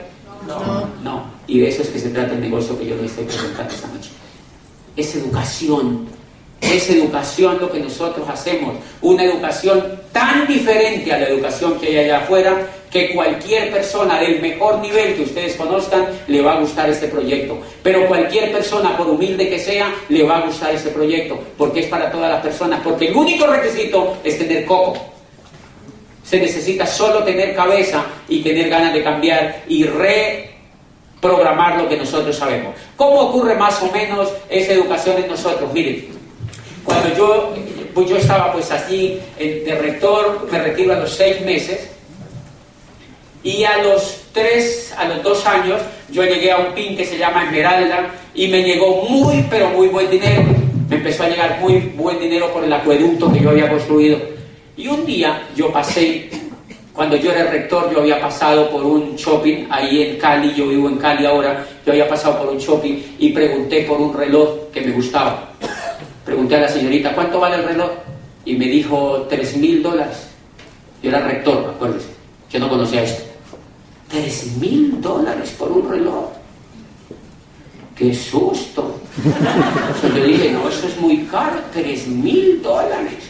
No. 0.47 0.87
No, 1.05 1.25
y 1.47 1.61
de 1.61 1.69
eso 1.69 1.83
es 1.83 1.89
que 1.89 1.99
se 1.99 2.11
trata 2.11 2.33
el 2.33 2.41
negocio 2.41 2.79
que 2.79 2.87
yo 2.87 2.97
les 2.97 3.11
estoy 3.11 3.25
presentando 3.25 3.75
esta 3.75 3.89
noche. 3.89 4.11
Es 4.97 5.15
educación, 5.15 6.09
es 6.61 6.91
educación 6.91 7.59
lo 7.61 7.71
que 7.71 7.81
nosotros 7.81 8.29
hacemos, 8.29 8.77
una 9.01 9.25
educación 9.25 10.01
tan 10.13 10.47
diferente 10.47 11.13
a 11.13 11.19
la 11.19 11.29
educación 11.29 11.79
que 11.79 11.89
hay 11.89 11.99
allá 12.05 12.19
afuera 12.19 12.67
que 12.91 13.15
cualquier 13.15 13.71
persona 13.71 14.19
del 14.21 14.41
mejor 14.41 14.81
nivel 14.81 15.15
que 15.15 15.23
ustedes 15.23 15.55
conozcan 15.57 16.07
le 16.27 16.43
va 16.43 16.55
a 16.55 16.61
gustar 16.61 16.91
este 16.91 17.07
proyecto. 17.09 17.59
Pero 17.83 18.07
cualquier 18.09 18.51
persona, 18.53 18.97
por 18.97 19.07
humilde 19.09 19.49
que 19.49 19.59
sea, 19.59 19.95
le 20.09 20.23
va 20.25 20.39
a 20.39 20.47
gustar 20.47 20.75
este 20.75 20.91
proyecto, 20.91 21.39
porque 21.57 21.81
es 21.81 21.87
para 21.87 22.11
todas 22.11 22.31
las 22.31 22.43
personas, 22.43 22.81
porque 22.83 23.09
el 23.09 23.17
único 23.17 23.47
requisito 23.47 24.17
es 24.25 24.37
tener 24.39 24.65
coco. 24.67 24.97
Se 26.25 26.39
necesita 26.41 26.87
solo 26.87 27.23
tener 27.25 27.55
cabeza 27.55 28.05
y 28.29 28.43
tener 28.43 28.69
ganas 28.69 28.93
de 28.93 29.03
cambiar 29.03 29.63
y 29.69 29.85
reprogramar 29.85 31.81
lo 31.81 31.89
que 31.89 31.97
nosotros 31.97 32.37
sabemos. 32.37 32.75
¿Cómo 32.97 33.21
ocurre 33.21 33.55
más 33.55 33.81
o 33.83 33.91
menos 33.91 34.33
esa 34.49 34.73
educación 34.73 35.17
en 35.23 35.29
nosotros? 35.29 35.73
Miren, 35.73 36.20
cuando 36.85 37.17
yo, 37.17 37.55
pues 37.95 38.09
yo 38.09 38.17
estaba 38.17 38.53
pues 38.53 38.71
allí 38.71 39.21
de 39.39 39.79
rector, 39.81 40.49
me 40.51 40.59
retiro 40.61 40.93
a 40.95 40.99
los 40.99 41.11
seis 41.11 41.41
meses, 41.43 41.91
y 43.43 43.65
a 43.65 43.79
los 43.79 44.21
tres, 44.33 44.93
a 44.97 45.07
los 45.07 45.23
dos 45.23 45.47
años, 45.47 45.81
yo 46.11 46.23
llegué 46.25 46.53
a 46.53 46.59
un 46.59 46.75
pin 46.75 46.97
que 46.97 47.05
se 47.05 47.17
llama 47.17 47.45
Esmeralda 47.45 48.11
y 48.35 48.49
me 48.49 48.63
llegó 48.63 49.03
muy, 49.09 49.47
pero 49.49 49.71
muy 49.71 49.89
buen 49.89 50.11
dinero. 50.11 50.43
Me 50.89 50.97
empezó 50.97 51.23
a 51.23 51.29
llegar 51.29 51.59
muy 51.61 51.79
buen 51.97 52.19
dinero 52.19 52.53
por 52.53 52.65
el 52.65 52.73
acueducto 52.73 53.33
que 53.33 53.41
yo 53.41 53.51
había 53.51 53.69
construido. 53.71 54.19
Y 54.77 54.89
un 54.89 55.07
día 55.07 55.47
yo 55.57 55.73
pasé, 55.73 56.29
cuando 56.93 57.17
yo 57.17 57.33
era 57.33 57.51
rector, 57.51 57.91
yo 57.93 58.01
había 58.01 58.21
pasado 58.21 58.71
por 58.71 58.85
un 58.85 59.17
shopping 59.17 59.67
ahí 59.71 60.03
en 60.03 60.19
Cali, 60.19 60.53
yo 60.55 60.69
vivo 60.69 60.89
en 60.89 60.97
Cali 60.97 61.25
ahora, 61.25 61.65
yo 61.87 61.93
había 61.93 62.09
pasado 62.09 62.41
por 62.41 62.49
un 62.49 62.59
shopping 62.59 63.03
y 63.19 63.31
pregunté 63.31 63.83
por 63.83 64.01
un 64.01 64.13
reloj 64.13 64.71
que 64.73 64.83
me 64.83 64.93
gustaba. 64.93 65.53
Pregunté 66.31 66.55
a 66.55 66.61
la 66.61 66.69
señorita, 66.69 67.13
¿cuánto 67.13 67.41
vale 67.41 67.57
el 67.57 67.65
reloj? 67.65 67.91
Y 68.45 68.55
me 68.55 68.67
dijo, 68.67 69.27
tres 69.29 69.57
mil 69.57 69.83
dólares. 69.83 70.29
Yo 71.03 71.09
era 71.11 71.27
rector, 71.27 71.75
acuérdese. 71.75 72.07
Yo 72.49 72.61
no 72.61 72.69
conocía 72.69 73.03
esto. 73.03 73.25
Tres 74.09 74.57
mil 74.61 75.01
dólares 75.01 75.57
por 75.59 75.73
un 75.73 75.91
reloj. 75.91 76.27
¡Qué 77.97 78.15
susto! 78.15 79.01
Entonces 79.17 80.15
yo 80.15 80.25
dije, 80.25 80.53
no, 80.53 80.69
eso 80.69 80.87
es 80.87 81.01
muy 81.01 81.25
caro, 81.25 81.59
tres 81.73 82.07
mil 82.07 82.63
dólares. 82.63 83.29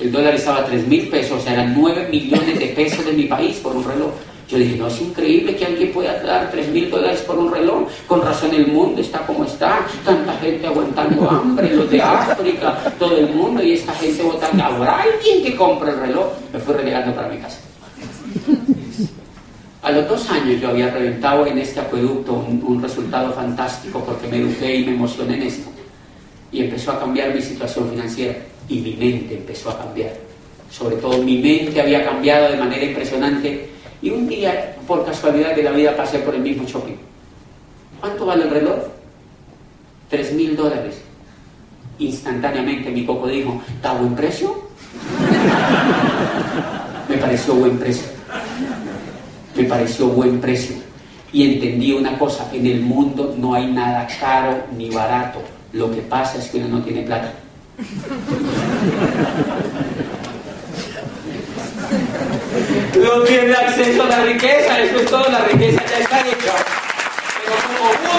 El 0.00 0.10
dólar 0.10 0.34
estaba 0.34 0.58
a 0.58 0.66
tres 0.66 0.88
mil 0.88 1.08
pesos, 1.08 1.40
o 1.40 1.40
sea, 1.40 1.52
eran 1.52 1.72
nueve 1.72 2.08
millones 2.10 2.58
de 2.58 2.66
pesos 2.66 3.06
de 3.06 3.12
mi 3.12 3.26
país 3.26 3.58
por 3.58 3.76
un 3.76 3.84
reloj. 3.84 4.10
Yo 4.48 4.58
dije, 4.58 4.76
no, 4.76 4.88
es 4.88 5.00
increíble 5.00 5.56
que 5.56 5.64
alguien 5.64 5.92
pueda 5.92 6.22
dar 6.22 6.50
tres 6.50 6.68
mil 6.68 6.90
dólares 6.90 7.20
por 7.20 7.38
un 7.38 7.50
reloj. 7.50 7.88
Con 8.06 8.20
razón 8.20 8.54
el 8.54 8.66
mundo 8.66 9.00
está 9.00 9.20
como 9.26 9.44
está, 9.44 9.86
tanta 10.04 10.34
gente 10.34 10.66
aguantando 10.66 11.30
hambre, 11.30 11.74
los 11.74 11.90
de 11.90 12.02
África, 12.02 12.92
todo 12.98 13.16
el 13.16 13.30
mundo, 13.30 13.62
y 13.62 13.72
esta 13.72 13.94
gente 13.94 14.22
votando. 14.22 14.62
¿Habrá 14.62 15.02
alguien 15.02 15.42
que 15.42 15.56
compre 15.56 15.92
el 15.92 15.98
reloj? 15.98 16.26
Me 16.52 16.58
fui 16.58 16.74
relegando 16.74 17.14
para 17.14 17.28
mi 17.28 17.38
casa. 17.38 17.58
A 19.82 19.92
los 19.92 20.08
dos 20.08 20.30
años 20.30 20.60
yo 20.60 20.68
había 20.68 20.90
reventado 20.90 21.46
en 21.46 21.58
este 21.58 21.80
acueducto 21.80 22.32
un, 22.32 22.62
un, 22.66 22.82
resultado 22.82 23.32
fantástico 23.32 24.02
porque 24.04 24.26
me 24.28 24.38
eduqué 24.38 24.76
y 24.76 24.84
me 24.84 24.94
emocioné 24.94 25.34
en 25.36 25.42
esto. 25.42 25.70
Y 26.52 26.62
empezó 26.62 26.92
a 26.92 27.00
cambiar 27.00 27.34
mi 27.34 27.42
situación 27.42 27.90
financiera 27.90 28.34
y 28.68 28.78
mi 28.78 28.94
mente 28.94 29.36
empezó 29.36 29.70
a 29.70 29.78
cambiar. 29.78 30.12
Sobre 30.70 30.96
todo 30.96 31.18
mi 31.18 31.38
mente 31.38 31.80
había 31.80 32.04
cambiado 32.04 32.50
de 32.50 32.56
manera 32.56 32.84
impresionante 32.84 33.73
y 34.04 34.10
un 34.10 34.28
día, 34.28 34.76
por 34.86 35.04
casualidad 35.04 35.56
de 35.56 35.64
la 35.64 35.72
vida, 35.72 35.96
pasé 35.96 36.20
por 36.20 36.34
el 36.34 36.42
mismo 36.42 36.68
shopping. 36.68 36.94
¿Cuánto 38.00 38.26
vale 38.26 38.44
el 38.44 38.50
reloj? 38.50 38.78
Tres 40.08 40.32
mil 40.32 40.54
dólares. 40.54 41.02
Instantáneamente 41.98 42.90
mi 42.90 43.04
coco 43.04 43.26
dijo, 43.26 43.60
¿está 43.68 43.94
buen 43.94 44.14
precio? 44.14 44.54
Me 47.08 47.16
pareció 47.16 47.54
buen 47.54 47.78
precio 47.78 48.14
me 49.56 49.64
pareció 49.64 50.08
buen 50.08 50.40
precio. 50.40 50.76
Y 51.32 51.54
entendí 51.54 51.92
una 51.92 52.18
cosa, 52.18 52.48
en 52.52 52.66
el 52.66 52.80
mundo 52.80 53.34
no 53.38 53.54
hay 53.54 53.66
nada 53.66 54.06
caro 54.20 54.64
ni 54.76 54.90
barato, 54.90 55.42
Lo 55.72 55.90
que 55.90 56.02
pasa 56.02 56.38
es 56.38 56.48
que 56.48 56.58
uno 56.58 56.68
no 56.68 56.82
tiene 56.82 57.02
plata. 57.02 57.32
No 62.96 63.22
tiene 63.22 63.52
acceso 63.52 64.04
a 64.04 64.06
la 64.06 64.22
riqueza, 64.24 64.80
eso 64.80 65.00
es 65.00 65.06
todo, 65.06 65.28
la 65.28 65.40
riqueza 65.40 65.82
ya 65.84 65.98
está 65.98 66.20
hecha. 66.20 66.54
Pero 67.42 67.56
como 67.66 67.90
uno 67.90 68.14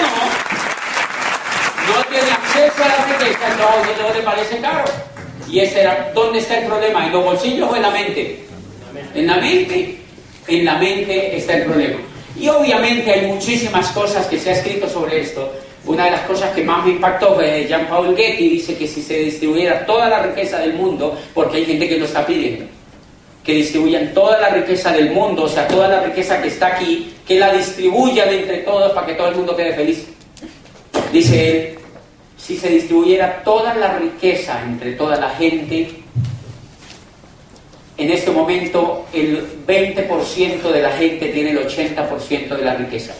no 1.88 2.04
tiene 2.10 2.30
acceso 2.30 2.84
a 2.84 2.88
la 2.88 3.06
riqueza, 3.06 3.48
entonces 3.52 3.96
no 4.02 4.14
le 4.14 4.20
parece 4.20 4.58
caro. 4.58 4.84
Y 5.48 5.60
ese 5.60 5.80
era, 5.80 6.12
¿dónde 6.14 6.40
está 6.40 6.58
el 6.58 6.66
problema? 6.66 7.06
¿En 7.06 7.12
los 7.12 7.24
bolsillos 7.24 7.70
o 7.70 7.76
en 7.76 7.82
la 7.82 7.90
mente? 7.90 8.44
En 9.14 9.26
la 9.26 9.36
mente. 9.36 9.98
En 10.46 10.64
la 10.64 10.74
mente 10.74 11.36
está 11.36 11.54
el 11.54 11.64
problema. 11.64 11.96
Y 12.38 12.48
obviamente 12.50 13.10
hay 13.10 13.26
muchísimas 13.28 13.88
cosas 13.88 14.26
que 14.26 14.38
se 14.38 14.50
ha 14.50 14.52
escrito 14.52 14.88
sobre 14.90 15.20
esto. 15.20 15.52
Una 15.86 16.04
de 16.04 16.10
las 16.10 16.22
cosas 16.22 16.50
que 16.54 16.62
más 16.62 16.84
me 16.84 16.92
impactó 16.92 17.34
fue 17.34 17.66
Jean-Paul 17.66 18.14
Getty, 18.14 18.48
dice 18.50 18.76
que 18.76 18.86
si 18.86 19.00
se 19.00 19.20
distribuyera 19.20 19.86
toda 19.86 20.08
la 20.08 20.22
riqueza 20.22 20.58
del 20.58 20.74
mundo, 20.74 21.18
porque 21.32 21.58
hay 21.58 21.64
gente 21.64 21.88
que 21.88 21.96
lo 21.96 22.04
está 22.04 22.26
pidiendo, 22.26 22.66
que 23.46 23.52
distribuyan 23.52 24.12
toda 24.12 24.40
la 24.40 24.48
riqueza 24.48 24.90
del 24.90 25.12
mundo, 25.12 25.44
o 25.44 25.48
sea, 25.48 25.68
toda 25.68 25.86
la 25.86 26.00
riqueza 26.00 26.42
que 26.42 26.48
está 26.48 26.66
aquí, 26.66 27.14
que 27.24 27.38
la 27.38 27.52
distribuyan 27.52 28.28
entre 28.28 28.58
todos 28.58 28.90
para 28.90 29.06
que 29.06 29.14
todo 29.14 29.28
el 29.28 29.36
mundo 29.36 29.54
quede 29.54 29.72
feliz. 29.72 30.04
Dice 31.12 31.50
él, 31.50 31.78
si 32.36 32.56
se 32.56 32.68
distribuyera 32.70 33.44
toda 33.44 33.72
la 33.74 33.98
riqueza 33.98 34.60
entre 34.64 34.94
toda 34.94 35.16
la 35.16 35.30
gente, 35.30 35.88
en 37.96 38.10
este 38.10 38.32
momento 38.32 39.06
el 39.12 39.64
20% 39.64 40.62
de 40.62 40.82
la 40.82 40.90
gente 40.90 41.28
tiene 41.28 41.50
el 41.50 41.68
80% 41.68 42.48
de 42.48 42.64
la 42.64 42.74
riqueza. 42.74 43.14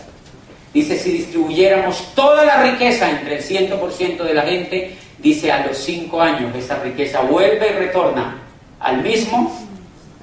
Dice, 0.74 0.98
si 0.98 1.12
distribuyéramos 1.12 2.14
toda 2.16 2.44
la 2.44 2.64
riqueza 2.64 3.08
entre 3.08 3.36
el 3.36 3.44
100% 3.44 4.24
de 4.24 4.34
la 4.34 4.42
gente, 4.42 4.96
dice, 5.18 5.52
a 5.52 5.64
los 5.68 5.78
5 5.78 6.20
años 6.20 6.54
esa 6.56 6.82
riqueza 6.82 7.20
vuelve 7.20 7.68
y 7.70 7.72
retorna 7.74 8.42
al 8.80 9.02
mismo 9.02 9.65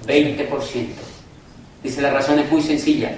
20%. 0.06 0.88
Dice, 1.84 2.02
la 2.02 2.12
razón 2.12 2.40
es 2.40 2.52
muy 2.52 2.62
sencilla. 2.62 3.12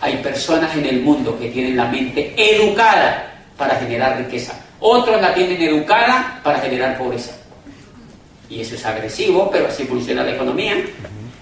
Hay 0.00 0.16
personas 0.16 0.76
en 0.76 0.86
el 0.86 1.00
mundo 1.00 1.38
que 1.38 1.48
tienen 1.48 1.76
la 1.76 1.86
mente 1.86 2.34
educada 2.36 3.32
para 3.56 3.76
generar 3.76 4.18
riqueza. 4.18 4.58
Otros 4.80 5.20
la 5.20 5.32
tienen 5.32 5.60
educada 5.62 6.40
para 6.42 6.58
generar 6.60 6.98
pobreza. 6.98 7.32
Y 8.50 8.60
eso 8.60 8.74
es 8.74 8.84
agresivo, 8.84 9.50
pero 9.50 9.68
así 9.68 9.84
funciona 9.84 10.24
la 10.24 10.32
economía. 10.32 10.74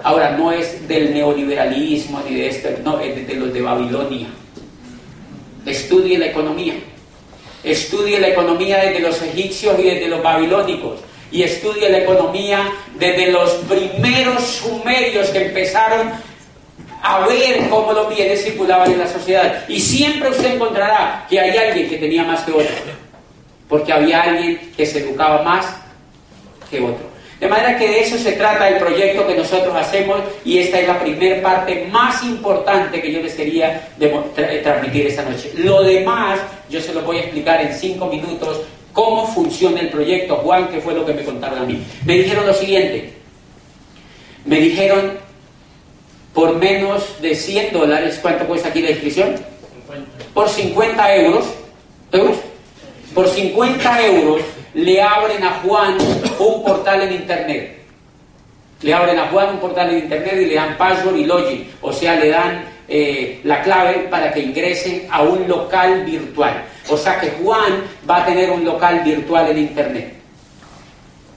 Ahora, 0.02 0.36
no 0.36 0.52
es 0.52 0.86
del 0.86 1.12
neoliberalismo 1.12 2.22
ni 2.28 2.36
de 2.36 2.48
esto, 2.48 2.68
no, 2.84 3.00
es 3.00 3.26
de 3.26 3.34
los 3.34 3.52
de 3.52 3.62
Babilonia. 3.62 4.28
Estudie 5.66 6.18
la 6.18 6.26
economía. 6.26 6.74
Estudie 7.64 8.20
la 8.20 8.28
economía 8.28 8.78
desde 8.78 9.00
los 9.00 9.20
egipcios 9.22 9.78
y 9.78 9.82
desde 9.82 10.08
los 10.08 10.22
babilónicos. 10.22 11.00
Y 11.30 11.42
estudie 11.42 11.88
la 11.88 11.98
economía 11.98 12.72
desde 12.94 13.30
los 13.30 13.50
primeros 13.68 14.42
sumerios 14.42 15.28
que 15.30 15.46
empezaron 15.46 16.10
a 17.02 17.26
ver 17.26 17.68
cómo 17.68 17.92
los 17.92 18.08
bienes 18.14 18.44
circulaban 18.44 18.90
en 18.90 18.98
la 18.98 19.06
sociedad. 19.06 19.64
Y 19.68 19.80
siempre 19.80 20.30
usted 20.30 20.54
encontrará 20.54 21.26
que 21.28 21.40
hay 21.40 21.56
alguien 21.56 21.88
que 21.88 21.96
tenía 21.96 22.24
más 22.24 22.40
que 22.40 22.52
otro. 22.52 22.74
Porque 23.68 23.92
había 23.92 24.22
alguien 24.22 24.72
que 24.76 24.84
se 24.84 25.00
educaba 25.00 25.42
más 25.42 25.66
que 26.70 26.80
otro. 26.80 27.10
De 27.40 27.48
manera 27.48 27.78
que 27.78 27.88
de 27.88 28.00
eso 28.00 28.18
se 28.18 28.32
trata 28.32 28.68
el 28.68 28.76
proyecto 28.76 29.26
que 29.26 29.34
nosotros 29.34 29.74
hacemos 29.74 30.20
y 30.44 30.58
esta 30.58 30.78
es 30.78 30.86
la 30.86 31.00
primera 31.00 31.40
parte 31.40 31.86
más 31.90 32.22
importante 32.22 33.00
que 33.00 33.10
yo 33.10 33.22
les 33.22 33.32
quería 33.34 33.88
transmitir 34.62 35.06
esta 35.06 35.22
noche. 35.22 35.50
Lo 35.56 35.82
demás 35.82 36.38
yo 36.68 36.82
se 36.82 36.92
lo 36.92 37.00
voy 37.00 37.16
a 37.16 37.20
explicar 37.22 37.62
en 37.62 37.72
cinco 37.72 38.08
minutos 38.08 38.60
cómo 38.92 39.26
funciona 39.26 39.80
el 39.80 39.88
proyecto. 39.88 40.36
Juan, 40.36 40.68
que 40.68 40.80
fue 40.80 40.94
lo 40.94 41.04
que 41.04 41.14
me 41.14 41.24
contaron 41.24 41.58
a 41.60 41.64
mí. 41.64 41.82
Me 42.04 42.18
dijeron 42.18 42.46
lo 42.46 42.54
siguiente. 42.54 43.12
Me 44.44 44.60
dijeron, 44.60 45.18
por 46.34 46.56
menos 46.56 47.20
de 47.20 47.34
100 47.34 47.72
dólares, 47.72 48.18
¿cuánto 48.22 48.46
cuesta 48.46 48.68
aquí 48.68 48.82
la 48.82 48.90
inscripción? 48.90 49.34
Por 50.34 50.48
50 50.48 51.16
euros. 51.16 51.44
¿Euros? 52.12 52.36
Por 53.14 53.28
50 53.28 54.06
euros 54.06 54.40
le 54.74 55.02
abren 55.02 55.42
a 55.42 55.60
Juan 55.64 55.96
un 56.38 56.62
portal 56.62 57.02
en 57.02 57.12
internet. 57.12 57.78
Le 58.82 58.94
abren 58.94 59.18
a 59.18 59.28
Juan 59.28 59.50
un 59.50 59.58
portal 59.58 59.90
en 59.90 59.98
internet 60.04 60.34
y 60.40 60.46
le 60.46 60.54
dan 60.54 60.76
password 60.78 61.16
y 61.16 61.24
login, 61.24 61.70
o 61.82 61.92
sea, 61.92 62.16
le 62.16 62.28
dan 62.30 62.64
eh, 62.88 63.40
la 63.44 63.62
clave 63.62 64.06
para 64.10 64.32
que 64.32 64.40
ingresen 64.40 65.06
a 65.10 65.22
un 65.22 65.46
local 65.46 66.04
virtual. 66.04 66.64
O 66.90 66.96
sea 66.96 67.20
que 67.20 67.30
Juan 67.42 67.84
va 68.08 68.18
a 68.18 68.26
tener 68.26 68.50
un 68.50 68.64
local 68.64 69.00
virtual 69.04 69.48
en 69.48 69.58
internet. 69.58 70.14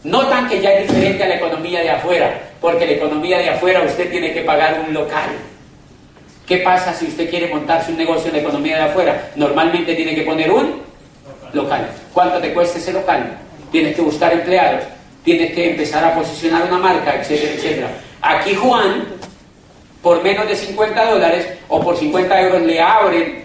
Notan 0.03 0.49
que 0.49 0.59
ya 0.59 0.73
es 0.73 0.87
diferente 0.87 1.23
a 1.23 1.27
la 1.27 1.35
economía 1.35 1.79
de 1.81 1.91
afuera, 1.91 2.41
porque 2.59 2.85
la 2.85 2.93
economía 2.93 3.37
de 3.37 3.51
afuera 3.51 3.83
usted 3.83 4.09
tiene 4.09 4.33
que 4.33 4.41
pagar 4.41 4.83
un 4.85 4.93
local. 4.93 5.29
¿Qué 6.47 6.57
pasa 6.57 6.93
si 6.93 7.05
usted 7.05 7.29
quiere 7.29 7.47
montarse 7.47 7.91
un 7.91 7.97
negocio 7.97 8.27
en 8.27 8.33
la 8.33 8.41
economía 8.41 8.77
de 8.77 8.83
afuera? 8.83 9.29
Normalmente 9.35 9.95
tiene 9.95 10.15
que 10.15 10.23
poner 10.23 10.51
un 10.51 10.81
local. 11.53 11.87
¿Cuánto 12.13 12.39
te 12.39 12.53
cuesta 12.53 12.79
ese 12.79 12.91
local? 12.91 13.37
Tienes 13.71 13.95
que 13.95 14.01
buscar 14.01 14.33
empleados, 14.33 14.83
tienes 15.23 15.53
que 15.53 15.69
empezar 15.69 16.03
a 16.03 16.15
posicionar 16.15 16.63
una 16.63 16.79
marca, 16.79 17.15
etcétera, 17.15 17.53
etcétera. 17.53 17.87
Aquí 18.21 18.55
Juan, 18.55 19.05
por 20.01 20.21
menos 20.21 20.47
de 20.47 20.55
50 20.55 21.11
dólares 21.11 21.47
o 21.69 21.79
por 21.79 21.95
50 21.95 22.41
euros 22.41 22.61
le 22.63 22.81
abren 22.81 23.43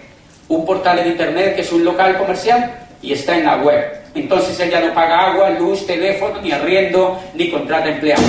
un 0.48 0.64
portal 0.64 0.98
en 1.00 1.08
internet 1.08 1.54
que 1.54 1.62
es 1.62 1.72
un 1.72 1.84
local 1.84 2.18
comercial 2.18 2.88
y 3.02 3.12
está 3.12 3.36
en 3.36 3.44
la 3.44 3.56
web. 3.58 3.84
Entonces 4.14 4.58
él 4.60 4.70
ya 4.70 4.80
no 4.80 4.94
paga 4.94 5.32
agua, 5.32 5.50
luz, 5.50 5.86
teléfono, 5.86 6.40
ni 6.40 6.50
arriendo, 6.52 7.20
ni 7.34 7.50
contrata 7.50 7.88
empleados. 7.88 8.24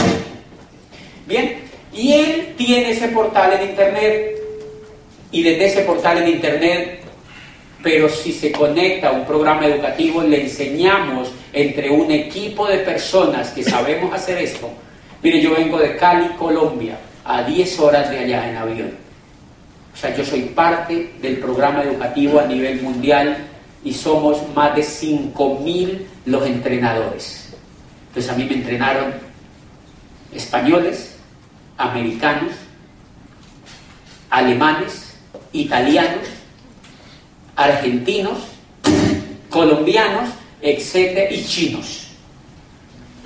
Bien, 1.25 1.57
y 1.93 2.13
él 2.13 2.53
tiene 2.57 2.91
ese 2.91 3.07
portal 3.09 3.53
en 3.53 3.69
internet 3.69 4.35
y 5.31 5.43
desde 5.43 5.65
ese 5.65 5.81
portal 5.81 6.17
en 6.19 6.29
internet 6.29 6.99
pero 7.81 8.09
si 8.09 8.33
se 8.33 8.51
conecta 8.51 9.09
a 9.09 9.11
un 9.11 9.25
programa 9.25 9.65
educativo, 9.65 10.21
le 10.21 10.41
enseñamos 10.41 11.31
entre 11.53 11.89
un 11.89 12.11
equipo 12.11 12.67
de 12.67 12.79
personas 12.79 13.51
que 13.51 13.63
sabemos 13.63 14.13
hacer 14.13 14.37
esto. 14.37 14.69
Mire, 15.23 15.41
yo 15.41 15.55
vengo 15.55 15.77
de 15.77 15.95
Cali, 15.95 16.27
Colombia, 16.37 16.97
a 17.23 17.43
10 17.43 17.79
horas 17.79 18.09
de 18.09 18.19
allá 18.19 18.49
en 18.49 18.57
avión. 18.57 18.91
O 19.99 20.01
sea, 20.01 20.15
yo 20.15 20.23
soy 20.23 20.43
parte 20.43 21.11
del 21.21 21.39
programa 21.39 21.83
educativo 21.83 22.39
a 22.39 22.45
nivel 22.45 22.81
mundial 22.81 23.35
y 23.83 23.93
somos 23.93 24.37
más 24.55 24.73
de 24.73 24.81
5.000 24.81 26.05
los 26.25 26.47
entrenadores. 26.47 27.49
Entonces 28.07 28.31
a 28.31 28.35
mí 28.37 28.45
me 28.45 28.53
entrenaron 28.53 29.11
españoles, 30.33 31.17
americanos, 31.77 32.53
alemanes, 34.29 35.15
italianos, 35.51 36.29
argentinos, 37.57 38.37
colombianos, 39.49 40.29
etcétera, 40.61 41.29
y 41.29 41.43
chinos. 41.43 42.11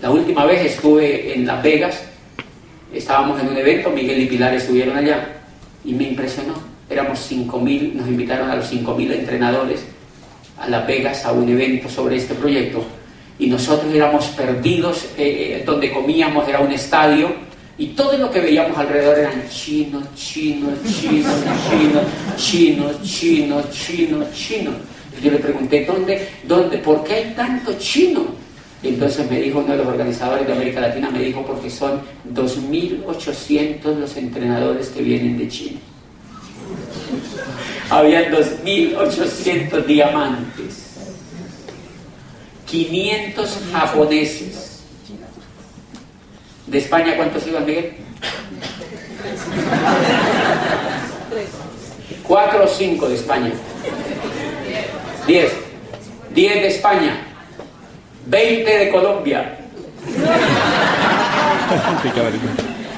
La 0.01 0.09
última 0.09 0.45
vez 0.45 0.71
estuve 0.71 1.35
en 1.35 1.45
Las 1.45 1.61
Vegas, 1.61 2.03
estábamos 2.91 3.39
en 3.39 3.49
un 3.49 3.57
evento, 3.57 3.91
Miguel 3.91 4.23
y 4.23 4.25
Pilar 4.25 4.55
estuvieron 4.55 4.97
allá 4.97 5.42
y 5.85 5.93
me 5.93 6.05
impresionó. 6.05 6.53
Éramos 6.89 7.31
5.000, 7.31 7.93
nos 7.93 8.07
invitaron 8.07 8.49
a 8.49 8.55
los 8.55 8.71
5.000 8.71 9.11
entrenadores 9.13 9.85
a 10.59 10.67
Las 10.67 10.85
Vegas 10.87 11.25
a 11.25 11.31
un 11.31 11.49
evento 11.49 11.89
sobre 11.89 12.17
este 12.17 12.35
proyecto 12.35 12.85
y 13.39 13.47
nosotros 13.47 13.93
éramos 13.93 14.27
perdidos, 14.27 15.05
eh, 15.17 15.59
eh, 15.59 15.63
donde 15.65 15.91
comíamos 15.91 16.47
era 16.47 16.59
un 16.59 16.71
estadio 16.71 17.33
y 17.77 17.87
todo 17.87 18.17
lo 18.17 18.29
que 18.29 18.39
veíamos 18.39 18.77
alrededor 18.77 19.17
eran 19.17 19.49
chinos, 19.49 20.03
chinos, 20.15 20.73
chinos, 20.83 21.33
chinos, 21.69 22.03
chinos, 22.37 23.01
chinos, 23.01 23.69
chinos, 23.71 24.27
chinos. 24.33 24.75
Yo 25.21 25.31
le 25.31 25.37
pregunté, 25.37 25.85
¿dónde, 25.85 26.29
dónde, 26.47 26.77
por 26.77 27.03
qué 27.03 27.13
hay 27.13 27.33
tanto 27.35 27.73
chino? 27.79 28.42
Y 28.83 28.89
entonces 28.89 29.29
me 29.31 29.39
dijo 29.39 29.59
uno 29.59 29.71
de 29.71 29.77
los 29.77 29.87
organizadores 29.87 30.45
de 30.45 30.53
América 30.53 30.81
Latina, 30.81 31.09
me 31.09 31.19
dijo, 31.19 31.45
porque 31.45 31.69
son 31.69 32.01
2.800 32.33 33.97
los 33.97 34.17
entrenadores 34.17 34.89
que 34.89 35.01
vienen 35.01 35.37
de 35.37 35.47
China. 35.47 35.79
Habían 37.89 38.25
2.800 38.31 39.85
diamantes, 39.85 40.97
500 42.65 43.59
japoneses, 43.71 44.73
¿De 46.67 46.77
España 46.77 47.15
cuántos 47.17 47.45
iban, 47.45 47.65
Miguel? 47.65 47.93
Cuatro 52.23 52.63
o 52.63 52.67
cinco 52.67 53.09
de 53.09 53.15
España. 53.15 53.51
Diez. 55.27 55.51
Diez 56.33 56.53
de 56.55 56.67
España. 56.67 57.32
Veinte 58.25 58.77
de 58.77 58.89
Colombia. 58.89 59.57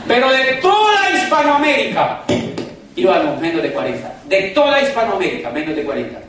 Pero 0.07 0.31
de 0.31 0.43
toda 0.61 1.11
Hispanoamérica 1.11 2.21
íbamos 2.95 3.39
menos 3.39 3.61
de 3.61 3.71
40. 3.71 4.13
De 4.27 4.41
toda 4.49 4.81
Hispanoamérica, 4.81 5.49
menos 5.51 5.75
de 5.75 5.83
40. 5.83 6.19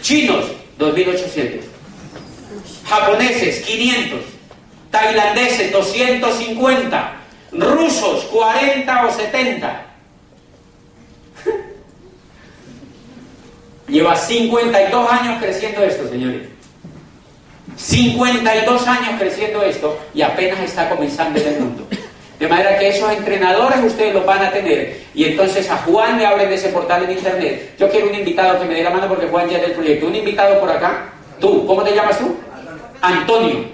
Chinos, 0.00 0.46
2.800. 0.78 1.60
japoneses 2.86 3.64
500, 3.64 4.20
tailandeses 4.90 5.72
250, 5.72 7.12
rusos 7.52 8.24
40 8.24 9.06
o 9.06 9.12
70. 9.12 9.86
Lleva 13.88 14.16
52 14.16 15.10
años 15.10 15.42
creciendo 15.42 15.82
esto, 15.82 16.08
señores. 16.08 16.53
52 17.76 18.86
años 18.86 19.10
creciendo 19.18 19.62
esto 19.62 19.98
y 20.14 20.22
apenas 20.22 20.60
está 20.60 20.88
comenzando 20.88 21.40
en 21.40 21.46
el 21.48 21.60
mundo. 21.60 21.86
De 22.38 22.48
manera 22.48 22.78
que 22.78 22.88
esos 22.88 23.10
entrenadores 23.12 23.78
ustedes 23.84 24.12
los 24.12 24.26
van 24.26 24.44
a 24.44 24.50
tener. 24.50 25.02
Y 25.14 25.24
entonces 25.24 25.70
a 25.70 25.76
Juan 25.78 26.18
le 26.18 26.26
abren 26.26 26.48
de 26.48 26.56
ese 26.56 26.68
portal 26.70 27.04
en 27.04 27.12
internet. 27.12 27.74
Yo 27.78 27.88
quiero 27.88 28.08
un 28.08 28.14
invitado 28.14 28.58
que 28.60 28.66
me 28.66 28.74
dé 28.74 28.82
la 28.82 28.90
mano 28.90 29.08
porque 29.08 29.28
Juan 29.28 29.48
ya 29.48 29.58
es 29.58 29.62
del 29.62 29.72
proyecto. 29.72 30.06
Un 30.06 30.16
invitado 30.16 30.58
por 30.60 30.70
acá. 30.70 31.12
Tú, 31.40 31.66
¿cómo 31.66 31.82
te 31.82 31.94
llamas 31.94 32.18
tú? 32.18 32.36
Antonio. 33.00 33.64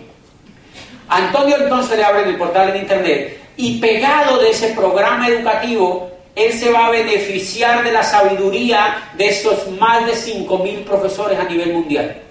Antonio 1.09 1.57
entonces 1.59 1.97
le 1.97 2.05
abre 2.05 2.29
el 2.29 2.37
portal 2.37 2.69
en 2.71 2.83
internet 2.83 3.41
y 3.57 3.79
pegado 3.79 4.39
de 4.39 4.51
ese 4.51 4.69
programa 4.69 5.29
educativo, 5.29 6.11
él 6.35 6.53
se 6.53 6.71
va 6.71 6.87
a 6.87 6.91
beneficiar 6.91 7.85
de 7.85 7.93
la 7.93 8.03
sabiduría 8.03 9.11
de 9.17 9.29
esos 9.29 9.69
más 9.73 10.07
de 10.07 10.13
5.000 10.13 10.85
profesores 10.85 11.39
a 11.39 11.45
nivel 11.45 11.73
mundial. 11.73 12.23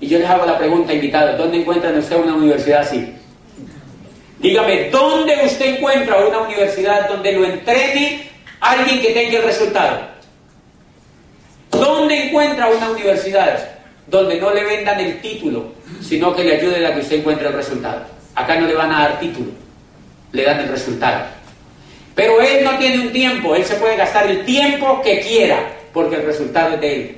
Y 0.00 0.08
yo 0.08 0.18
les 0.18 0.28
hago 0.28 0.44
la 0.44 0.58
pregunta, 0.58 0.92
invitado, 0.92 1.36
¿dónde 1.38 1.58
encuentran 1.58 1.96
usted 1.96 2.16
una 2.16 2.34
universidad 2.34 2.80
así? 2.80 3.14
Dígame, 4.38 4.90
¿dónde 4.90 5.38
usted 5.44 5.76
encuentra 5.76 6.26
una 6.26 6.40
universidad 6.40 7.08
donde 7.08 7.32
lo 7.32 7.44
entrene 7.44 8.28
alguien 8.60 9.00
que 9.00 9.12
tenga 9.12 9.38
el 9.38 9.44
resultado? 9.44 10.00
¿Dónde 11.70 12.26
encuentra 12.26 12.68
una 12.68 12.90
universidad 12.90 13.58
donde 14.06 14.38
no 14.38 14.52
le 14.52 14.64
vendan 14.64 15.00
el 15.00 15.20
título, 15.20 15.72
sino 16.02 16.34
que 16.34 16.44
le 16.44 16.56
ayude 16.56 16.86
a 16.86 16.94
que 16.94 17.00
usted 17.00 17.16
encuentre 17.16 17.48
el 17.48 17.54
resultado? 17.54 18.02
Acá 18.34 18.56
no 18.60 18.66
le 18.66 18.74
van 18.74 18.92
a 18.92 19.00
dar 19.00 19.20
título, 19.20 19.50
le 20.32 20.44
dan 20.44 20.60
el 20.60 20.68
resultado. 20.68 21.24
Pero 22.14 22.40
él 22.40 22.64
no 22.64 22.78
tiene 22.78 23.00
un 23.00 23.12
tiempo, 23.12 23.54
él 23.54 23.64
se 23.64 23.76
puede 23.76 23.96
gastar 23.96 24.30
el 24.30 24.44
tiempo 24.44 25.00
que 25.02 25.20
quiera, 25.20 25.58
porque 25.92 26.16
el 26.16 26.26
resultado 26.26 26.74
es 26.74 26.80
de 26.80 26.94
él. 26.94 27.16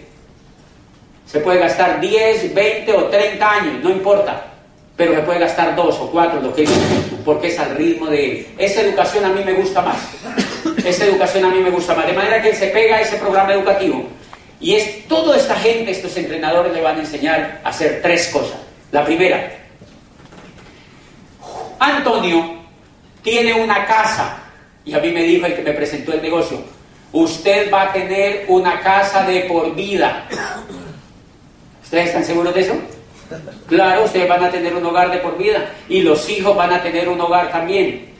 Se 1.31 1.41
puede 1.41 1.61
gastar 1.61 2.01
10, 2.01 2.55
20 2.55 2.93
o 2.93 3.05
30 3.05 3.51
años, 3.51 3.85
no 3.85 3.91
importa 3.91 4.49
pero 4.99 5.15
se 5.15 5.21
puede 5.21 5.39
gastar 5.39 5.77
dos 5.77 5.95
o 6.01 6.11
cuatro, 6.11 6.41
lo 6.41 6.53
que 6.53 6.69
porque 7.25 7.47
es 7.47 7.59
al 7.61 7.77
ritmo 7.77 8.07
de 8.07 8.25
él. 8.25 8.47
Esa 8.59 8.81
educación 8.81 9.25
a 9.25 9.29
mí 9.29 9.45
me 9.45 9.53
gusta 9.53 9.81
más. 9.81 9.97
Esa 10.85 11.05
educación 11.05 11.45
a 11.45 11.51
mí 11.51 11.61
me 11.61 11.71
gusta 11.71 11.95
más. 11.95 12.05
De 12.09 12.15
manera 12.15 12.43
que 12.43 12.53
se 12.53 12.67
pega 12.67 13.01
ese 13.01 13.17
programa 13.17 13.53
educativo. 13.53 14.09
Y 14.61 14.75
es 14.75 15.07
toda 15.07 15.37
esta 15.37 15.55
gente, 15.55 15.93
estos 15.93 16.17
entrenadores 16.17 16.73
le 16.73 16.83
van 16.83 16.97
a 16.97 17.01
enseñar 17.01 17.61
a 17.63 17.69
hacer 17.69 18.01
tres 18.03 18.27
cosas. 18.27 18.59
La 18.91 19.05
primera, 19.05 19.53
Antonio 21.79 22.57
tiene 23.23 23.55
una 23.55 23.87
casa, 23.87 24.39
y 24.85 24.95
a 24.95 24.99
mí 24.99 25.13
me 25.13 25.23
dijo 25.23 25.47
el 25.47 25.55
que 25.55 25.63
me 25.63 25.75
presentó 25.75 26.13
el 26.13 26.23
negocio, 26.23 26.61
usted 27.13 27.73
va 27.73 27.83
a 27.83 27.93
tener 27.93 28.47
una 28.49 28.81
casa 28.81 29.23
de 29.23 29.43
por 29.43 29.77
vida. 29.77 30.27
¿Ustedes 31.89 32.09
están 32.09 32.25
seguros 32.25 32.55
de 32.55 32.61
eso? 32.61 32.75
Claro, 33.67 34.05
ustedes 34.05 34.29
van 34.29 34.45
a 34.45 34.51
tener 34.51 34.75
un 34.75 34.85
hogar 34.85 35.11
de 35.11 35.21
por 35.21 35.39
vida 35.39 35.73
y 35.89 36.03
los 36.03 36.29
hijos 36.29 36.55
van 36.55 36.71
a 36.71 36.83
tener 36.83 37.09
un 37.09 37.19
hogar 37.19 37.51
también. 37.51 38.11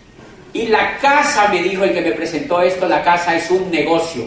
Y 0.55 0.69
la 0.69 0.97
casa, 0.97 1.49
me 1.49 1.63
dijo 1.63 1.85
el 1.85 1.93
que 1.93 2.01
me 2.01 2.13
presentó 2.13 2.63
esto, 2.63 2.89
la 2.89 3.05
casa 3.05 3.37
es 3.37 3.51
un 3.51 3.71
negocio. 3.71 4.27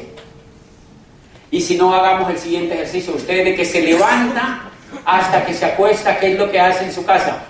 Y 1.49 1.59
si 1.59 1.75
no 1.75 1.91
hagamos 1.91 2.29
el 2.29 2.37
siguiente 2.37 2.75
ejercicio, 2.75 3.15
usted 3.15 3.43
de 3.43 3.55
que 3.55 3.65
se 3.65 3.81
levanta 3.81 4.69
hasta 5.05 5.43
que 5.43 5.55
se 5.55 5.65
acuesta, 5.65 6.19
¿qué 6.19 6.33
es 6.33 6.37
lo 6.37 6.51
que 6.51 6.59
hace 6.59 6.83
en 6.83 6.93
su 6.93 7.03
casa? 7.03 7.43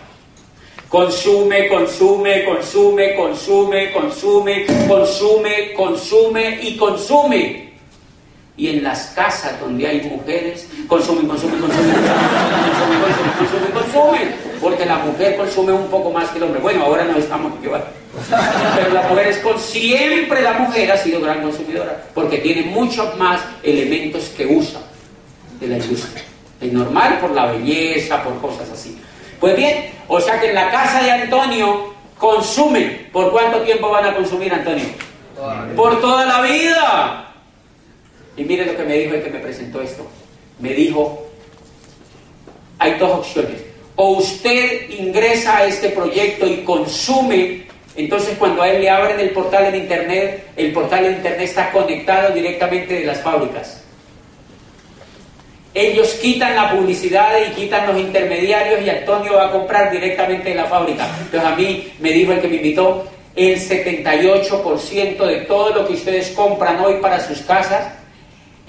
Consume, 0.88 1.68
consume, 1.68 2.46
consume, 2.46 3.16
consume, 3.16 3.92
consume, 3.92 4.66
consume, 4.88 5.74
consume 5.74 6.60
y 6.62 6.78
consume 6.78 7.71
y 8.62 8.70
en 8.70 8.84
las 8.84 9.08
casas 9.16 9.60
donde 9.60 9.88
hay 9.88 10.02
mujeres 10.02 10.68
consumen, 10.88 11.28
consumen, 11.28 11.62
consumen, 11.62 11.96
consumen, 11.96 13.02
consumen, 13.02 13.32
consumen, 13.40 13.72
consumen, 13.74 14.36
porque 14.62 14.86
la 14.86 14.98
mujer 15.00 15.36
consume 15.36 15.74
un 15.74 15.88
poco 15.88 16.12
más 16.12 16.30
que 16.30 16.38
el 16.38 16.44
hombre. 16.44 16.62
Bueno, 16.62 16.84
ahora 16.84 17.06
no 17.06 17.18
estamos 17.18 17.54
igual. 17.64 17.84
Pero 18.76 18.94
la 18.94 19.02
mujer 19.10 19.28
es 19.30 19.38
con 19.40 19.60
siempre 19.60 20.44
la 20.44 20.54
mujer 20.54 20.92
ha 20.92 20.98
sido 20.98 21.20
gran 21.22 21.42
consumidora, 21.42 22.04
porque 22.14 22.38
tiene 22.38 22.62
muchos 22.70 23.18
más 23.18 23.42
elementos 23.64 24.26
que 24.38 24.46
usa 24.46 24.80
de 25.60 25.68
la 25.68 25.78
industria. 25.78 26.24
Es 26.62 26.72
normal 26.72 27.18
por 27.20 27.32
la 27.32 27.48
belleza, 27.48 28.22
por 28.22 28.40
cosas 28.40 28.70
así. 28.70 28.96
Pues 29.40 29.56
bien, 29.56 29.90
o 30.08 30.22
sea 30.22 30.40
que 30.40 30.50
en 30.50 30.54
la 30.54 30.70
casa 30.70 31.02
de 31.02 31.10
Antonio 31.10 31.96
consumen. 32.20 33.10
¿Por 33.12 33.32
cuánto 33.32 33.62
tiempo 33.62 33.90
van 33.90 34.06
a 34.06 34.16
consumir, 34.16 34.54
Antonio? 34.54 34.86
Por 35.76 36.00
toda 36.00 36.28
la 36.28 36.42
vida. 36.42 37.31
Y 38.42 38.44
mire 38.44 38.66
lo 38.66 38.76
que 38.76 38.84
me 38.84 38.98
dijo 38.98 39.14
el 39.14 39.22
que 39.22 39.30
me 39.30 39.38
presentó 39.38 39.84
esto. 39.84 40.04
Me 40.58 40.74
dijo, 40.74 41.28
hay 42.80 42.96
dos 42.96 43.20
opciones. 43.20 43.62
O 43.96 44.14
usted 44.14 44.90
ingresa 44.90 45.58
a 45.58 45.66
este 45.66 45.90
proyecto 45.90 46.48
y 46.48 46.64
consume, 46.64 47.68
entonces 47.96 48.36
cuando 48.40 48.64
a 48.64 48.70
él 48.70 48.82
le 48.82 48.90
abren 48.90 49.20
el 49.20 49.30
portal 49.30 49.66
en 49.66 49.76
Internet, 49.76 50.48
el 50.56 50.74
portal 50.74 51.06
en 51.06 51.14
Internet 51.18 51.42
está 51.42 51.72
conectado 51.72 52.34
directamente 52.34 52.96
de 52.96 53.06
las 53.06 53.22
fábricas. 53.22 53.84
Ellos 55.76 56.16
quitan 56.16 56.56
la 56.56 56.72
publicidad 56.72 57.34
y 57.48 57.52
quitan 57.52 57.86
los 57.86 57.98
intermediarios 58.00 58.82
y 58.82 58.90
Antonio 58.90 59.36
va 59.36 59.50
a 59.50 59.52
comprar 59.52 59.92
directamente 59.92 60.50
de 60.50 60.56
la 60.56 60.66
fábrica. 60.66 61.08
Entonces 61.22 61.48
a 61.48 61.56
mí 61.56 61.94
me 62.00 62.12
dijo 62.12 62.32
el 62.32 62.42
que 62.42 62.48
me 62.48 62.56
invitó, 62.56 63.08
el 63.36 63.60
78% 63.60 65.26
de 65.28 65.36
todo 65.42 65.76
lo 65.76 65.88
que 65.88 65.94
ustedes 65.94 66.32
compran 66.32 66.80
hoy 66.80 66.96
para 66.96 67.20
sus 67.20 67.42
casas 67.42 68.01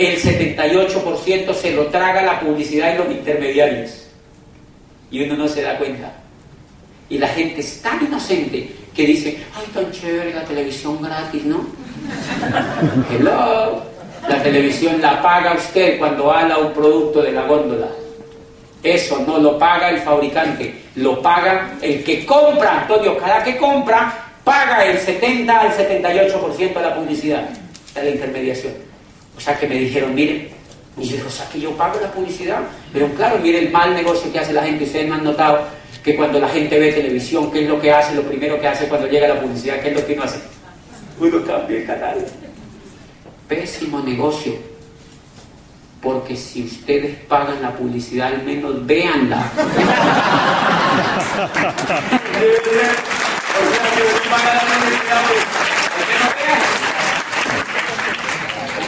el 0.07 0.21
78% 0.21 1.55
se 1.55 1.73
lo 1.73 1.87
traga 1.87 2.23
la 2.23 2.41
publicidad 2.41 2.95
y 2.95 2.99
los 2.99 3.11
intermediarios. 3.11 4.07
Y 5.11 5.23
uno 5.25 5.37
no 5.37 5.49
se 5.49 5.63
da 5.63 5.77
cuenta. 5.79 6.13
Y 7.09 7.19
la 7.19 7.29
gente 7.29 7.61
es 7.61 7.83
tan 7.83 8.05
inocente 8.05 8.71
que 8.95 9.07
dice, 9.07 9.39
ay, 9.55 9.67
tan 9.75 9.91
chévere 9.91 10.33
la 10.33 10.45
televisión 10.45 11.01
gratis, 11.03 11.45
¿no? 11.45 11.67
Hello. 13.11 13.83
La 14.29 14.43
televisión 14.43 15.01
la 15.01 15.21
paga 15.21 15.55
usted 15.55 15.99
cuando 15.99 16.31
habla 16.31 16.59
un 16.59 16.73
producto 16.73 17.23
de 17.23 17.33
la 17.33 17.43
góndola. 17.43 17.89
Eso 18.83 19.23
no 19.27 19.39
lo 19.39 19.59
paga 19.59 19.91
el 19.91 19.99
fabricante, 19.99 20.83
lo 20.97 21.21
paga 21.21 21.75
el 21.81 22.03
que 22.03 22.25
compra. 22.25 22.83
Antonio, 22.83 23.17
cada 23.19 23.43
que 23.43 23.57
compra, 23.57 24.33
paga 24.45 24.85
el 24.85 24.99
70 24.99 25.61
al 25.61 25.73
78% 25.73 26.75
de 26.75 26.83
la 26.83 26.95
publicidad, 26.95 27.49
de 27.95 28.03
la 28.03 28.11
intermediación. 28.11 28.92
O 29.37 29.41
sea 29.41 29.59
que 29.59 29.67
me 29.67 29.77
dijeron, 29.77 30.15
miren, 30.15 30.49
y 30.99 31.05
yo 31.05 31.27
o 31.27 31.31
sea 31.31 31.49
que 31.49 31.61
yo 31.61 31.71
pago 31.73 31.99
la 32.01 32.13
publicidad. 32.13 32.61
Pero 32.93 33.09
claro, 33.15 33.39
miren 33.39 33.67
el 33.67 33.73
mal 33.73 33.95
negocio 33.95 34.31
que 34.33 34.39
hace 34.39 34.53
la 34.53 34.63
gente. 34.63 34.85
Ustedes 34.85 35.09
me 35.09 35.15
han 35.15 35.25
notado 35.25 35.61
que 36.05 36.15
cuando 36.17 36.39
la 36.39 36.49
gente 36.49 36.79
ve 36.79 36.93
televisión, 36.93 37.51
¿qué 37.51 37.63
es 37.63 37.69
lo 37.69 37.81
que 37.81 37.93
hace? 37.93 38.15
Lo 38.15 38.23
primero 38.23 38.61
que 38.61 38.69
hace 38.69 38.89
cuando 38.89 39.07
llega 39.07 39.29
la 39.29 39.41
publicidad, 39.41 39.81
¿qué 39.81 39.89
es 39.91 39.95
lo 39.95 40.07
que 40.07 40.13
uno 40.15 40.25
hace? 40.25 40.41
Uno 41.19 41.45
cambia 41.45 41.79
el 41.79 41.87
canal. 41.87 42.27
Pésimo 43.49 44.01
negocio. 44.01 44.55
Porque 46.01 46.37
si 46.37 46.65
ustedes 46.65 47.17
pagan 47.29 47.63
la 47.63 47.73
publicidad, 47.73 48.35
al 48.35 48.43
menos 48.43 48.85
véanla. 48.85 49.53
o 53.53 53.71
sea, 53.73 53.87
que 53.95 54.03
pagan 54.29 54.55
la 54.57 54.63
publicidad, 54.81 55.23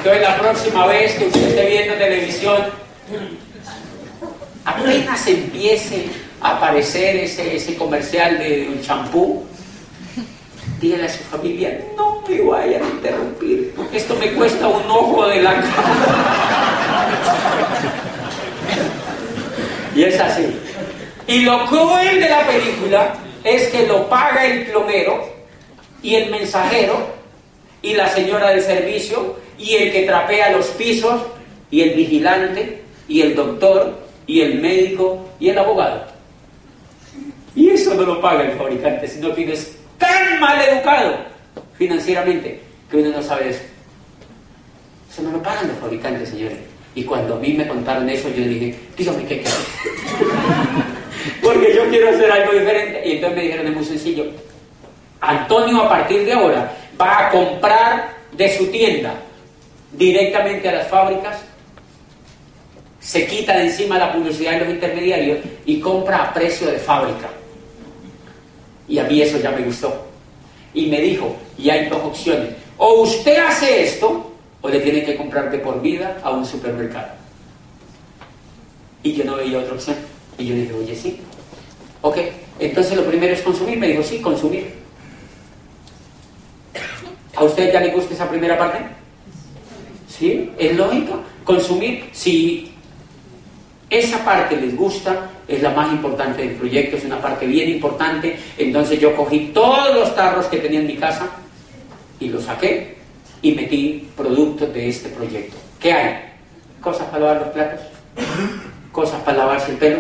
Entonces 0.05 0.29
la 0.29 0.39
próxima 0.39 0.87
vez 0.87 1.15
que 1.15 1.25
usted 1.25 1.49
esté 1.49 1.65
viendo 1.65 1.95
televisión, 1.95 2.63
apenas 4.67 5.27
empiece 5.27 6.09
a 6.43 6.59
aparecer 6.59 7.17
ese, 7.17 7.57
ese 7.57 7.75
comercial 7.75 8.39
de 8.39 8.69
un 8.69 8.83
champú, 8.83 9.47
dígale 10.79 11.07
a 11.07 11.09
su 11.09 11.25
familia, 11.25 11.81
no 11.97 12.23
me 12.29 12.39
vayan 12.43 12.83
a 12.83 12.87
interrumpir, 12.87 13.75
esto 13.95 14.15
me 14.17 14.31
cuesta 14.33 14.69
un 14.69 14.83
ojo 14.91 15.27
de 15.27 15.41
la 15.41 15.55
cara. 15.55 15.73
y 19.97 20.03
es 20.03 20.21
así. 20.21 20.55
Y 21.27 21.41
lo 21.41 21.65
cruel 21.65 22.21
de 22.21 22.29
la 22.29 22.47
película 22.47 23.15
es 23.43 23.69
que 23.69 23.87
lo 23.87 24.07
paga 24.11 24.45
el 24.45 24.67
plomero 24.67 25.31
y 26.03 26.17
el 26.17 26.31
mensajero 26.31 27.07
y 27.81 27.95
la 27.95 28.07
señora 28.09 28.51
del 28.51 28.61
servicio 28.61 29.43
y 29.59 29.75
el 29.75 29.93
que 29.93 30.03
trapea 30.03 30.51
los 30.51 30.67
pisos, 30.69 31.21
y 31.71 31.83
el 31.83 31.95
vigilante, 31.95 32.83
y 33.09 33.23
el 33.23 33.35
doctor, 33.35 33.99
y 34.27 34.41
el 34.41 34.61
médico, 34.61 35.29
y 35.41 35.51
el 35.51 35.59
abogado. 35.59 36.05
Y 37.55 37.71
eso 37.71 37.95
no 37.95 38.03
lo 38.03 38.21
paga 38.21 38.43
el 38.43 38.57
fabricante, 38.57 39.09
sino 39.09 39.35
que 39.35 39.53
es 39.53 39.77
tan 39.99 40.41
mal 40.41 40.61
educado 40.61 41.17
financieramente 41.77 42.61
que 42.91 42.97
uno 42.97 43.11
no 43.11 43.23
sabe 43.23 43.51
eso. 43.51 43.63
Eso 45.11 45.23
no 45.23 45.31
lo 45.31 45.43
pagan 45.43 45.69
los 45.69 45.79
fabricantes, 45.79 46.31
señores. 46.31 46.59
Y 46.95 47.05
cuando 47.05 47.35
a 47.35 47.39
mí 47.39 47.55
me 47.55 47.67
contaron 47.67 48.09
eso, 48.09 48.29
yo 48.29 48.45
dije, 48.45 48.75
dígame 48.97 49.25
qué 49.27 49.43
porque 51.43 51.75
yo 51.75 51.89
quiero 51.89 52.11
hacer 52.11 52.31
algo 52.31 52.53
diferente. 52.53 53.03
Y 53.05 53.13
entonces 53.13 53.37
me 53.37 53.45
dijeron, 53.45 53.67
es 53.67 53.75
muy 53.75 53.85
sencillo. 53.85 54.27
Antonio 55.21 55.83
a 55.83 55.89
partir 55.89 56.25
de 56.25 56.33
ahora 56.33 56.73
va 57.01 57.27
a 57.27 57.31
comprar 57.31 58.15
de 58.33 58.57
su 58.57 58.67
tienda 58.69 59.15
directamente 59.97 60.69
a 60.69 60.73
las 60.73 60.89
fábricas, 60.89 61.39
se 63.01 63.27
quita 63.27 63.57
de 63.57 63.65
encima 63.65 63.99
la 63.99 64.13
publicidad 64.13 64.53
de 64.53 64.61
los 64.61 64.69
intermediarios 64.71 65.39
y 65.67 65.79
compra 65.81 66.25
a 66.25 66.35
precio 66.35 66.71
de 66.71 66.79
fábrica. 66.79 67.29
Y 68.89 68.99
a 68.99 69.05
mí 69.05 69.21
eso 69.21 69.39
ya 69.39 69.51
me 69.51 69.63
gustó. 69.63 70.07
Y 70.73 70.87
me 70.87 71.01
dijo, 71.01 71.37
y 71.59 71.71
hay 71.71 71.89
dos 71.89 72.03
opciones, 72.03 72.51
o 72.77 73.03
usted 73.03 73.37
hace 73.39 73.85
esto, 73.85 74.33
o 74.61 74.69
le 74.69 74.81
tiene 74.81 75.05
que 75.05 75.17
comprar 75.17 75.51
de 75.51 75.59
por 75.59 75.81
vida 75.81 76.19
a 76.23 76.31
un 76.31 76.45
supermercado. 76.45 77.09
Y 79.03 79.13
yo 79.13 79.25
no 79.25 79.37
veía 79.37 79.59
otra 79.59 79.75
opción. 79.75 79.97
Y 80.39 80.47
yo 80.47 80.55
dije, 80.55 80.73
oye, 80.73 80.97
sí. 80.97 81.21
Ok, 82.01 82.17
entonces 82.59 82.97
lo 82.97 83.05
primero 83.05 83.35
es 83.35 83.43
consumir. 83.43 83.79
Me 83.79 83.89
dijo, 83.89 84.03
sí, 84.03 84.21
consumir. 84.21 84.73
¿A 87.37 87.45
usted 87.45 87.73
ya 87.73 87.81
le 87.81 87.93
gusta 87.93 88.15
esa 88.15 88.29
primera 88.29 88.57
parte? 88.57 88.79
¿Sí? 90.19 90.53
Es 90.59 90.77
lógico. 90.77 91.21
Consumir, 91.45 92.09
si 92.13 92.73
esa 93.91 94.25
parte 94.25 94.57
les 94.57 94.77
gusta, 94.77 95.31
es 95.49 95.61
la 95.61 95.71
más 95.71 95.93
importante 95.93 96.43
del 96.43 96.57
proyecto, 96.57 96.97
es 96.97 97.05
una 97.05 97.21
parte 97.21 97.47
bien 97.47 97.69
importante. 97.69 98.39
Entonces 98.57 99.01
yo 99.01 99.17
cogí 99.17 99.51
todos 99.53 99.95
los 99.95 100.15
tarros 100.15 100.47
que 100.47 100.59
tenía 100.59 100.81
en 100.81 100.87
mi 100.87 100.97
casa 100.97 101.29
y 102.21 102.29
los 102.29 102.45
saqué 102.45 102.97
y 103.43 103.53
metí 103.53 104.09
productos 104.17 104.73
de 104.73 104.89
este 104.89 105.09
proyecto. 105.09 105.57
¿Qué 105.81 105.93
hay? 105.93 106.33
Cosas 106.81 107.09
para 107.09 107.25
lavar 107.25 107.41
los 107.43 107.51
platos, 107.51 107.81
cosas 108.93 109.21
para 109.23 109.39
lavarse 109.39 109.73
el 109.73 109.79
pelo, 109.79 109.99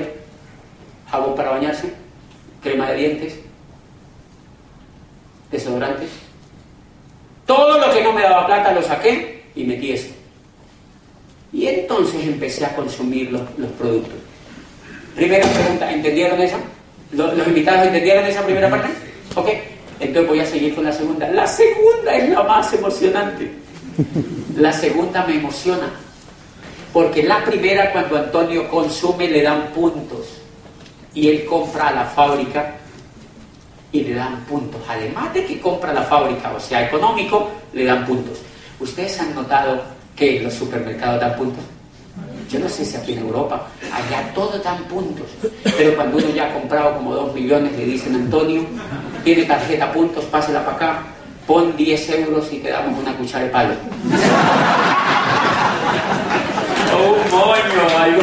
jabón 1.10 1.34
para 1.34 1.50
bañarse, 1.50 1.92
crema 2.62 2.90
de 2.90 2.96
dientes, 2.96 3.40
desodorantes. 5.50 6.10
Todo 7.46 7.78
lo 7.78 7.92
que 7.92 8.02
no 8.02 8.12
me 8.12 8.22
daba 8.22 8.46
plata 8.46 8.72
lo 8.72 8.82
saqué 8.82 9.33
y 9.54 9.64
metí 9.64 9.92
esto. 9.92 10.14
Y 11.52 11.66
entonces 11.66 12.24
empecé 12.24 12.64
a 12.64 12.74
consumir 12.74 13.30
los, 13.30 13.42
productos. 13.78 14.18
Primera 15.14 15.46
pregunta, 15.48 15.92
¿entendieron 15.92 16.40
esa? 16.40 16.58
¿Los, 17.12 17.46
invitados 17.46 17.86
entendieron 17.86 18.24
esa 18.26 18.44
primera 18.44 18.68
parte? 18.68 18.88
Ok, 19.36 19.48
entonces 20.00 20.28
voy 20.28 20.40
a 20.40 20.46
seguir 20.46 20.74
con 20.74 20.84
la 20.84 20.92
segunda. 20.92 21.28
La 21.28 21.46
segunda 21.46 22.16
es 22.16 22.28
la 22.28 22.42
más 22.42 22.72
emocionante. 22.72 23.50
La 24.56 24.72
segunda 24.72 25.24
me 25.24 25.36
emociona. 25.36 25.92
Porque 26.92 27.22
la 27.22 27.44
primera, 27.44 27.92
cuando 27.92 28.16
Antonio 28.16 28.68
consume, 28.68 29.28
le 29.28 29.42
dan 29.42 29.68
puntos. 29.74 30.40
Y 31.14 31.28
él 31.28 31.44
compra 31.44 31.88
a 31.88 31.92
la 31.92 32.04
fábrica 32.04 32.76
y 33.92 34.00
le 34.00 34.14
dan 34.14 34.44
puntos. 34.46 34.80
Además 34.88 35.32
de 35.32 35.44
que 35.44 35.60
compra 35.60 35.92
la 35.92 36.02
fábrica, 36.02 36.52
o 36.52 36.60
sea, 36.60 36.86
económico, 36.86 37.50
le 37.72 37.84
dan 37.84 38.04
puntos. 38.04 38.40
¿Ustedes 38.80 39.20
han 39.20 39.34
notado 39.34 39.82
que 40.16 40.40
los 40.40 40.54
supermercados 40.54 41.20
dan 41.20 41.36
puntos? 41.36 41.64
Yo 42.50 42.58
no 42.60 42.68
sé 42.68 42.84
si 42.84 42.96
aquí 42.96 43.12
en 43.14 43.20
Europa, 43.20 43.66
allá 43.92 44.32
todo 44.34 44.58
dan 44.58 44.84
puntos. 44.84 45.26
Pero 45.62 45.94
cuando 45.96 46.18
uno 46.18 46.28
ya 46.34 46.48
ha 46.48 46.52
comprado 46.52 46.96
como 46.96 47.14
dos 47.14 47.34
millones, 47.34 47.72
le 47.76 47.84
dicen, 47.84 48.14
Antonio, 48.14 48.64
tiene 49.24 49.44
tarjeta 49.44 49.92
puntos, 49.92 50.24
pásela 50.26 50.64
para 50.64 50.76
acá, 50.76 51.02
pon 51.46 51.76
10 51.76 52.10
euros 52.10 52.52
y 52.52 52.58
te 52.58 52.70
damos 52.70 52.98
una 53.00 53.16
cuchara 53.16 53.44
de 53.44 53.50
palo. 53.50 53.74
o 56.94 57.12
un 57.12 57.30
moño, 57.30 57.98
algo. 57.98 58.22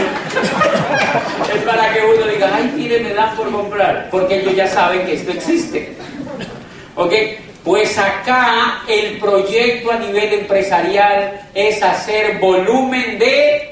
es 1.53 1.61
para 1.63 1.93
que 1.93 1.99
uno 1.99 2.27
diga, 2.27 2.49
ay, 2.53 2.73
mire, 2.75 2.99
me 2.99 3.13
dan 3.13 3.35
por 3.35 3.51
comprar, 3.51 4.09
porque 4.11 4.41
ellos 4.41 4.55
ya 4.55 4.67
saben 4.67 5.05
que 5.05 5.13
esto 5.15 5.31
existe. 5.31 5.95
¿Ok? 6.95 7.13
Pues 7.63 7.97
acá 7.97 8.83
el 8.87 9.19
proyecto 9.19 9.91
a 9.91 9.97
nivel 9.97 10.33
empresarial 10.33 11.49
es 11.53 11.81
hacer 11.83 12.39
volumen 12.39 13.19
de 13.19 13.71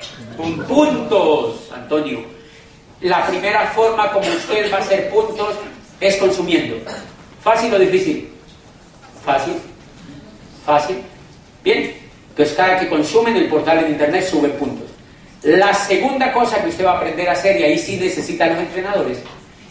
puntos, 0.67 1.69
Antonio. 1.73 2.23
La 3.01 3.25
primera 3.25 3.67
forma 3.67 4.11
como 4.11 4.27
usted 4.27 4.71
va 4.71 4.77
a 4.77 4.81
hacer 4.81 5.09
puntos 5.09 5.55
es 5.99 6.17
consumiendo. 6.17 6.75
¿Fácil 7.41 7.73
o 7.73 7.79
difícil? 7.79 8.29
Fácil. 9.25 9.53
Fácil. 10.65 10.97
Bien. 11.63 11.95
Entonces 12.29 12.55
cada 12.55 12.79
que 12.79 12.87
consume 12.87 13.31
en 13.31 13.37
el 13.37 13.49
portal 13.49 13.83
de 13.83 13.89
internet 13.89 14.25
sube 14.29 14.49
puntos. 14.49 14.87
La 15.41 15.73
segunda 15.73 16.31
cosa 16.31 16.61
que 16.61 16.69
usted 16.69 16.85
va 16.85 16.91
a 16.91 16.97
aprender 16.97 17.27
a 17.27 17.33
hacer, 17.33 17.59
y 17.59 17.63
ahí 17.63 17.77
sí 17.77 17.97
necesitan 17.97 18.49
los 18.49 18.59
entrenadores, 18.59 19.19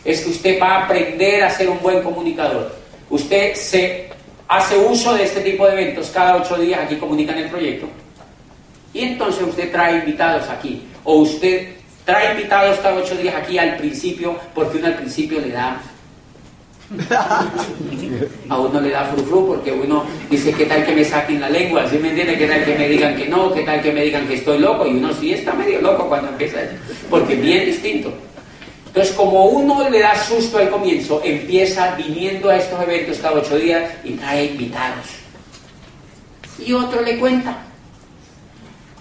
es 0.04 0.22
que 0.22 0.30
usted 0.30 0.60
va 0.60 0.68
a 0.68 0.84
aprender 0.84 1.44
a 1.44 1.50
ser 1.50 1.68
un 1.68 1.80
buen 1.80 2.02
comunicador. 2.02 2.74
Usted 3.10 3.54
se 3.54 4.07
hace 4.48 4.76
uso 4.78 5.14
de 5.14 5.24
este 5.24 5.40
tipo 5.42 5.66
de 5.66 5.72
eventos 5.72 6.10
cada 6.10 6.36
ocho 6.36 6.56
días, 6.56 6.80
aquí 6.82 6.96
comunican 6.96 7.38
el 7.38 7.50
proyecto, 7.50 7.86
y 8.92 9.00
entonces 9.00 9.46
usted 9.46 9.70
trae 9.70 9.98
invitados 9.98 10.48
aquí, 10.48 10.82
o 11.04 11.16
usted 11.16 11.76
trae 12.04 12.32
invitados 12.32 12.78
cada 12.78 12.96
ocho 12.96 13.14
días 13.16 13.34
aquí 13.34 13.58
al 13.58 13.76
principio, 13.76 14.36
porque 14.54 14.78
uno 14.78 14.86
al 14.86 14.96
principio 14.96 15.40
le 15.40 15.50
da 15.50 15.80
a 18.48 18.58
uno 18.58 18.80
le 18.80 18.90
da 18.90 19.04
frufru 19.04 19.46
porque 19.46 19.70
uno 19.70 20.04
dice, 20.30 20.52
¿qué 20.52 20.64
tal 20.64 20.86
que 20.86 20.94
me 20.94 21.04
saquen 21.04 21.38
la 21.38 21.50
lengua? 21.50 21.86
¿Sí 21.86 21.98
me 21.98 22.08
entiende? 22.08 22.38
¿Qué 22.38 22.46
tal 22.46 22.64
que 22.64 22.74
me 22.74 22.88
digan 22.88 23.14
que 23.14 23.28
no? 23.28 23.52
¿Qué 23.52 23.60
tal 23.62 23.82
que 23.82 23.92
me 23.92 24.04
digan 24.04 24.26
que 24.26 24.34
estoy 24.36 24.58
loco? 24.58 24.86
Y 24.86 24.96
uno 24.96 25.12
sí 25.12 25.34
está 25.34 25.52
medio 25.52 25.82
loco 25.82 26.08
cuando 26.08 26.28
empieza 26.28 26.62
eso, 26.62 26.72
porque 27.10 27.34
es 27.34 27.42
bien 27.42 27.66
distinto. 27.66 28.12
Entonces, 28.98 29.16
como 29.16 29.44
uno 29.44 29.88
le 29.88 30.00
da 30.00 30.20
susto 30.20 30.58
al 30.58 30.70
comienzo, 30.70 31.22
empieza 31.24 31.94
viniendo 31.94 32.50
a 32.50 32.56
estos 32.56 32.82
eventos 32.82 33.18
cada 33.18 33.36
ocho 33.36 33.56
días 33.56 33.92
y 34.02 34.14
trae 34.14 34.46
invitados. 34.46 35.06
Y 36.58 36.72
otro 36.72 37.02
le 37.02 37.16
cuenta. 37.16 37.58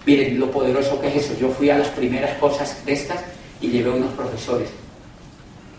Miren 0.05 0.39
lo 0.39 0.51
poderoso 0.51 1.01
que 1.01 1.07
es 1.07 1.15
eso. 1.15 1.33
Yo 1.39 1.49
fui 1.49 1.71
a 1.71 1.79
las 1.79 1.87
primeras 1.87 2.37
cosas 2.37 2.85
de 2.85 2.93
estas 2.93 3.21
y 3.59 3.69
llevé 3.69 3.89
a 3.89 3.95
unos 3.95 4.13
profesores 4.13 4.69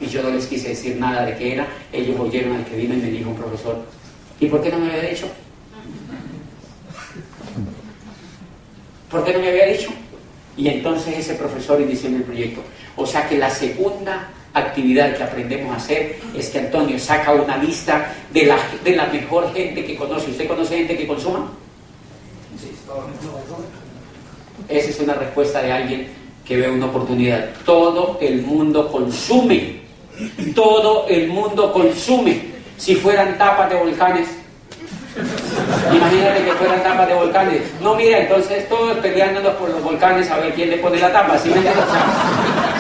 y 0.01 0.07
yo 0.07 0.21
no 0.21 0.31
les 0.31 0.47
quise 0.47 0.71
decir 0.71 0.97
nada 0.97 1.25
de 1.25 1.37
qué 1.37 1.53
era. 1.53 1.69
Ellos 1.93 2.19
oyeron 2.19 2.57
al 2.57 2.65
que 2.65 2.75
vino 2.75 2.95
y 2.95 2.97
me 2.97 3.11
dijo 3.11 3.31
un 3.31 3.37
profesor, 3.37 3.85
¿y 4.41 4.47
por 4.47 4.61
qué 4.61 4.71
no 4.71 4.81
me 4.81 4.91
había 4.91 5.11
dicho? 5.11 5.29
¿Por 9.13 9.25
qué 9.25 9.33
no 9.33 9.39
me 9.39 9.49
había 9.51 9.67
dicho? 9.67 9.91
Y 10.59 10.69
entonces 10.69 11.17
ese 11.17 11.35
profesor 11.35 11.81
inició 11.81 12.11
en 12.11 12.17
el 12.17 12.23
proyecto. 12.25 12.61
O 12.97 13.07
sea 13.07 13.27
que 13.27 13.39
la 13.39 13.49
segunda 13.49 14.29
actividad 14.53 15.17
que 15.17 15.23
aprendemos 15.23 15.73
a 15.73 15.77
hacer 15.77 16.19
es 16.37 16.51
que 16.51 16.59
Antonio 16.59 16.99
saca 16.99 17.33
una 17.33 17.57
lista 17.57 18.13
de 18.33 18.45
la, 18.45 18.59
de 18.85 18.97
la 18.97 19.07
mejor 19.07 19.55
gente 19.55 19.85
que 19.87 19.97
conoce. 19.97 20.31
¿Usted 20.31 20.47
conoce 20.47 20.77
gente 20.77 20.97
que 20.97 21.07
consuma? 21.07 21.51
Esa 24.69 24.91
es 24.91 25.01
una 25.01 25.15
respuesta 25.15 25.63
de 25.63 25.73
alguien 25.73 26.09
que 26.45 26.57
ve 26.59 26.69
una 26.69 26.87
oportunidad. 26.87 27.51
Todo 27.65 28.19
el 28.21 28.43
mundo 28.43 28.91
consume 28.93 29.79
todo 30.55 31.07
el 31.09 31.29
mundo 31.29 31.73
consume. 31.73 32.59
Si 32.77 32.95
fueran 32.95 33.39
tapas 33.39 33.71
de 33.71 33.77
volcanes, 33.77 34.29
imagínate 35.93 36.45
que 36.45 36.53
fueran 36.53 36.83
tapas 36.83 37.09
de 37.09 37.15
volcanes. 37.15 37.63
No, 37.81 37.95
mira, 37.95 38.19
entonces 38.19 38.69
todos 38.69 38.97
peleándonos 38.99 39.55
por 39.55 39.71
los 39.71 39.83
volcanes 39.83 40.31
a 40.31 40.39
ver 40.39 40.55
quién 40.55 40.71
le 40.71 40.79
pone 40.79 40.99
la 40.99 41.13
tapa. 41.13 41.39
¿sí 41.39 41.51
me 41.51 41.63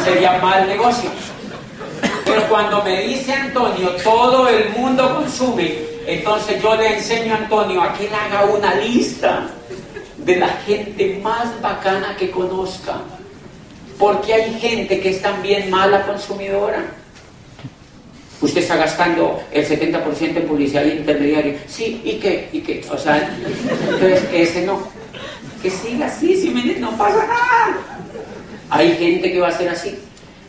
sería 0.04 0.38
mal 0.38 0.66
negocio. 0.66 1.10
Pero 2.24 2.42
cuando 2.48 2.82
me 2.82 3.02
dice 3.02 3.32
Antonio, 3.32 3.90
todo 4.04 4.48
el 4.48 4.70
mundo 4.70 5.14
consume, 5.16 5.78
entonces 6.06 6.62
yo 6.62 6.74
le 6.76 6.96
enseño 6.96 7.34
a 7.34 7.38
Antonio 7.38 7.82
a 7.82 7.92
que 7.94 8.06
él 8.06 8.12
haga 8.14 8.44
una 8.44 8.74
lista 8.74 9.48
de 10.18 10.36
la 10.36 10.48
gente 10.48 11.20
más 11.22 11.60
bacana 11.62 12.14
que 12.18 12.30
conozca. 12.30 12.96
Porque 13.98 14.34
hay 14.34 14.60
gente 14.60 15.00
que 15.00 15.10
es 15.10 15.22
también 15.22 15.70
mala 15.70 16.02
consumidora. 16.02 16.84
Usted 18.40 18.60
está 18.60 18.76
gastando 18.76 19.42
el 19.50 19.66
70% 19.66 20.36
en 20.36 20.46
publicidad 20.46 20.84
intermediaria. 20.84 21.56
Sí, 21.66 22.00
¿y 22.04 22.12
qué? 22.14 22.48
¿Y 22.52 22.60
qué? 22.60 22.84
O 22.88 22.96
sea, 22.96 23.36
entonces 23.90 24.22
ese 24.32 24.64
no. 24.64 24.80
Que 25.60 25.70
siga 25.70 26.06
así, 26.06 26.40
si 26.40 26.50
me 26.50 26.62
no 26.76 26.96
pasa 26.96 27.16
nada. 27.16 27.78
Hay 28.70 28.94
gente 28.96 29.32
que 29.32 29.40
va 29.40 29.48
a 29.48 29.58
ser 29.58 29.70
así. 29.70 29.98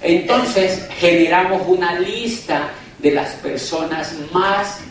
Entonces 0.01 0.87
generamos 0.99 1.63
una 1.65 1.99
lista 1.99 2.69
de 2.99 3.11
las 3.11 3.33
personas 3.35 4.13
más 4.31 4.81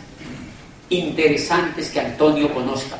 interesantes 0.89 1.91
que 1.91 2.01
Antonio 2.01 2.53
conozca. 2.53 2.97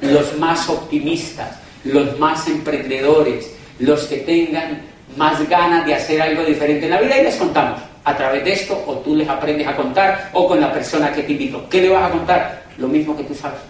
Los 0.00 0.36
más 0.38 0.68
optimistas, 0.68 1.58
los 1.84 2.18
más 2.18 2.48
emprendedores, 2.48 3.52
los 3.78 4.02
que 4.06 4.16
tengan 4.18 4.82
más 5.16 5.48
ganas 5.48 5.86
de 5.86 5.94
hacer 5.94 6.20
algo 6.20 6.42
diferente 6.42 6.86
en 6.86 6.90
la 6.90 7.00
vida 7.00 7.18
y 7.18 7.22
les 7.24 7.36
contamos 7.36 7.91
a 8.04 8.16
través 8.16 8.44
de 8.44 8.52
esto 8.52 8.82
o 8.86 8.96
tú 8.96 9.14
les 9.14 9.28
aprendes 9.28 9.66
a 9.66 9.76
contar 9.76 10.30
o 10.32 10.48
con 10.48 10.60
la 10.60 10.72
persona 10.72 11.12
que 11.12 11.22
te 11.22 11.32
invitó. 11.32 11.68
¿Qué 11.68 11.82
le 11.82 11.88
vas 11.90 12.10
a 12.10 12.10
contar? 12.10 12.64
Lo 12.78 12.88
mismo 12.88 13.16
que 13.16 13.24
tú 13.24 13.34
sabes. 13.34 13.60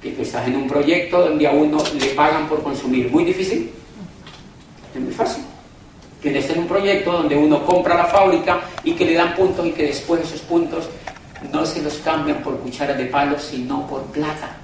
Que 0.00 0.10
tú 0.10 0.22
estás 0.22 0.46
en 0.48 0.56
un 0.56 0.66
proyecto 0.66 1.20
donde 1.20 1.46
a 1.46 1.52
uno 1.52 1.78
le 1.98 2.06
pagan 2.08 2.48
por 2.48 2.62
consumir. 2.62 3.10
¿Muy 3.10 3.24
difícil? 3.24 3.70
Es 4.94 5.00
muy 5.00 5.12
fácil. 5.12 5.44
Que 6.20 6.36
este 6.36 6.52
es 6.52 6.58
un 6.58 6.66
proyecto 6.66 7.12
donde 7.12 7.36
uno 7.36 7.64
compra 7.64 7.96
la 7.96 8.04
fábrica 8.06 8.60
y 8.84 8.92
que 8.92 9.04
le 9.04 9.14
dan 9.14 9.34
puntos 9.34 9.66
y 9.66 9.70
que 9.70 9.86
después 9.86 10.22
esos 10.22 10.40
puntos 10.40 10.88
no 11.52 11.64
se 11.66 11.82
los 11.82 11.94
cambian 11.98 12.38
por 12.42 12.58
cucharas 12.58 12.96
de 12.96 13.06
palo, 13.06 13.38
sino 13.38 13.86
por 13.86 14.02
plata. 14.06 14.56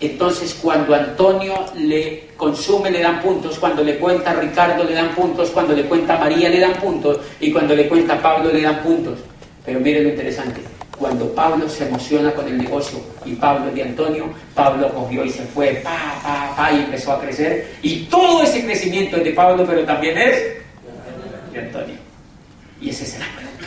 Entonces 0.00 0.58
cuando 0.60 0.94
Antonio 0.94 1.66
le 1.76 2.28
consume 2.36 2.90
le 2.90 3.00
dan 3.00 3.22
puntos, 3.22 3.58
cuando 3.58 3.82
le 3.82 3.98
cuenta 3.98 4.32
a 4.32 4.34
Ricardo 4.34 4.84
le 4.84 4.92
dan 4.92 5.14
puntos, 5.14 5.50
cuando 5.50 5.74
le 5.74 5.84
cuenta 5.84 6.16
a 6.16 6.18
María 6.18 6.48
le 6.48 6.60
dan 6.60 6.74
puntos 6.74 7.20
y 7.40 7.52
cuando 7.52 7.74
le 7.74 7.88
cuenta 7.88 8.14
a 8.14 8.22
Pablo 8.22 8.52
le 8.52 8.62
dan 8.62 8.82
puntos. 8.82 9.18
Pero 9.64 9.80
mire 9.80 10.02
lo 10.02 10.10
interesante, 10.10 10.60
cuando 10.98 11.32
Pablo 11.34 11.68
se 11.68 11.88
emociona 11.88 12.32
con 12.32 12.46
el 12.46 12.58
negocio 12.58 12.98
y 13.24 13.34
Pablo 13.34 13.72
de 13.72 13.82
Antonio, 13.82 14.26
Pablo 14.54 14.92
cogió 14.92 15.24
y 15.24 15.30
se 15.30 15.42
fue, 15.44 15.80
pa, 15.82 16.20
pa, 16.22 16.54
pa, 16.56 16.72
y 16.72 16.80
empezó 16.80 17.12
a 17.12 17.20
crecer. 17.20 17.74
Y 17.82 18.04
todo 18.04 18.42
ese 18.42 18.64
crecimiento 18.64 19.16
es 19.16 19.24
de 19.24 19.30
Pablo, 19.30 19.64
pero 19.66 19.84
también 19.84 20.18
es 20.18 20.42
de 21.52 21.58
Antonio. 21.58 21.96
Y 22.80 22.90
ese 22.90 23.04
es 23.04 23.16
el 23.16 23.22
acueducto. 23.22 23.64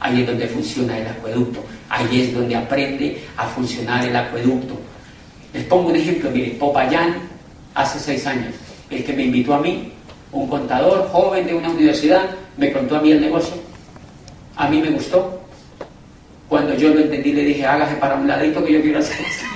Ahí 0.00 0.20
es 0.20 0.26
donde 0.26 0.46
funciona 0.46 0.98
el 0.98 1.06
acueducto. 1.08 1.64
Ahí 1.88 2.22
es 2.22 2.34
donde 2.34 2.54
aprende 2.56 3.18
a 3.36 3.46
funcionar 3.46 4.04
el 4.04 4.14
acueducto. 4.14 4.78
Les 5.52 5.64
pongo 5.64 5.88
un 5.88 5.96
ejemplo, 5.96 6.30
mire, 6.30 6.50
Popayán, 6.52 7.16
hace 7.74 7.98
seis 7.98 8.26
años, 8.26 8.54
el 8.90 9.04
que 9.04 9.12
me 9.12 9.24
invitó 9.24 9.54
a 9.54 9.60
mí, 9.60 9.92
un 10.32 10.48
contador 10.48 11.08
joven 11.08 11.46
de 11.46 11.54
una 11.54 11.70
universidad, 11.70 12.30
me 12.56 12.72
contó 12.72 12.96
a 12.96 13.00
mí 13.00 13.12
el 13.12 13.20
negocio, 13.20 13.54
a 14.56 14.68
mí 14.68 14.80
me 14.80 14.90
gustó. 14.90 15.40
Cuando 16.48 16.74
yo 16.74 16.88
lo 16.90 17.00
entendí, 17.00 17.32
le 17.32 17.44
dije, 17.44 17.66
hágase 17.66 17.96
para 17.96 18.14
un 18.16 18.26
ladito 18.26 18.64
que 18.64 18.72
yo 18.72 18.82
quiero 18.82 18.98
hacer 18.98 19.20
esto. 19.20 19.44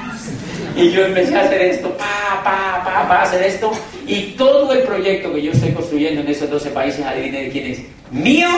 Y 0.74 0.90
yo 0.90 1.04
empecé 1.04 1.36
a 1.36 1.42
hacer 1.42 1.60
esto, 1.60 1.94
pa, 1.98 2.40
pa, 2.42 2.82
pa, 2.82 3.06
pa, 3.06 3.22
hacer 3.22 3.42
esto. 3.42 3.70
Y 4.06 4.32
todo 4.38 4.72
el 4.72 4.82
proyecto 4.84 5.30
que 5.34 5.42
yo 5.42 5.52
estoy 5.52 5.72
construyendo 5.72 6.22
en 6.22 6.28
esos 6.28 6.48
12 6.48 6.70
países, 6.70 7.04
adivine 7.04 7.42
de 7.42 7.48
quién 7.50 7.66
es. 7.66 7.82
Mío 8.10 8.48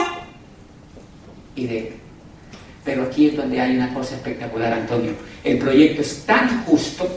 y 1.55 1.67
de 1.67 1.77
él. 1.79 1.93
Pero 2.85 3.03
aquí 3.03 3.27
es 3.27 3.35
donde 3.35 3.59
hay 3.59 3.75
una 3.75 3.91
cosa 3.93 4.15
espectacular, 4.15 4.71
Antonio. 4.71 5.11
El 5.43 5.57
proyecto 5.57 6.01
es 6.01 6.23
tan 6.25 6.63
justo, 6.65 7.09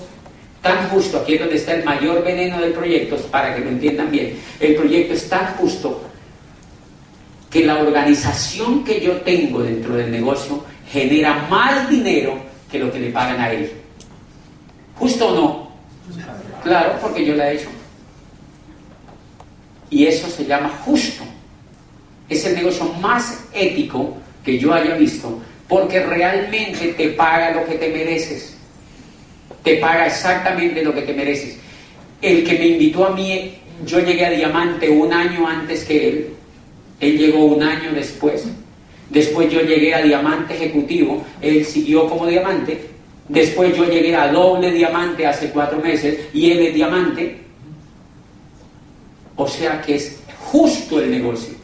tan 0.63 0.89
justo, 0.89 1.19
aquí 1.19 1.35
es 1.35 1.41
donde 1.41 1.57
está 1.57 1.75
el 1.75 1.85
mayor 1.85 2.25
veneno 2.25 2.59
del 2.59 2.73
proyecto, 2.73 3.17
para 3.31 3.55
que 3.55 3.61
lo 3.61 3.69
entiendan 3.69 4.11
bien. 4.11 4.39
El 4.59 4.75
proyecto 4.75 5.13
es 5.13 5.29
tan 5.29 5.55
justo 5.57 6.03
que 7.51 7.65
la 7.65 7.79
organización 7.79 8.83
que 8.83 9.01
yo 9.01 9.21
tengo 9.21 9.63
dentro 9.63 9.95
del 9.95 10.11
negocio 10.11 10.65
genera 10.91 11.47
más 11.51 11.89
dinero 11.91 12.39
que 12.71 12.79
lo 12.79 12.91
que 12.91 13.01
le 13.01 13.11
pagan 13.11 13.41
a 13.41 13.53
él. 13.53 13.71
¿Justo 14.97 15.29
o 15.29 15.35
no? 15.35 15.69
Claro, 16.63 16.99
porque 17.01 17.25
yo 17.25 17.35
la 17.35 17.51
he 17.51 17.57
hecho. 17.57 17.69
Y 19.91 20.07
eso 20.07 20.29
se 20.29 20.45
llama 20.45 20.71
justo. 20.85 21.25
Es 22.29 22.45
el 22.45 22.57
negocio 22.57 22.85
más 23.01 23.45
ético 23.55 24.17
que 24.45 24.59
yo 24.59 24.73
haya 24.73 24.95
visto, 24.97 25.41
porque 25.69 26.01
realmente 26.01 26.95
te 26.95 27.09
paga 27.11 27.53
lo 27.53 27.67
que 27.67 27.75
te 27.75 27.89
mereces. 27.91 28.57
Te 29.63 29.77
paga 29.77 30.07
exactamente 30.07 30.83
lo 30.83 30.95
que 30.95 31.03
te 31.03 31.13
mereces. 31.13 31.59
El 32.23 32.43
que 32.45 32.59
me 32.59 32.67
invitó 32.69 33.07
a 33.07 33.11
mí, 33.11 33.55
yo 33.85 34.01
llegué 34.01 34.27
a 34.27 34.31
Diamante 34.31 34.89
un 34.89 35.13
año 35.13 35.47
antes 35.47 35.85
que 35.85 36.09
él. 36.09 36.29
Él 37.01 37.19
llegó 37.19 37.45
un 37.45 37.63
año 37.63 37.93
después. 37.93 38.45
Después 39.11 39.53
yo 39.53 39.61
llegué 39.61 39.95
a 39.95 40.03
Diamante 40.03 40.55
Ejecutivo. 40.55 41.25
Él 41.41 41.65
siguió 41.65 42.09
como 42.09 42.27
Diamante. 42.27 42.89
Después 43.29 43.77
yo 43.77 43.85
llegué 43.85 44.17
a 44.17 44.33
doble 44.33 44.71
diamante 44.71 45.27
hace 45.27 45.51
cuatro 45.51 45.81
meses 45.81 46.19
y 46.33 46.51
él 46.51 46.61
es 46.61 46.75
diamante. 46.75 47.39
O 49.37 49.47
sea 49.47 49.83
que 49.83 49.97
es 49.97 50.19
justo 50.51 50.99
el 50.99 51.11
negocio. 51.11 51.55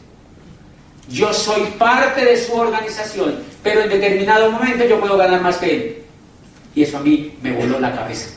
Yo 1.09 1.33
soy 1.33 1.63
parte 1.77 2.23
de 2.23 2.37
su 2.37 2.53
organización, 2.53 3.39
pero 3.65 3.81
en 3.81 3.89
determinado 3.89 4.51
momento 4.51 4.85
yo 4.85 4.99
puedo 4.99 5.17
ganar 5.17 5.41
más 5.41 5.57
que 5.57 5.75
él. 5.75 5.97
Y 6.75 6.83
eso 6.83 6.97
a 6.97 6.99
mí 6.99 7.35
me 7.41 7.51
voló 7.51 7.79
la 7.79 7.95
cabeza. 7.95 8.29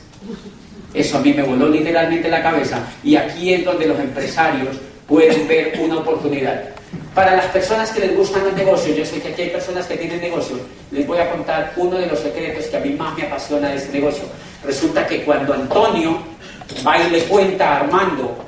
Eso 0.94 1.18
a 1.18 1.20
mí 1.20 1.34
me 1.34 1.42
voló 1.42 1.68
literalmente 1.68 2.30
la 2.30 2.42
cabeza. 2.42 2.82
Y 3.04 3.14
aquí 3.14 3.52
es 3.52 3.62
donde 3.62 3.86
los 3.86 4.00
empresarios 4.00 4.76
pueden 5.06 5.46
ver 5.46 5.78
una 5.80 5.98
oportunidad. 5.98 6.70
Para 7.14 7.36
las 7.36 7.44
personas 7.46 7.90
que 7.90 8.00
les 8.00 8.16
gustan 8.16 8.42
los 8.42 8.54
negocios, 8.54 8.96
yo 8.96 9.04
sé 9.04 9.20
que 9.20 9.28
aquí 9.28 9.42
hay 9.42 9.50
personas 9.50 9.84
que 9.84 9.98
tienen 9.98 10.18
negocios, 10.18 10.60
les 10.90 11.06
voy 11.06 11.18
a 11.18 11.30
contar 11.30 11.74
uno 11.76 11.98
de 11.98 12.06
los 12.06 12.20
secretos 12.20 12.64
que 12.64 12.76
a 12.78 12.80
mí 12.80 12.94
más 12.94 13.14
me 13.14 13.24
apasiona 13.24 13.68
de 13.68 13.76
este 13.76 13.92
negocio. 13.92 14.24
Resulta 14.64 15.06
que 15.06 15.24
cuando 15.24 15.52
Antonio 15.52 16.22
va 16.86 16.96
y 17.02 17.10
le 17.10 17.24
cuenta 17.24 17.68
a 17.68 17.80
Armando, 17.80 18.46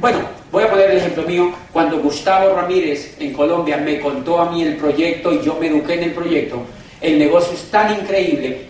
bueno, 0.00 0.18
voy 0.52 0.62
a 0.62 0.70
poner 0.70 0.92
el 0.92 0.98
ejemplo 0.98 1.24
mío, 1.24 1.52
cuando 1.72 1.98
Gustavo 1.98 2.54
Ramírez 2.54 3.16
en 3.18 3.32
Colombia 3.32 3.78
me 3.78 3.98
contó 3.98 4.38
a 4.38 4.52
mí 4.52 4.62
el 4.62 4.76
proyecto 4.76 5.32
y 5.32 5.42
yo 5.42 5.56
me 5.58 5.66
eduqué 5.66 5.94
en 5.94 6.04
el 6.04 6.12
proyecto, 6.12 6.62
el 7.00 7.18
negocio 7.18 7.54
es 7.54 7.64
tan 7.70 7.98
increíble 7.98 8.66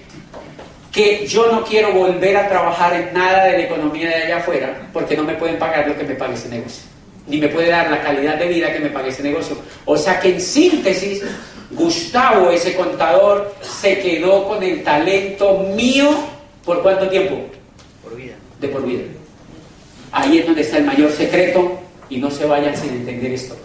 que 0.91 1.27
yo 1.27 1.51
no 1.51 1.65
quiero 1.65 1.93
volver 1.93 2.37
a 2.37 2.49
trabajar 2.49 2.95
en 2.95 3.13
nada 3.13 3.45
de 3.45 3.59
la 3.59 3.65
economía 3.65 4.09
de 4.09 4.15
allá 4.15 4.39
afuera 4.39 4.89
porque 4.93 5.17
no 5.17 5.25
me 5.25 5.35
pueden 5.35 5.59
pagar 5.59 5.89
lo 5.89 5.99
que 5.99 6.05
me 6.05 6.15
pague 6.15 6.35
ese 6.35 6.49
negocio 6.49 6.93
ni 7.27 7.39
me 7.39 7.49
puede 7.49 7.69
dar 7.69 7.91
la 7.91 8.03
calidad 8.03 8.37
de 8.37 8.49
vida 8.49 8.73
que 8.73 8.81
me 8.81 8.91
pague 8.91 9.11
ese 9.11 9.23
negocio. 9.23 9.57
O 9.85 9.97
sea 9.97 10.19
que 10.21 10.35
en 10.35 10.41
síntesis, 10.41 11.23
Gustavo, 11.71 12.51
ese 12.51 12.75
contador, 12.75 13.55
se 13.61 13.99
quedó 14.01 14.47
con 14.49 14.63
el 14.63 14.83
talento 14.83 15.59
mío 15.75 16.11
por 16.65 16.83
cuánto 16.83 17.09
tiempo? 17.09 17.41
Por 18.03 18.17
vida. 18.17 18.35
De 18.61 18.69
por 18.69 18.85
vida. 18.85 19.05
Ahí 20.13 20.39
es 20.39 20.47
donde 20.47 20.61
está 20.61 20.77
el 20.77 20.85
mayor 20.85 21.11
secreto 21.11 21.79
y 22.11 22.19
no 22.19 22.31
se 22.31 22.45
vayan 22.45 22.77
sin 22.77 22.91
entender 22.91 23.33
esto. 23.33 23.57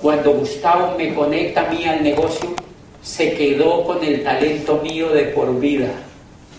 Cuando 0.00 0.32
Gustavo 0.34 0.96
me 0.96 1.12
conecta 1.12 1.66
a 1.66 1.70
mí 1.70 1.84
al 1.84 2.02
negocio, 2.02 2.54
se 3.02 3.34
quedó 3.34 3.84
con 3.84 4.02
el 4.04 4.22
talento 4.22 4.80
mío 4.82 5.08
de 5.08 5.24
por 5.24 5.58
vida, 5.58 5.88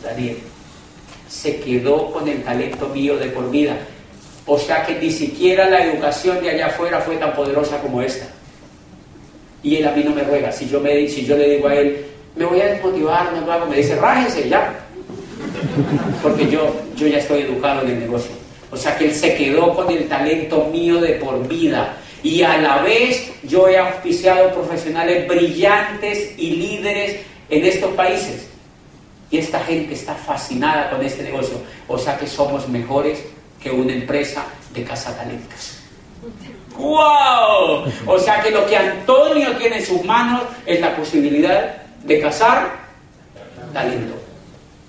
Daniel. 0.03 0.37
Se 1.29 1.59
quedó 1.59 2.11
con 2.11 2.27
el 2.27 2.43
talento 2.43 2.89
mío 2.89 3.17
de 3.17 3.27
por 3.27 3.49
vida. 3.49 3.77
O 4.45 4.57
sea 4.57 4.85
que 4.85 4.99
ni 4.99 5.11
siquiera 5.11 5.69
la 5.69 5.83
educación 5.83 6.41
de 6.41 6.49
allá 6.49 6.67
afuera 6.67 6.99
fue 6.99 7.15
tan 7.15 7.33
poderosa 7.33 7.81
como 7.81 8.01
esta. 8.01 8.27
Y 9.63 9.77
él 9.77 9.87
a 9.87 9.91
mí 9.91 10.03
no 10.03 10.11
me 10.11 10.23
ruega. 10.23 10.51
Si 10.51 10.67
yo, 10.67 10.79
me, 10.79 11.07
si 11.07 11.25
yo 11.25 11.37
le 11.37 11.49
digo 11.55 11.67
a 11.67 11.75
él, 11.75 12.05
me 12.35 12.45
voy 12.45 12.61
a 12.61 12.67
desmotivar, 12.67 13.33
no 13.33 13.45
lo 13.45 13.51
hago, 13.51 13.65
me 13.65 13.77
dice, 13.77 13.95
rájese 13.95 14.49
ya. 14.49 14.73
Porque 16.21 16.49
yo, 16.49 16.73
yo 16.95 17.07
ya 17.07 17.17
estoy 17.17 17.41
educado 17.41 17.81
en 17.81 17.89
el 17.89 17.99
negocio. 17.99 18.36
O 18.71 18.77
sea 18.77 18.97
que 18.97 19.05
él 19.05 19.15
se 19.15 19.35
quedó 19.35 19.73
con 19.73 19.89
el 19.89 20.07
talento 20.07 20.65
mío 20.71 20.99
de 20.99 21.13
por 21.13 21.47
vida. 21.47 21.97
Y 22.23 22.41
a 22.41 22.57
la 22.57 22.81
vez 22.81 23.31
yo 23.43 23.67
he 23.67 23.77
auspiciado 23.77 24.51
profesionales 24.51 25.27
brillantes 25.27 26.33
y 26.37 26.51
líderes 26.51 27.21
en 27.49 27.65
estos 27.65 27.91
países. 27.91 28.47
Y 29.29 29.37
esta 29.37 29.59
gente 29.61 29.93
está 29.93 30.15
fascinada 30.15 30.89
con 30.89 31.05
este 31.05 31.23
negocio. 31.23 31.57
O 31.87 31.97
sea 31.97 32.17
que 32.17 32.27
somos 32.27 32.67
mejores 32.67 33.23
que 33.61 33.71
una 33.71 33.93
empresa 33.93 34.45
de 34.73 34.83
cazatalentos. 34.83 35.79
¡Wow! 36.77 37.85
O 38.05 38.19
sea 38.19 38.41
que 38.41 38.51
lo 38.51 38.65
que 38.65 38.77
Antonio 38.77 39.55
tiene 39.57 39.77
en 39.77 39.85
sus 39.85 40.03
manos 40.03 40.43
es 40.65 40.79
la 40.79 40.95
posibilidad 40.95 41.77
de 42.03 42.21
cazar 42.21 42.77
talento. 43.73 44.26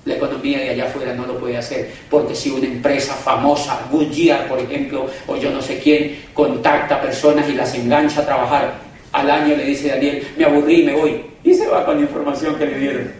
La 0.08 0.14
economía 0.14 0.58
de 0.58 0.70
allá 0.70 0.86
afuera 0.86 1.12
no 1.12 1.26
lo 1.26 1.38
puede 1.38 1.58
hacer, 1.58 1.90
porque 2.08 2.34
si 2.34 2.50
una 2.50 2.66
empresa 2.66 3.12
famosa, 3.12 3.86
Goodyear, 3.90 4.48
por 4.48 4.58
ejemplo, 4.58 5.06
o 5.26 5.36
yo 5.36 5.50
no 5.50 5.60
sé 5.60 5.78
quién, 5.78 6.24
contacta 6.32 6.98
personas 6.98 7.46
y 7.46 7.52
las 7.52 7.74
engancha 7.74 8.22
a 8.22 8.24
trabajar, 8.24 8.72
al 9.12 9.30
año 9.30 9.54
le 9.54 9.66
dice 9.66 9.88
Daniel, 9.88 10.26
me 10.38 10.46
aburrí, 10.46 10.82
me 10.82 10.94
voy, 10.94 11.22
y 11.44 11.52
se 11.52 11.66
va 11.68 11.84
con 11.84 11.96
la 11.96 12.02
información 12.02 12.54
que 12.56 12.64
le 12.64 12.78
dieron. 12.78 13.12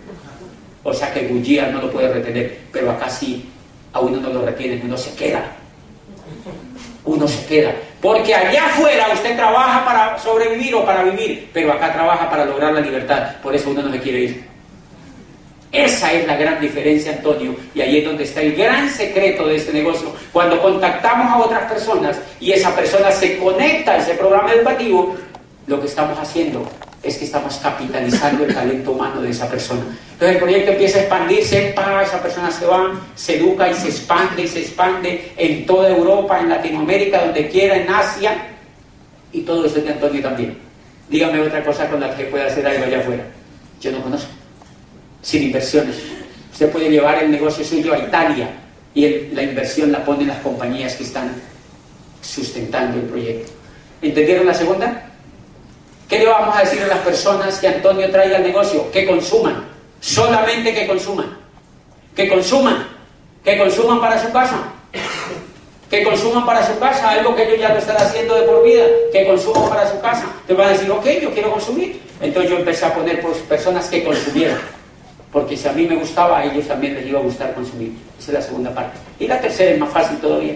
O 0.82 0.94
sea 0.94 1.12
que 1.12 1.28
Goodyear 1.28 1.70
no 1.72 1.82
lo 1.82 1.90
puede 1.90 2.08
retener, 2.08 2.56
pero 2.72 2.90
acá 2.90 3.10
sí 3.10 3.44
a 3.92 4.00
uno 4.00 4.18
no 4.18 4.30
lo 4.30 4.46
retienen, 4.46 4.80
uno 4.82 4.96
se 4.96 5.14
queda. 5.14 5.44
Uno 7.04 7.28
se 7.28 7.44
queda. 7.44 7.74
Porque 8.00 8.34
allá 8.34 8.64
afuera 8.64 9.08
usted 9.12 9.36
trabaja 9.36 9.84
para 9.84 10.18
sobrevivir 10.18 10.74
o 10.74 10.86
para 10.86 11.02
vivir, 11.02 11.50
pero 11.52 11.70
acá 11.70 11.92
trabaja 11.92 12.30
para 12.30 12.46
lograr 12.46 12.72
la 12.72 12.80
libertad. 12.80 13.36
Por 13.42 13.54
eso 13.54 13.68
uno 13.68 13.82
no 13.82 13.92
se 13.92 14.00
quiere 14.00 14.20
ir. 14.20 14.57
Esa 15.70 16.12
es 16.12 16.26
la 16.26 16.36
gran 16.36 16.60
diferencia, 16.60 17.12
Antonio, 17.12 17.54
y 17.74 17.80
ahí 17.82 17.98
es 17.98 18.04
donde 18.04 18.24
está 18.24 18.40
el 18.40 18.54
gran 18.56 18.88
secreto 18.88 19.46
de 19.46 19.56
este 19.56 19.72
negocio. 19.72 20.14
Cuando 20.32 20.60
contactamos 20.62 21.30
a 21.30 21.38
otras 21.38 21.70
personas 21.70 22.18
y 22.40 22.52
esa 22.52 22.74
persona 22.74 23.10
se 23.10 23.36
conecta 23.36 23.92
a 23.92 23.96
ese 23.98 24.14
programa 24.14 24.52
educativo, 24.52 25.14
lo 25.66 25.78
que 25.78 25.86
estamos 25.86 26.18
haciendo 26.18 26.66
es 27.02 27.18
que 27.18 27.26
estamos 27.26 27.56
capitalizando 27.62 28.44
el 28.44 28.54
talento 28.54 28.92
humano 28.92 29.20
de 29.20 29.30
esa 29.30 29.48
persona. 29.48 29.82
Entonces 30.12 30.36
el 30.36 30.38
proyecto 30.38 30.72
empieza 30.72 30.98
a 30.98 31.00
expandirse, 31.02 31.72
para 31.76 32.02
esa 32.02 32.22
persona 32.22 32.50
se 32.50 32.64
va, 32.64 33.00
se 33.14 33.36
educa 33.36 33.68
y 33.70 33.74
se 33.74 33.88
expande 33.88 34.42
y 34.42 34.48
se 34.48 34.60
expande 34.60 35.32
en 35.36 35.66
toda 35.66 35.90
Europa, 35.90 36.40
en 36.40 36.48
Latinoamérica, 36.48 37.26
donde 37.26 37.48
quiera, 37.48 37.76
en 37.76 37.88
Asia, 37.90 38.36
y 39.32 39.42
todo 39.42 39.66
eso 39.66 39.78
es 39.78 39.84
de 39.84 39.92
Antonio 39.92 40.22
también. 40.22 40.56
Dígame 41.08 41.40
otra 41.40 41.62
cosa 41.62 41.88
con 41.88 42.00
la 42.00 42.16
que 42.16 42.24
pueda 42.24 42.46
hacer 42.46 42.66
algo 42.66 42.84
allá 42.84 42.98
afuera. 42.98 43.24
Yo 43.80 43.92
no 43.92 44.02
conozco. 44.02 44.37
Sin 45.22 45.44
inversiones. 45.44 45.96
Usted 46.52 46.70
puede 46.70 46.90
llevar 46.90 47.22
el 47.22 47.30
negocio 47.30 47.64
suyo 47.64 47.94
a 47.94 47.98
Italia 47.98 48.50
y 48.94 49.28
la 49.32 49.42
inversión 49.42 49.92
la 49.92 50.04
ponen 50.04 50.28
las 50.28 50.38
compañías 50.38 50.94
que 50.94 51.04
están 51.04 51.40
sustentando 52.20 52.98
el 52.98 53.04
proyecto. 53.04 53.52
¿Entendieron 54.02 54.46
la 54.46 54.54
segunda? 54.54 55.04
¿Qué 56.08 56.20
le 56.20 56.26
vamos 56.26 56.56
a 56.56 56.60
decir 56.60 56.82
a 56.82 56.86
las 56.86 56.98
personas 57.00 57.58
que 57.58 57.68
Antonio 57.68 58.10
trae 58.10 58.34
al 58.34 58.42
negocio? 58.42 58.90
Que 58.90 59.06
consuman, 59.06 59.64
solamente 60.00 60.74
que 60.74 60.86
consuman, 60.86 61.36
que 62.16 62.28
consuman, 62.28 62.88
que 63.44 63.58
consuman 63.58 64.00
para 64.00 64.20
su 64.20 64.32
casa, 64.32 64.72
que 65.90 66.02
consuman 66.02 66.46
para 66.46 66.66
su 66.66 66.78
casa 66.78 67.10
algo 67.10 67.34
que 67.34 67.44
ellos 67.44 67.60
ya 67.60 67.68
lo 67.70 67.78
están 67.78 67.96
haciendo 67.98 68.36
de 68.36 68.42
por 68.42 68.64
vida, 68.64 68.84
que 69.12 69.26
consuman 69.26 69.68
para 69.68 69.90
su 69.90 70.00
casa. 70.00 70.24
Te 70.46 70.54
van 70.54 70.68
a 70.68 70.70
decir, 70.70 70.90
ok, 70.90 71.06
yo 71.22 71.30
quiero 71.32 71.52
consumir. 71.52 72.00
Entonces 72.20 72.50
yo 72.50 72.58
empecé 72.58 72.86
a 72.86 72.94
poner 72.94 73.20
por 73.20 73.34
personas 73.42 73.88
que 73.88 74.02
consumieran, 74.02 74.58
porque 75.32 75.56
si 75.56 75.68
a 75.68 75.72
mí 75.72 75.86
me 75.86 75.96
gustaba, 75.96 76.38
a 76.38 76.44
ellos 76.44 76.66
también 76.66 76.94
les 76.94 77.06
iba 77.06 77.20
a 77.20 77.22
gustar 77.22 77.54
consumir. 77.54 77.92
Esa 78.18 78.30
es 78.30 78.34
la 78.34 78.42
segunda 78.42 78.74
parte. 78.74 78.98
Y 79.18 79.26
la 79.26 79.40
tercera 79.40 79.72
es 79.72 79.78
más 79.78 79.92
fácil 79.92 80.18
todavía. 80.18 80.54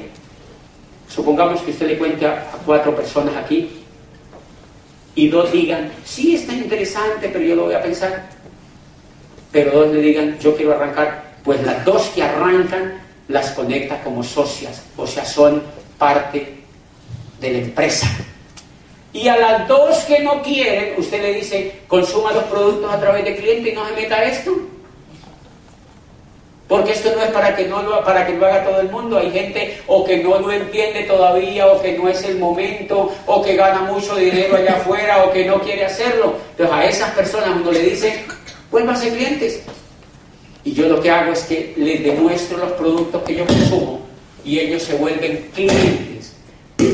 Supongamos 1.08 1.60
que 1.60 1.72
usted 1.72 1.88
le 1.88 1.98
cuente 1.98 2.26
a, 2.26 2.50
cuatro 2.64 2.96
personas 2.96 3.36
aquí 3.36 3.82
y 5.14 5.28
dos 5.28 5.52
digan, 5.52 5.92
sí, 6.04 6.36
está 6.36 6.54
interesante, 6.54 7.28
pero 7.28 7.44
yo 7.44 7.54
lo 7.54 7.64
voy 7.64 7.74
a 7.74 7.82
pensar. 7.82 8.30
Pero 9.50 9.72
dos 9.72 9.92
le 9.92 10.00
digan, 10.00 10.38
yo 10.38 10.56
quiero 10.56 10.72
arrancar. 10.72 11.32
Pues 11.44 11.62
las 11.64 11.84
dos 11.84 12.10
que 12.14 12.22
arrancan 12.22 12.94
las 13.28 13.50
conecta 13.50 14.02
como 14.02 14.22
socias, 14.22 14.82
o 14.96 15.06
sea, 15.06 15.24
son 15.24 15.62
parte 15.98 16.62
de 17.40 17.52
la 17.52 17.58
empresa. 17.58 18.06
Y 19.12 19.28
a 19.28 19.36
las 19.36 19.68
dos 19.68 19.98
que 20.04 20.20
no 20.20 20.42
quieren, 20.42 20.94
usted 20.96 21.20
le 21.20 21.34
dice, 21.34 21.80
consuma 21.86 22.32
los 22.32 22.44
productos 22.44 22.92
a 22.92 22.98
través 22.98 23.24
de 23.24 23.36
cliente 23.36 23.70
y 23.70 23.72
no 23.74 23.86
se 23.86 23.92
meta 23.92 24.24
esto. 24.24 24.52
Porque 26.66 26.92
esto 26.92 27.12
no 27.14 27.22
es 27.22 27.30
para 27.30 27.54
que, 27.54 27.66
no 27.66 27.82
lo, 27.82 28.02
para 28.02 28.26
que 28.26 28.32
lo 28.32 28.46
haga 28.46 28.64
todo 28.64 28.80
el 28.80 28.88
mundo. 28.88 29.18
Hay 29.18 29.30
gente 29.30 29.78
o 29.86 30.04
que 30.04 30.16
no 30.16 30.38
lo 30.38 30.50
entiende 30.50 31.02
todavía, 31.02 31.66
o 31.66 31.82
que 31.82 31.98
no 31.98 32.08
es 32.08 32.24
el 32.24 32.38
momento, 32.38 33.12
o 33.26 33.42
que 33.42 33.56
gana 33.56 33.82
mucho 33.82 34.16
dinero 34.16 34.56
allá 34.56 34.76
afuera, 34.76 35.24
o 35.24 35.32
que 35.32 35.44
no 35.44 35.60
quiere 35.60 35.84
hacerlo. 35.84 36.36
Entonces 36.52 36.74
a 36.74 36.84
esas 36.86 37.10
personas 37.10 37.50
uno 37.60 37.70
le 37.70 37.80
dice, 37.80 38.24
ser 38.96 39.12
clientes. 39.12 39.62
Y 40.64 40.72
yo 40.72 40.88
lo 40.88 41.02
que 41.02 41.10
hago 41.10 41.32
es 41.32 41.42
que 41.42 41.74
les 41.76 42.02
demuestro 42.02 42.56
los 42.56 42.72
productos 42.72 43.22
que 43.24 43.34
yo 43.34 43.44
consumo 43.44 44.00
y 44.44 44.58
ellos 44.58 44.82
se 44.82 44.94
vuelven 44.94 45.50
clientes. 45.54 46.31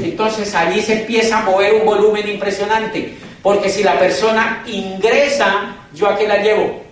Entonces 0.04 0.54
allí 0.54 0.80
se 0.80 1.00
empieza 1.00 1.38
a 1.38 1.42
mover 1.42 1.74
un 1.74 1.86
volumen 1.86 2.28
impresionante. 2.28 3.16
Porque 3.42 3.70
si 3.70 3.82
la 3.82 3.98
persona 3.98 4.64
ingresa, 4.66 5.76
¿yo 5.94 6.08
a 6.08 6.16
qué 6.16 6.26
la 6.26 6.38
llevo? 6.38 6.82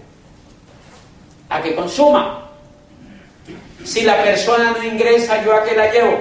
A 1.48 1.60
que 1.60 1.74
consuma. 1.74 2.50
Si 3.84 4.02
la 4.02 4.22
persona 4.22 4.74
no 4.76 4.82
ingresa, 4.82 5.44
¿yo 5.44 5.54
a 5.54 5.64
qué 5.64 5.76
la 5.76 5.92
llevo? 5.92 6.18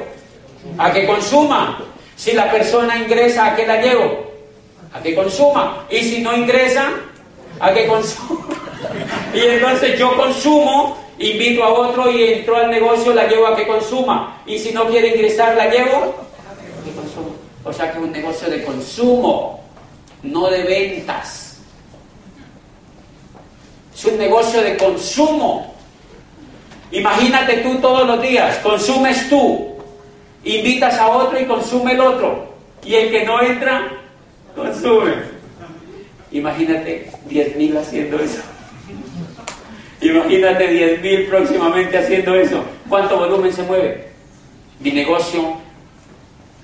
A 0.77 0.91
que 0.91 1.05
consuma. 1.05 1.79
Si 2.15 2.33
la 2.33 2.51
persona 2.51 2.97
ingresa, 2.97 3.47
¿a 3.47 3.55
qué 3.55 3.65
la 3.65 3.81
llevo? 3.81 4.31
A 4.93 5.01
que 5.01 5.15
consuma. 5.15 5.85
Y 5.89 5.97
si 6.03 6.21
no 6.21 6.35
ingresa, 6.35 6.89
a 7.59 7.73
que 7.73 7.87
consuma. 7.87 8.45
Y 9.33 9.39
entonces 9.39 9.97
yo 9.97 10.15
consumo, 10.15 10.97
invito 11.17 11.63
a 11.63 11.69
otro 11.69 12.09
y 12.09 12.33
entro 12.33 12.55
al 12.55 12.69
negocio, 12.69 13.13
la 13.13 13.27
llevo 13.27 13.47
a 13.47 13.55
que 13.55 13.67
consuma. 13.67 14.41
Y 14.45 14.59
si 14.59 14.71
no 14.71 14.87
quiere 14.87 15.09
ingresar, 15.09 15.55
la 15.55 15.69
llevo. 15.69 16.15
O 17.65 17.73
sea 17.73 17.91
que 17.91 17.97
es 17.97 18.03
un 18.03 18.11
negocio 18.11 18.47
de 18.47 18.63
consumo, 18.63 19.63
no 20.21 20.49
de 20.49 20.63
ventas. 20.63 21.59
Es 23.93 24.05
un 24.05 24.17
negocio 24.19 24.61
de 24.61 24.77
consumo. 24.77 25.73
Imagínate 26.91 27.57
tú 27.57 27.79
todos 27.79 28.05
los 28.05 28.21
días, 28.21 28.57
consumes 28.57 29.27
tú, 29.29 29.75
invitas 30.43 30.99
a 30.99 31.07
otro 31.07 31.39
y 31.39 31.45
consume 31.45 31.93
el 31.93 32.01
otro. 32.01 32.53
Y 32.83 32.93
el 32.93 33.09
que 33.09 33.25
no 33.25 33.41
entra, 33.41 33.91
consume. 34.55 35.13
Imagínate 36.31 37.09
10.000 37.27 37.77
haciendo 37.77 38.19
eso. 38.19 38.41
Imagínate 40.01 41.01
10.000 41.01 41.29
próximamente 41.29 41.97
haciendo 41.97 42.35
eso. 42.35 42.63
¿Cuánto 42.87 43.17
volumen 43.17 43.51
se 43.51 43.63
mueve? 43.63 44.09
Mi 44.79 44.91
negocio 44.91 45.64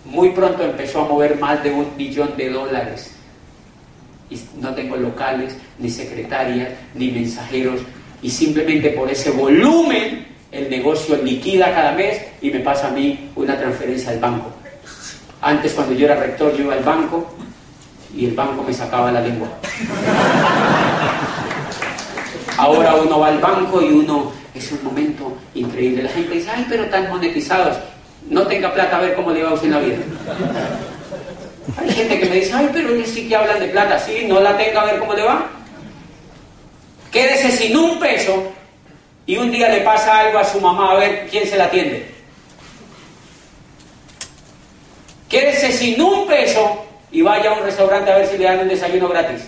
muy 0.05 0.29
pronto 0.31 0.63
empezó 0.63 1.01
a 1.01 1.07
mover 1.07 1.37
más 1.39 1.63
de 1.63 1.71
un 1.71 1.95
millón 1.97 2.35
de 2.37 2.49
dólares. 2.49 3.11
Y 4.29 4.39
no 4.59 4.73
tengo 4.73 4.95
locales, 4.95 5.57
ni 5.77 5.89
secretarias, 5.89 6.69
ni 6.95 7.11
mensajeros, 7.11 7.81
y 8.21 8.29
simplemente 8.29 8.91
por 8.91 9.09
ese 9.09 9.31
volumen 9.31 10.27
el 10.51 10.69
negocio 10.69 11.17
liquida 11.17 11.73
cada 11.73 11.93
mes 11.93 12.21
y 12.41 12.51
me 12.51 12.59
pasa 12.59 12.87
a 12.87 12.91
mí 12.91 13.31
una 13.35 13.57
transferencia 13.57 14.11
al 14.11 14.19
banco. 14.19 14.51
Antes 15.41 15.73
cuando 15.73 15.93
yo 15.93 16.05
era 16.05 16.15
rector 16.15 16.55
yo 16.55 16.65
iba 16.65 16.73
al 16.73 16.83
banco 16.83 17.33
y 18.15 18.25
el 18.25 18.33
banco 18.33 18.63
me 18.63 18.73
sacaba 18.73 19.11
la 19.11 19.21
lengua. 19.21 19.47
Ahora 22.57 22.95
uno 22.95 23.19
va 23.19 23.27
al 23.27 23.39
banco 23.39 23.81
y 23.81 23.85
uno 23.85 24.31
es 24.53 24.71
un 24.71 24.83
momento 24.83 25.35
increíble. 25.55 26.03
La 26.03 26.09
gente 26.09 26.35
dice, 26.35 26.49
ay, 26.53 26.65
pero 26.69 26.85
tan 26.85 27.09
monetizados. 27.09 27.77
No 28.29 28.47
tenga 28.47 28.73
plata 28.73 28.97
a 28.97 29.01
ver 29.01 29.15
cómo 29.15 29.31
le 29.31 29.43
va 29.43 29.49
a 29.49 29.53
usted 29.53 29.67
en 29.67 29.73
la 29.73 29.79
vida. 29.79 29.97
Hay 31.77 31.91
gente 31.91 32.19
que 32.19 32.25
me 32.27 32.35
dice, 32.35 32.53
ay, 32.53 32.69
pero 32.73 32.93
ellos 32.93 33.09
sí 33.09 33.27
que 33.27 33.35
hablan 33.35 33.59
de 33.59 33.67
plata. 33.67 33.99
Sí, 33.99 34.25
no 34.27 34.39
la 34.39 34.57
tenga 34.57 34.81
a 34.81 34.85
ver 34.85 34.99
cómo 34.99 35.13
le 35.13 35.23
va. 35.23 35.47
Quédese 37.11 37.51
sin 37.51 37.75
un 37.75 37.99
peso 37.99 38.51
y 39.25 39.37
un 39.37 39.51
día 39.51 39.69
le 39.69 39.81
pasa 39.81 40.19
algo 40.19 40.39
a 40.39 40.45
su 40.45 40.59
mamá 40.61 40.91
a 40.91 40.95
ver 40.95 41.27
quién 41.29 41.47
se 41.47 41.57
la 41.57 41.65
atiende. 41.65 42.09
Quédese 45.27 45.71
sin 45.71 46.01
un 46.01 46.27
peso 46.27 46.85
y 47.11 47.21
vaya 47.21 47.51
a 47.51 47.53
un 47.53 47.63
restaurante 47.63 48.11
a 48.11 48.17
ver 48.17 48.27
si 48.27 48.37
le 48.37 48.45
dan 48.45 48.59
un 48.59 48.67
desayuno 48.67 49.09
gratis. 49.09 49.41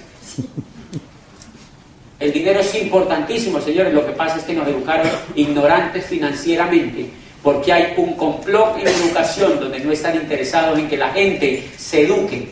El 2.19 2.31
dinero 2.31 2.61
es 2.61 2.75
importantísimo, 2.75 3.59
señores. 3.59 3.93
Lo 3.93 4.05
que 4.05 4.13
pasa 4.13 4.37
es 4.37 4.43
que 4.43 4.53
nos 4.53 4.67
educaron 4.67 5.09
ignorantes 5.35 6.05
financieramente 6.05 7.09
porque 7.43 7.73
hay 7.73 7.93
un 7.97 8.13
complot 8.13 8.77
en 8.79 8.87
educación 8.87 9.59
donde 9.59 9.79
no 9.81 9.91
están 9.91 10.15
interesados 10.15 10.79
en 10.79 10.87
que 10.87 10.97
la 10.97 11.09
gente 11.09 11.69
se 11.77 12.03
eduque 12.03 12.47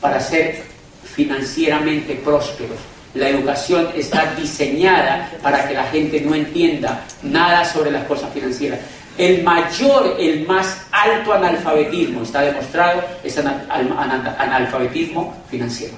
para 0.00 0.18
ser 0.18 0.62
financieramente 1.04 2.14
prósperos. 2.14 2.78
La 3.14 3.28
educación 3.28 3.88
está 3.94 4.34
diseñada 4.34 5.30
para 5.42 5.68
que 5.68 5.74
la 5.74 5.84
gente 5.84 6.20
no 6.20 6.34
entienda 6.34 7.04
nada 7.22 7.64
sobre 7.64 7.90
las 7.90 8.04
cosas 8.04 8.32
financieras. 8.32 8.80
El 9.18 9.42
mayor, 9.42 10.16
el 10.18 10.46
más 10.46 10.86
alto 10.90 11.32
analfabetismo, 11.32 12.22
está 12.22 12.42
demostrado, 12.42 13.02
es 13.22 13.38
analfabetismo 13.38 15.34
financiero. 15.50 15.94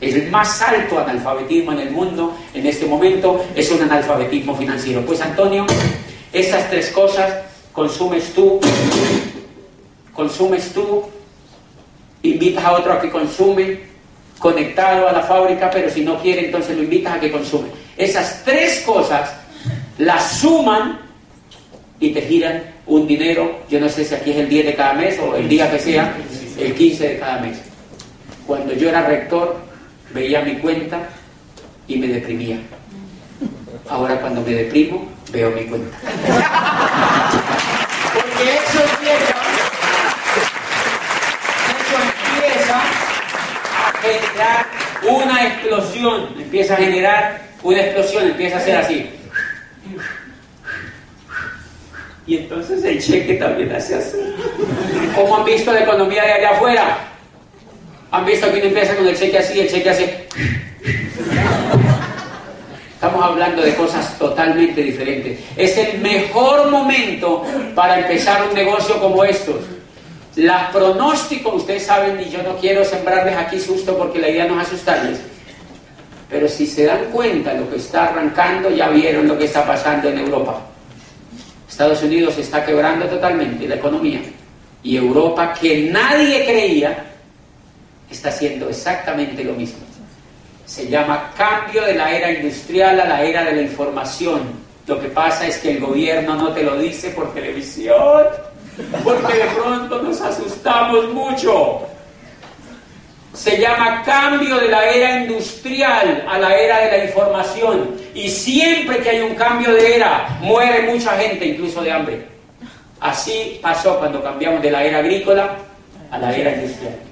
El 0.00 0.30
más 0.30 0.62
alto 0.62 0.98
analfabetismo 0.98 1.72
en 1.72 1.80
el 1.80 1.90
mundo 1.90 2.36
en 2.54 2.66
este 2.66 2.86
momento 2.86 3.44
es 3.54 3.70
un 3.70 3.82
analfabetismo 3.82 4.56
financiero. 4.56 5.02
Pues 5.02 5.20
Antonio, 5.20 5.66
estas 6.32 6.68
tres 6.70 6.90
cosas 6.90 7.32
consumes 7.72 8.32
tú, 8.34 8.60
consumes 10.12 10.72
tú, 10.72 11.04
invitas 12.22 12.64
a 12.64 12.72
otro 12.72 12.92
a 12.92 13.00
que 13.00 13.10
consume, 13.10 13.80
conectado 14.38 15.08
a 15.08 15.12
la 15.12 15.22
fábrica, 15.22 15.70
pero 15.70 15.90
si 15.90 16.02
no 16.02 16.20
quiere, 16.20 16.46
entonces 16.46 16.76
lo 16.76 16.82
invitas 16.82 17.14
a 17.14 17.20
que 17.20 17.30
consume. 17.30 17.68
Esas 17.96 18.42
tres 18.44 18.82
cosas 18.84 19.32
las 19.98 20.38
suman 20.38 21.00
y 22.00 22.10
te 22.10 22.22
giran 22.22 22.62
un 22.86 23.06
dinero, 23.06 23.60
yo 23.68 23.80
no 23.80 23.88
sé 23.88 24.04
si 24.04 24.14
aquí 24.14 24.30
es 24.30 24.38
el 24.38 24.48
10 24.48 24.66
de 24.66 24.74
cada 24.74 24.94
mes 24.94 25.18
o 25.18 25.34
el 25.34 25.48
día 25.48 25.70
que 25.70 25.78
sea, 25.78 26.16
el 26.58 26.74
15 26.74 27.08
de 27.08 27.18
cada 27.18 27.40
mes. 27.40 27.58
Cuando 28.46 28.72
yo 28.74 28.88
era 28.88 29.06
rector, 29.06 29.56
veía 30.14 30.42
mi 30.42 30.56
cuenta 30.56 31.08
y 31.86 31.96
me 31.96 32.08
deprimía. 32.08 32.58
Ahora 33.88 34.20
cuando 34.20 34.40
me 34.42 34.52
deprimo, 34.52 35.06
veo 35.30 35.50
mi 35.50 35.66
cuenta. 35.66 35.96
Porque 38.14 38.44
eso 38.56 38.80
empieza, 38.80 39.34
eso 41.68 41.96
empieza 42.02 42.98
generar 44.00 44.66
una 45.08 45.46
explosión, 45.46 46.28
empieza 46.38 46.74
a 46.74 46.76
generar 46.76 47.42
una 47.62 47.80
explosión, 47.80 48.26
empieza 48.26 48.58
a 48.58 48.60
ser 48.60 48.76
así. 48.76 49.10
Y 52.26 52.36
entonces 52.36 52.84
el 52.84 53.02
cheque 53.02 53.34
también 53.34 53.72
hace 53.74 53.94
así. 53.94 54.18
¿Cómo 55.14 55.38
han 55.38 55.44
visto 55.44 55.72
la 55.72 55.80
economía 55.80 56.24
de 56.24 56.32
allá 56.32 56.50
afuera? 56.50 56.98
¿Han 58.10 58.26
visto 58.26 58.50
que 58.50 58.58
uno 58.58 58.66
empieza 58.66 58.96
con 58.96 59.06
el 59.06 59.16
cheque 59.16 59.38
así, 59.38 59.60
el 59.60 59.68
cheque 59.68 59.90
hace... 59.90 60.28
Estamos 62.98 63.24
hablando 63.24 63.62
de 63.62 63.76
cosas 63.76 64.18
totalmente 64.18 64.82
diferentes. 64.82 65.38
Es 65.56 65.78
el 65.78 66.00
mejor 66.00 66.68
momento 66.68 67.44
para 67.76 68.00
empezar 68.00 68.48
un 68.48 68.54
negocio 68.54 68.98
como 69.00 69.22
estos 69.22 69.56
las 70.38 70.70
pronósticos, 70.70 71.54
ustedes 71.54 71.84
saben, 71.84 72.20
y 72.20 72.30
yo 72.30 72.42
no 72.44 72.56
quiero 72.58 72.84
sembrarles 72.84 73.36
aquí 73.36 73.58
susto 73.58 73.98
porque 73.98 74.20
la 74.20 74.28
idea 74.28 74.46
no 74.46 74.60
es 74.60 74.68
asustarles, 74.68 75.18
pero 76.30 76.48
si 76.48 76.66
se 76.66 76.86
dan 76.86 77.06
cuenta 77.06 77.54
lo 77.54 77.68
que 77.68 77.76
está 77.76 78.04
arrancando, 78.04 78.70
ya 78.70 78.88
vieron 78.88 79.26
lo 79.26 79.36
que 79.36 79.46
está 79.46 79.66
pasando 79.66 80.08
en 80.08 80.18
Europa. 80.18 80.60
Estados 81.68 82.02
Unidos 82.04 82.38
está 82.38 82.64
quebrando 82.64 83.06
totalmente 83.06 83.66
la 83.66 83.74
economía. 83.74 84.20
Y 84.82 84.96
Europa, 84.96 85.54
que 85.60 85.90
nadie 85.90 86.44
creía, 86.44 87.04
está 88.08 88.28
haciendo 88.28 88.68
exactamente 88.68 89.42
lo 89.42 89.54
mismo. 89.54 89.87
Se 90.68 90.86
llama 90.86 91.32
cambio 91.34 91.82
de 91.82 91.94
la 91.94 92.12
era 92.12 92.30
industrial 92.30 93.00
a 93.00 93.06
la 93.06 93.22
era 93.22 93.42
de 93.42 93.52
la 93.52 93.62
información. 93.62 94.42
Lo 94.86 95.00
que 95.00 95.08
pasa 95.08 95.46
es 95.46 95.56
que 95.56 95.70
el 95.70 95.80
gobierno 95.80 96.34
no 96.34 96.52
te 96.52 96.62
lo 96.62 96.76
dice 96.76 97.08
por 97.10 97.32
televisión, 97.32 98.26
porque 99.02 99.32
de 99.32 99.46
pronto 99.46 100.02
nos 100.02 100.20
asustamos 100.20 101.10
mucho. 101.14 101.86
Se 103.32 103.58
llama 103.58 104.02
cambio 104.04 104.58
de 104.58 104.68
la 104.68 104.84
era 104.90 105.20
industrial 105.22 106.26
a 106.28 106.38
la 106.38 106.54
era 106.54 106.80
de 106.80 106.98
la 106.98 107.04
información. 107.04 107.96
Y 108.14 108.28
siempre 108.28 108.98
que 108.98 109.08
hay 109.08 109.20
un 109.22 109.36
cambio 109.36 109.72
de 109.72 109.96
era, 109.96 110.38
muere 110.42 110.82
mucha 110.82 111.16
gente, 111.16 111.46
incluso 111.46 111.80
de 111.80 111.92
hambre. 111.92 112.26
Así 113.00 113.58
pasó 113.62 113.98
cuando 113.98 114.22
cambiamos 114.22 114.60
de 114.60 114.70
la 114.70 114.84
era 114.84 114.98
agrícola 114.98 115.48
a 116.10 116.18
la 116.18 116.36
era 116.36 116.52
industrial. 116.56 117.07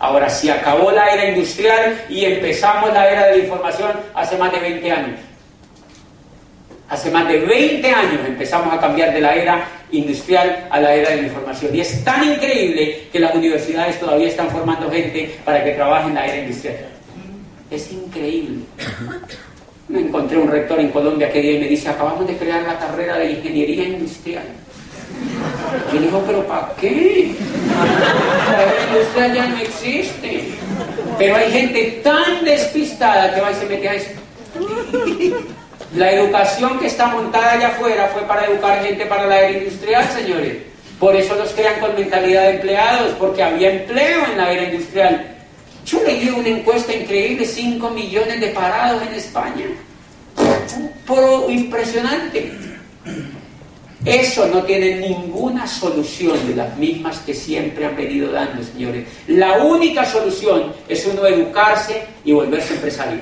Ahora, 0.00 0.30
si 0.30 0.48
acabó 0.48 0.90
la 0.90 1.12
era 1.12 1.28
industrial 1.28 2.04
y 2.08 2.24
empezamos 2.24 2.90
la 2.90 3.06
era 3.06 3.26
de 3.26 3.36
la 3.36 3.44
información 3.44 3.90
hace 4.14 4.38
más 4.38 4.50
de 4.50 4.58
20 4.58 4.90
años. 4.90 5.20
Hace 6.88 7.10
más 7.10 7.28
de 7.28 7.38
20 7.40 7.86
años 7.86 8.20
empezamos 8.26 8.72
a 8.72 8.80
cambiar 8.80 9.12
de 9.12 9.20
la 9.20 9.34
era 9.34 9.68
industrial 9.92 10.68
a 10.70 10.80
la 10.80 10.94
era 10.94 11.10
de 11.10 11.16
la 11.16 11.22
información. 11.24 11.76
Y 11.76 11.80
es 11.80 12.02
tan 12.02 12.24
increíble 12.24 13.08
que 13.12 13.20
las 13.20 13.34
universidades 13.34 14.00
todavía 14.00 14.28
están 14.28 14.48
formando 14.48 14.90
gente 14.90 15.38
para 15.44 15.62
que 15.62 15.72
trabaje 15.72 16.08
en 16.08 16.14
la 16.14 16.26
era 16.26 16.36
industrial. 16.38 16.76
Es 17.70 17.92
increíble. 17.92 18.64
Me 19.88 20.00
encontré 20.00 20.38
un 20.38 20.48
rector 20.48 20.80
en 20.80 20.88
Colombia 20.88 21.30
que 21.30 21.42
día 21.42 21.60
me 21.60 21.68
dice, 21.68 21.90
acabamos 21.90 22.26
de 22.26 22.36
crear 22.38 22.62
la 22.62 22.78
carrera 22.78 23.18
de 23.18 23.32
ingeniería 23.32 23.84
industrial. 23.84 24.44
Yo 25.92 26.00
le 26.00 26.06
digo, 26.06 26.22
pero 26.26 26.46
¿para 26.46 26.72
qué? 26.80 27.34
La 28.50 28.92
industria 28.92 29.34
ya 29.34 29.46
no 29.48 29.58
existe. 29.58 30.44
Pero 31.18 31.36
hay 31.36 31.50
gente 31.50 32.00
tan 32.02 32.44
despistada 32.44 33.34
que 33.34 33.40
va 33.40 33.50
y 33.50 33.54
se 33.54 33.66
mete 33.66 33.88
a 33.88 33.94
eso. 33.94 34.10
La 35.96 36.12
educación 36.12 36.78
que 36.78 36.86
está 36.86 37.06
montada 37.08 37.52
allá 37.52 37.68
afuera 37.68 38.08
fue 38.12 38.22
para 38.22 38.46
educar 38.46 38.82
gente 38.84 39.06
para 39.06 39.26
la 39.26 39.40
era 39.40 39.58
industrial, 39.58 40.08
señores. 40.14 40.56
Por 41.00 41.16
eso 41.16 41.34
los 41.34 41.50
crean 41.50 41.80
con 41.80 41.94
mentalidad 41.94 42.42
de 42.42 42.50
empleados, 42.56 43.14
porque 43.18 43.42
había 43.42 43.72
empleo 43.72 44.24
en 44.30 44.36
la 44.36 44.52
era 44.52 44.64
industrial. 44.64 45.36
Yo 45.86 46.02
leí 46.04 46.28
una 46.28 46.48
encuesta 46.48 46.94
increíble, 46.94 47.44
5 47.44 47.90
millones 47.90 48.40
de 48.40 48.48
parados 48.48 49.02
en 49.02 49.14
España. 49.14 49.66
Pro 51.06 51.50
impresionante. 51.50 52.52
Eso 54.04 54.46
no 54.46 54.62
tiene 54.62 54.96
ninguna 54.96 55.66
solución 55.66 56.46
de 56.48 56.56
las 56.56 56.76
mismas 56.78 57.18
que 57.18 57.34
siempre 57.34 57.84
han 57.84 57.96
venido 57.96 58.32
dando, 58.32 58.62
señores. 58.62 59.06
La 59.26 59.62
única 59.62 60.06
solución 60.06 60.72
es 60.88 61.06
uno 61.06 61.26
educarse 61.26 62.02
y 62.24 62.32
volverse 62.32 62.74
empresario. 62.74 63.20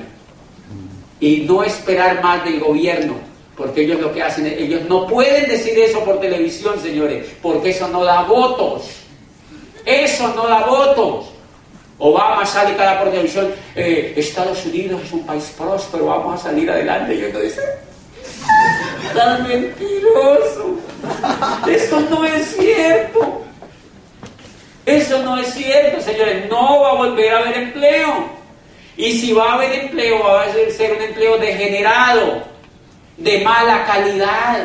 Y 1.19 1.41
no 1.41 1.63
esperar 1.63 2.23
más 2.23 2.45
del 2.45 2.61
gobierno, 2.61 3.15
porque 3.57 3.81
ellos 3.81 3.99
lo 3.99 4.13
que 4.13 4.23
hacen, 4.23 4.45
ellos 4.45 4.83
no 4.87 5.05
pueden 5.05 5.49
decir 5.49 5.77
eso 5.77 5.99
por 6.05 6.21
televisión, 6.21 6.79
señores, 6.81 7.25
porque 7.41 7.71
eso 7.71 7.89
no 7.89 8.05
da 8.05 8.21
votos. 8.21 8.83
Eso 9.85 10.33
no 10.33 10.47
da 10.47 10.65
votos. 10.65 11.25
Obama 11.97 12.45
sale 12.45 12.77
cada 12.77 12.99
por 13.01 13.09
televisión, 13.09 13.51
eh, 13.75 14.13
Estados 14.15 14.65
Unidos 14.65 15.01
es 15.03 15.11
un 15.11 15.25
país 15.25 15.53
próspero, 15.57 16.05
vamos 16.05 16.39
a 16.39 16.43
salir 16.43 16.71
adelante. 16.71 17.13
Y 17.13 17.17
dice, 17.17 17.61
tan 19.13 19.47
mentiroso. 19.47 20.79
Eso 21.67 21.99
no 22.01 22.25
es 22.25 22.55
cierto. 22.55 23.43
Eso 24.85 25.23
no 25.23 25.37
es 25.37 25.53
cierto, 25.53 26.01
señores. 26.01 26.49
No 26.49 26.81
va 26.81 26.91
a 26.91 26.95
volver 26.95 27.33
a 27.33 27.39
haber 27.39 27.57
empleo. 27.57 28.39
Y 28.97 29.17
si 29.19 29.31
va 29.31 29.51
a 29.51 29.53
haber 29.53 29.73
empleo, 29.73 30.23
va 30.23 30.43
a 30.43 30.51
ser 30.71 30.93
un 30.93 31.01
empleo 31.01 31.37
degenerado, 31.37 32.43
de 33.17 33.39
mala 33.41 33.85
calidad. 33.85 34.59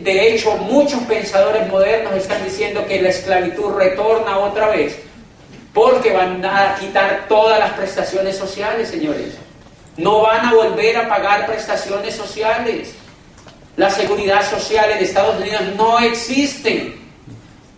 De 0.00 0.28
hecho, 0.28 0.56
muchos 0.56 1.00
pensadores 1.02 1.68
modernos 1.68 2.14
están 2.14 2.42
diciendo 2.42 2.84
que 2.86 3.00
la 3.00 3.10
esclavitud 3.10 3.74
retorna 3.74 4.38
otra 4.38 4.68
vez, 4.68 4.98
porque 5.72 6.12
van 6.12 6.44
a 6.44 6.74
quitar 6.80 7.26
todas 7.28 7.60
las 7.60 7.72
prestaciones 7.74 8.36
sociales, 8.36 8.88
señores. 8.88 9.45
No 9.96 10.22
van 10.22 10.46
a 10.46 10.54
volver 10.54 10.96
a 10.96 11.08
pagar 11.08 11.46
prestaciones 11.46 12.14
sociales. 12.14 12.94
La 13.76 13.90
seguridad 13.90 14.48
social 14.48 14.90
en 14.90 14.98
Estados 14.98 15.40
Unidos 15.40 15.62
no 15.76 15.98
existe. 15.98 16.96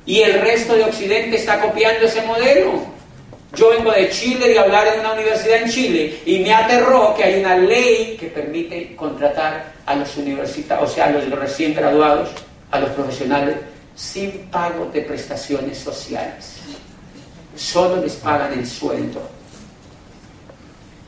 Y 0.05 0.21
el 0.21 0.41
resto 0.41 0.75
de 0.75 0.85
Occidente 0.85 1.37
está 1.37 1.61
copiando 1.61 2.07
ese 2.07 2.23
modelo. 2.23 2.87
Yo 3.55 3.71
vengo 3.71 3.93
de 3.93 4.11
Chile 4.11 4.49
de 4.49 4.59
hablar 4.59 4.87
en 4.89 5.01
una 5.01 5.13
universidad 5.13 5.63
en 5.63 5.71
Chile 5.71 6.21
y 6.27 6.41
me 6.41 6.53
aterró 6.53 7.15
que 7.15 7.25
hay 7.25 7.41
una 7.41 7.57
ley 7.57 8.17
que 8.19 8.27
permite 8.27 8.95
contratar 8.95 9.73
a 9.87 9.95
los 9.95 10.17
universitarios, 10.17 10.91
o 10.91 10.95
sea, 10.95 11.07
a 11.07 11.11
los 11.11 11.29
recién 11.31 11.75
graduados, 11.75 12.29
a 12.71 12.79
los 12.79 12.91
profesionales, 12.91 13.57
sin 13.95 14.51
pago 14.51 14.91
de 14.93 15.01
prestaciones 15.01 15.79
sociales. 15.79 16.57
Solo 17.57 18.03
les 18.03 18.15
pagan 18.17 18.53
el 18.53 18.67
sueldo 18.67 19.38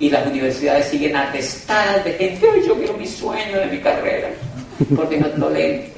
y 0.00 0.08
las 0.08 0.26
universidades 0.26 0.86
siguen 0.86 1.14
atestadas 1.14 2.02
de 2.04 2.14
gente, 2.14 2.48
hoy 2.48 2.66
yo 2.66 2.74
quiero 2.74 2.94
mi 2.94 3.06
sueño 3.06 3.60
de 3.60 3.66
mi 3.66 3.78
carrera, 3.78 4.30
porque 4.96 5.18
no, 5.18 5.28
no 5.36 5.50
leen, 5.50 5.92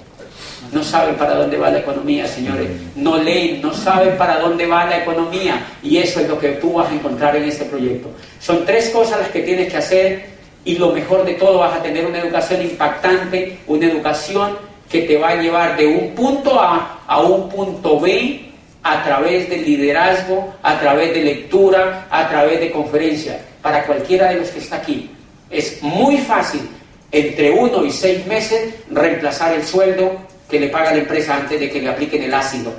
no 0.72 0.82
saben 0.82 1.14
para 1.14 1.36
dónde 1.36 1.56
va 1.56 1.70
la 1.70 1.78
economía, 1.78 2.26
señores, 2.26 2.68
no 2.96 3.16
leen, 3.16 3.62
no 3.62 3.72
saben 3.72 4.18
para 4.18 4.40
dónde 4.40 4.66
va 4.66 4.86
la 4.86 4.98
economía, 4.98 5.64
y 5.84 5.98
eso 5.98 6.18
es 6.18 6.28
lo 6.28 6.36
que 6.36 6.48
tú 6.54 6.72
vas 6.74 6.90
a 6.90 6.94
encontrar 6.94 7.36
en 7.36 7.44
este 7.44 7.64
proyecto. 7.64 8.10
Son 8.40 8.66
tres 8.66 8.90
cosas 8.90 9.20
las 9.20 9.28
que 9.28 9.42
tienes 9.42 9.70
que 9.70 9.76
hacer, 9.76 10.24
y 10.64 10.76
lo 10.78 10.92
mejor 10.92 11.24
de 11.24 11.34
todo, 11.34 11.60
vas 11.60 11.78
a 11.78 11.82
tener 11.82 12.04
una 12.04 12.18
educación 12.18 12.60
impactante, 12.60 13.58
una 13.68 13.86
educación 13.86 14.58
que 14.90 15.02
te 15.02 15.16
va 15.16 15.30
a 15.30 15.36
llevar 15.36 15.76
de 15.76 15.86
un 15.86 16.14
punto 16.14 16.60
A 16.60 17.02
a 17.06 17.20
un 17.20 17.48
punto 17.48 18.00
B 18.00 18.48
a 18.82 19.04
través 19.04 19.48
del 19.48 19.64
liderazgo, 19.64 20.54
a 20.60 20.78
través 20.80 21.14
de 21.14 21.22
lectura, 21.22 22.08
a 22.10 22.28
través 22.28 22.58
de 22.58 22.70
conferencia 22.72 23.38
para 23.62 23.86
cualquiera 23.86 24.30
de 24.30 24.40
los 24.40 24.48
que 24.48 24.58
está 24.58 24.76
aquí. 24.76 25.10
Es 25.48 25.82
muy 25.82 26.18
fácil, 26.18 26.68
entre 27.12 27.50
uno 27.52 27.84
y 27.84 27.92
seis 27.92 28.26
meses, 28.26 28.74
reemplazar 28.90 29.52
el 29.52 29.64
sueldo 29.64 30.20
que 30.50 30.58
le 30.60 30.68
paga 30.68 30.92
la 30.92 30.98
empresa 30.98 31.36
antes 31.36 31.58
de 31.58 31.70
que 31.70 31.80
le 31.80 31.88
apliquen 31.88 32.22
el 32.24 32.34
ácido. 32.34 32.72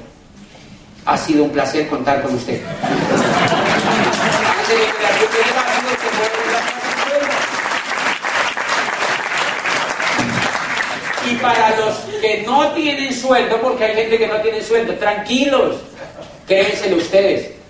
Ha 1.05 1.17
sido 1.17 1.45
un 1.45 1.51
placer 1.51 1.87
contar 1.87 2.21
con 2.21 2.35
usted. 2.35 2.61
Y 11.29 11.35
para 11.35 11.77
los 11.77 11.97
que 12.21 12.43
no 12.45 12.71
tienen 12.73 13.13
sueldo, 13.13 13.61
porque 13.61 13.85
hay 13.85 13.95
gente 13.95 14.17
que 14.17 14.27
no 14.27 14.35
tiene 14.41 14.61
sueldo, 14.61 14.93
tranquilos, 14.95 15.77
créenselo 16.45 16.97
ustedes. 16.97 17.62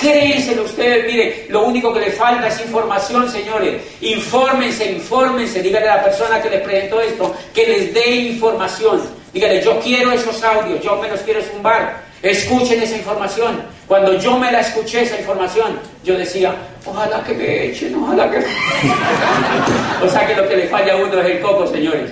Créenselo 0.00 0.62
ustedes, 0.62 1.06
mire, 1.06 1.46
lo 1.50 1.64
único 1.64 1.92
que 1.92 2.00
le 2.00 2.10
falta 2.10 2.48
es 2.48 2.60
información, 2.60 3.30
señores. 3.30 3.82
Infórmense, 4.00 4.90
infórmense, 4.92 5.60
díganle 5.60 5.90
a 5.90 5.96
la 5.96 6.04
persona 6.04 6.40
que 6.40 6.48
les 6.48 6.62
presentó 6.62 7.00
esto, 7.02 7.34
que 7.54 7.66
les 7.66 7.92
dé 7.92 8.10
información. 8.10 9.02
Díganle, 9.32 9.62
yo 9.62 9.78
quiero 9.80 10.10
esos 10.12 10.42
audios, 10.42 10.82
yo 10.82 10.96
me 10.96 11.08
los 11.08 11.20
quiero 11.20 11.42
zumbar. 11.42 12.02
Escuchen 12.22 12.82
esa 12.82 12.96
información. 12.96 13.62
Cuando 13.86 14.14
yo 14.14 14.38
me 14.38 14.50
la 14.50 14.60
escuché, 14.60 15.02
esa 15.02 15.18
información, 15.18 15.78
yo 16.02 16.16
decía, 16.16 16.54
ojalá 16.86 17.22
que 17.22 17.34
me 17.34 17.64
echen, 17.66 17.94
ojalá 17.94 18.30
que 18.30 18.38
o 20.04 20.08
sea 20.08 20.26
que 20.26 20.34
lo 20.34 20.48
que 20.48 20.56
le 20.56 20.68
falla 20.68 20.94
a 20.94 20.96
uno 20.96 21.20
es 21.20 21.26
el 21.26 21.40
coco, 21.40 21.66
señores. 21.66 22.10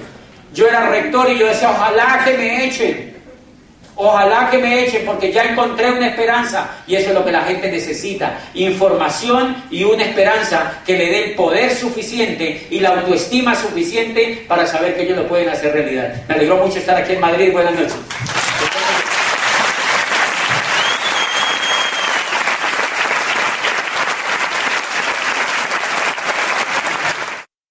Yo 0.53 0.67
era 0.67 0.89
rector 0.91 1.31
y 1.31 1.39
yo 1.39 1.47
decía, 1.47 1.71
ojalá 1.71 2.23
que 2.25 2.37
me 2.37 2.67
echen. 2.67 3.18
Ojalá 4.01 4.49
que 4.49 4.59
me 4.59 4.85
echen 4.85 5.05
porque 5.05 5.33
ya 5.33 5.43
encontré 5.43 5.91
una 5.91 6.07
esperanza 6.07 6.71
y 6.87 6.95
eso 6.95 7.09
es 7.09 7.15
lo 7.17 7.25
que 7.25 7.33
la 7.33 7.43
gente 7.43 7.69
necesita. 7.69 8.39
Información 8.55 9.57
y 9.73 9.83
una 9.83 10.05
esperanza 10.05 10.81
que 10.87 10.97
le 10.97 11.07
dé 11.07 11.25
el 11.25 11.35
poder 11.35 11.75
suficiente 11.75 12.69
y 12.71 12.79
la 12.79 12.91
autoestima 12.91 13.57
suficiente 13.57 14.45
para 14.47 14.69
saber 14.69 14.95
que 14.95 15.03
ellos 15.03 15.19
lo 15.19 15.27
pueden 15.27 15.49
hacer 15.49 15.73
realidad. 15.73 16.15
Me 16.29 16.35
alegró 16.37 16.59
mucho 16.59 16.79
estar 16.79 16.97
aquí 16.97 17.15
en 17.15 17.21
Madrid. 17.21 17.51
Buenas 17.51 17.75
noches. 17.75 18.48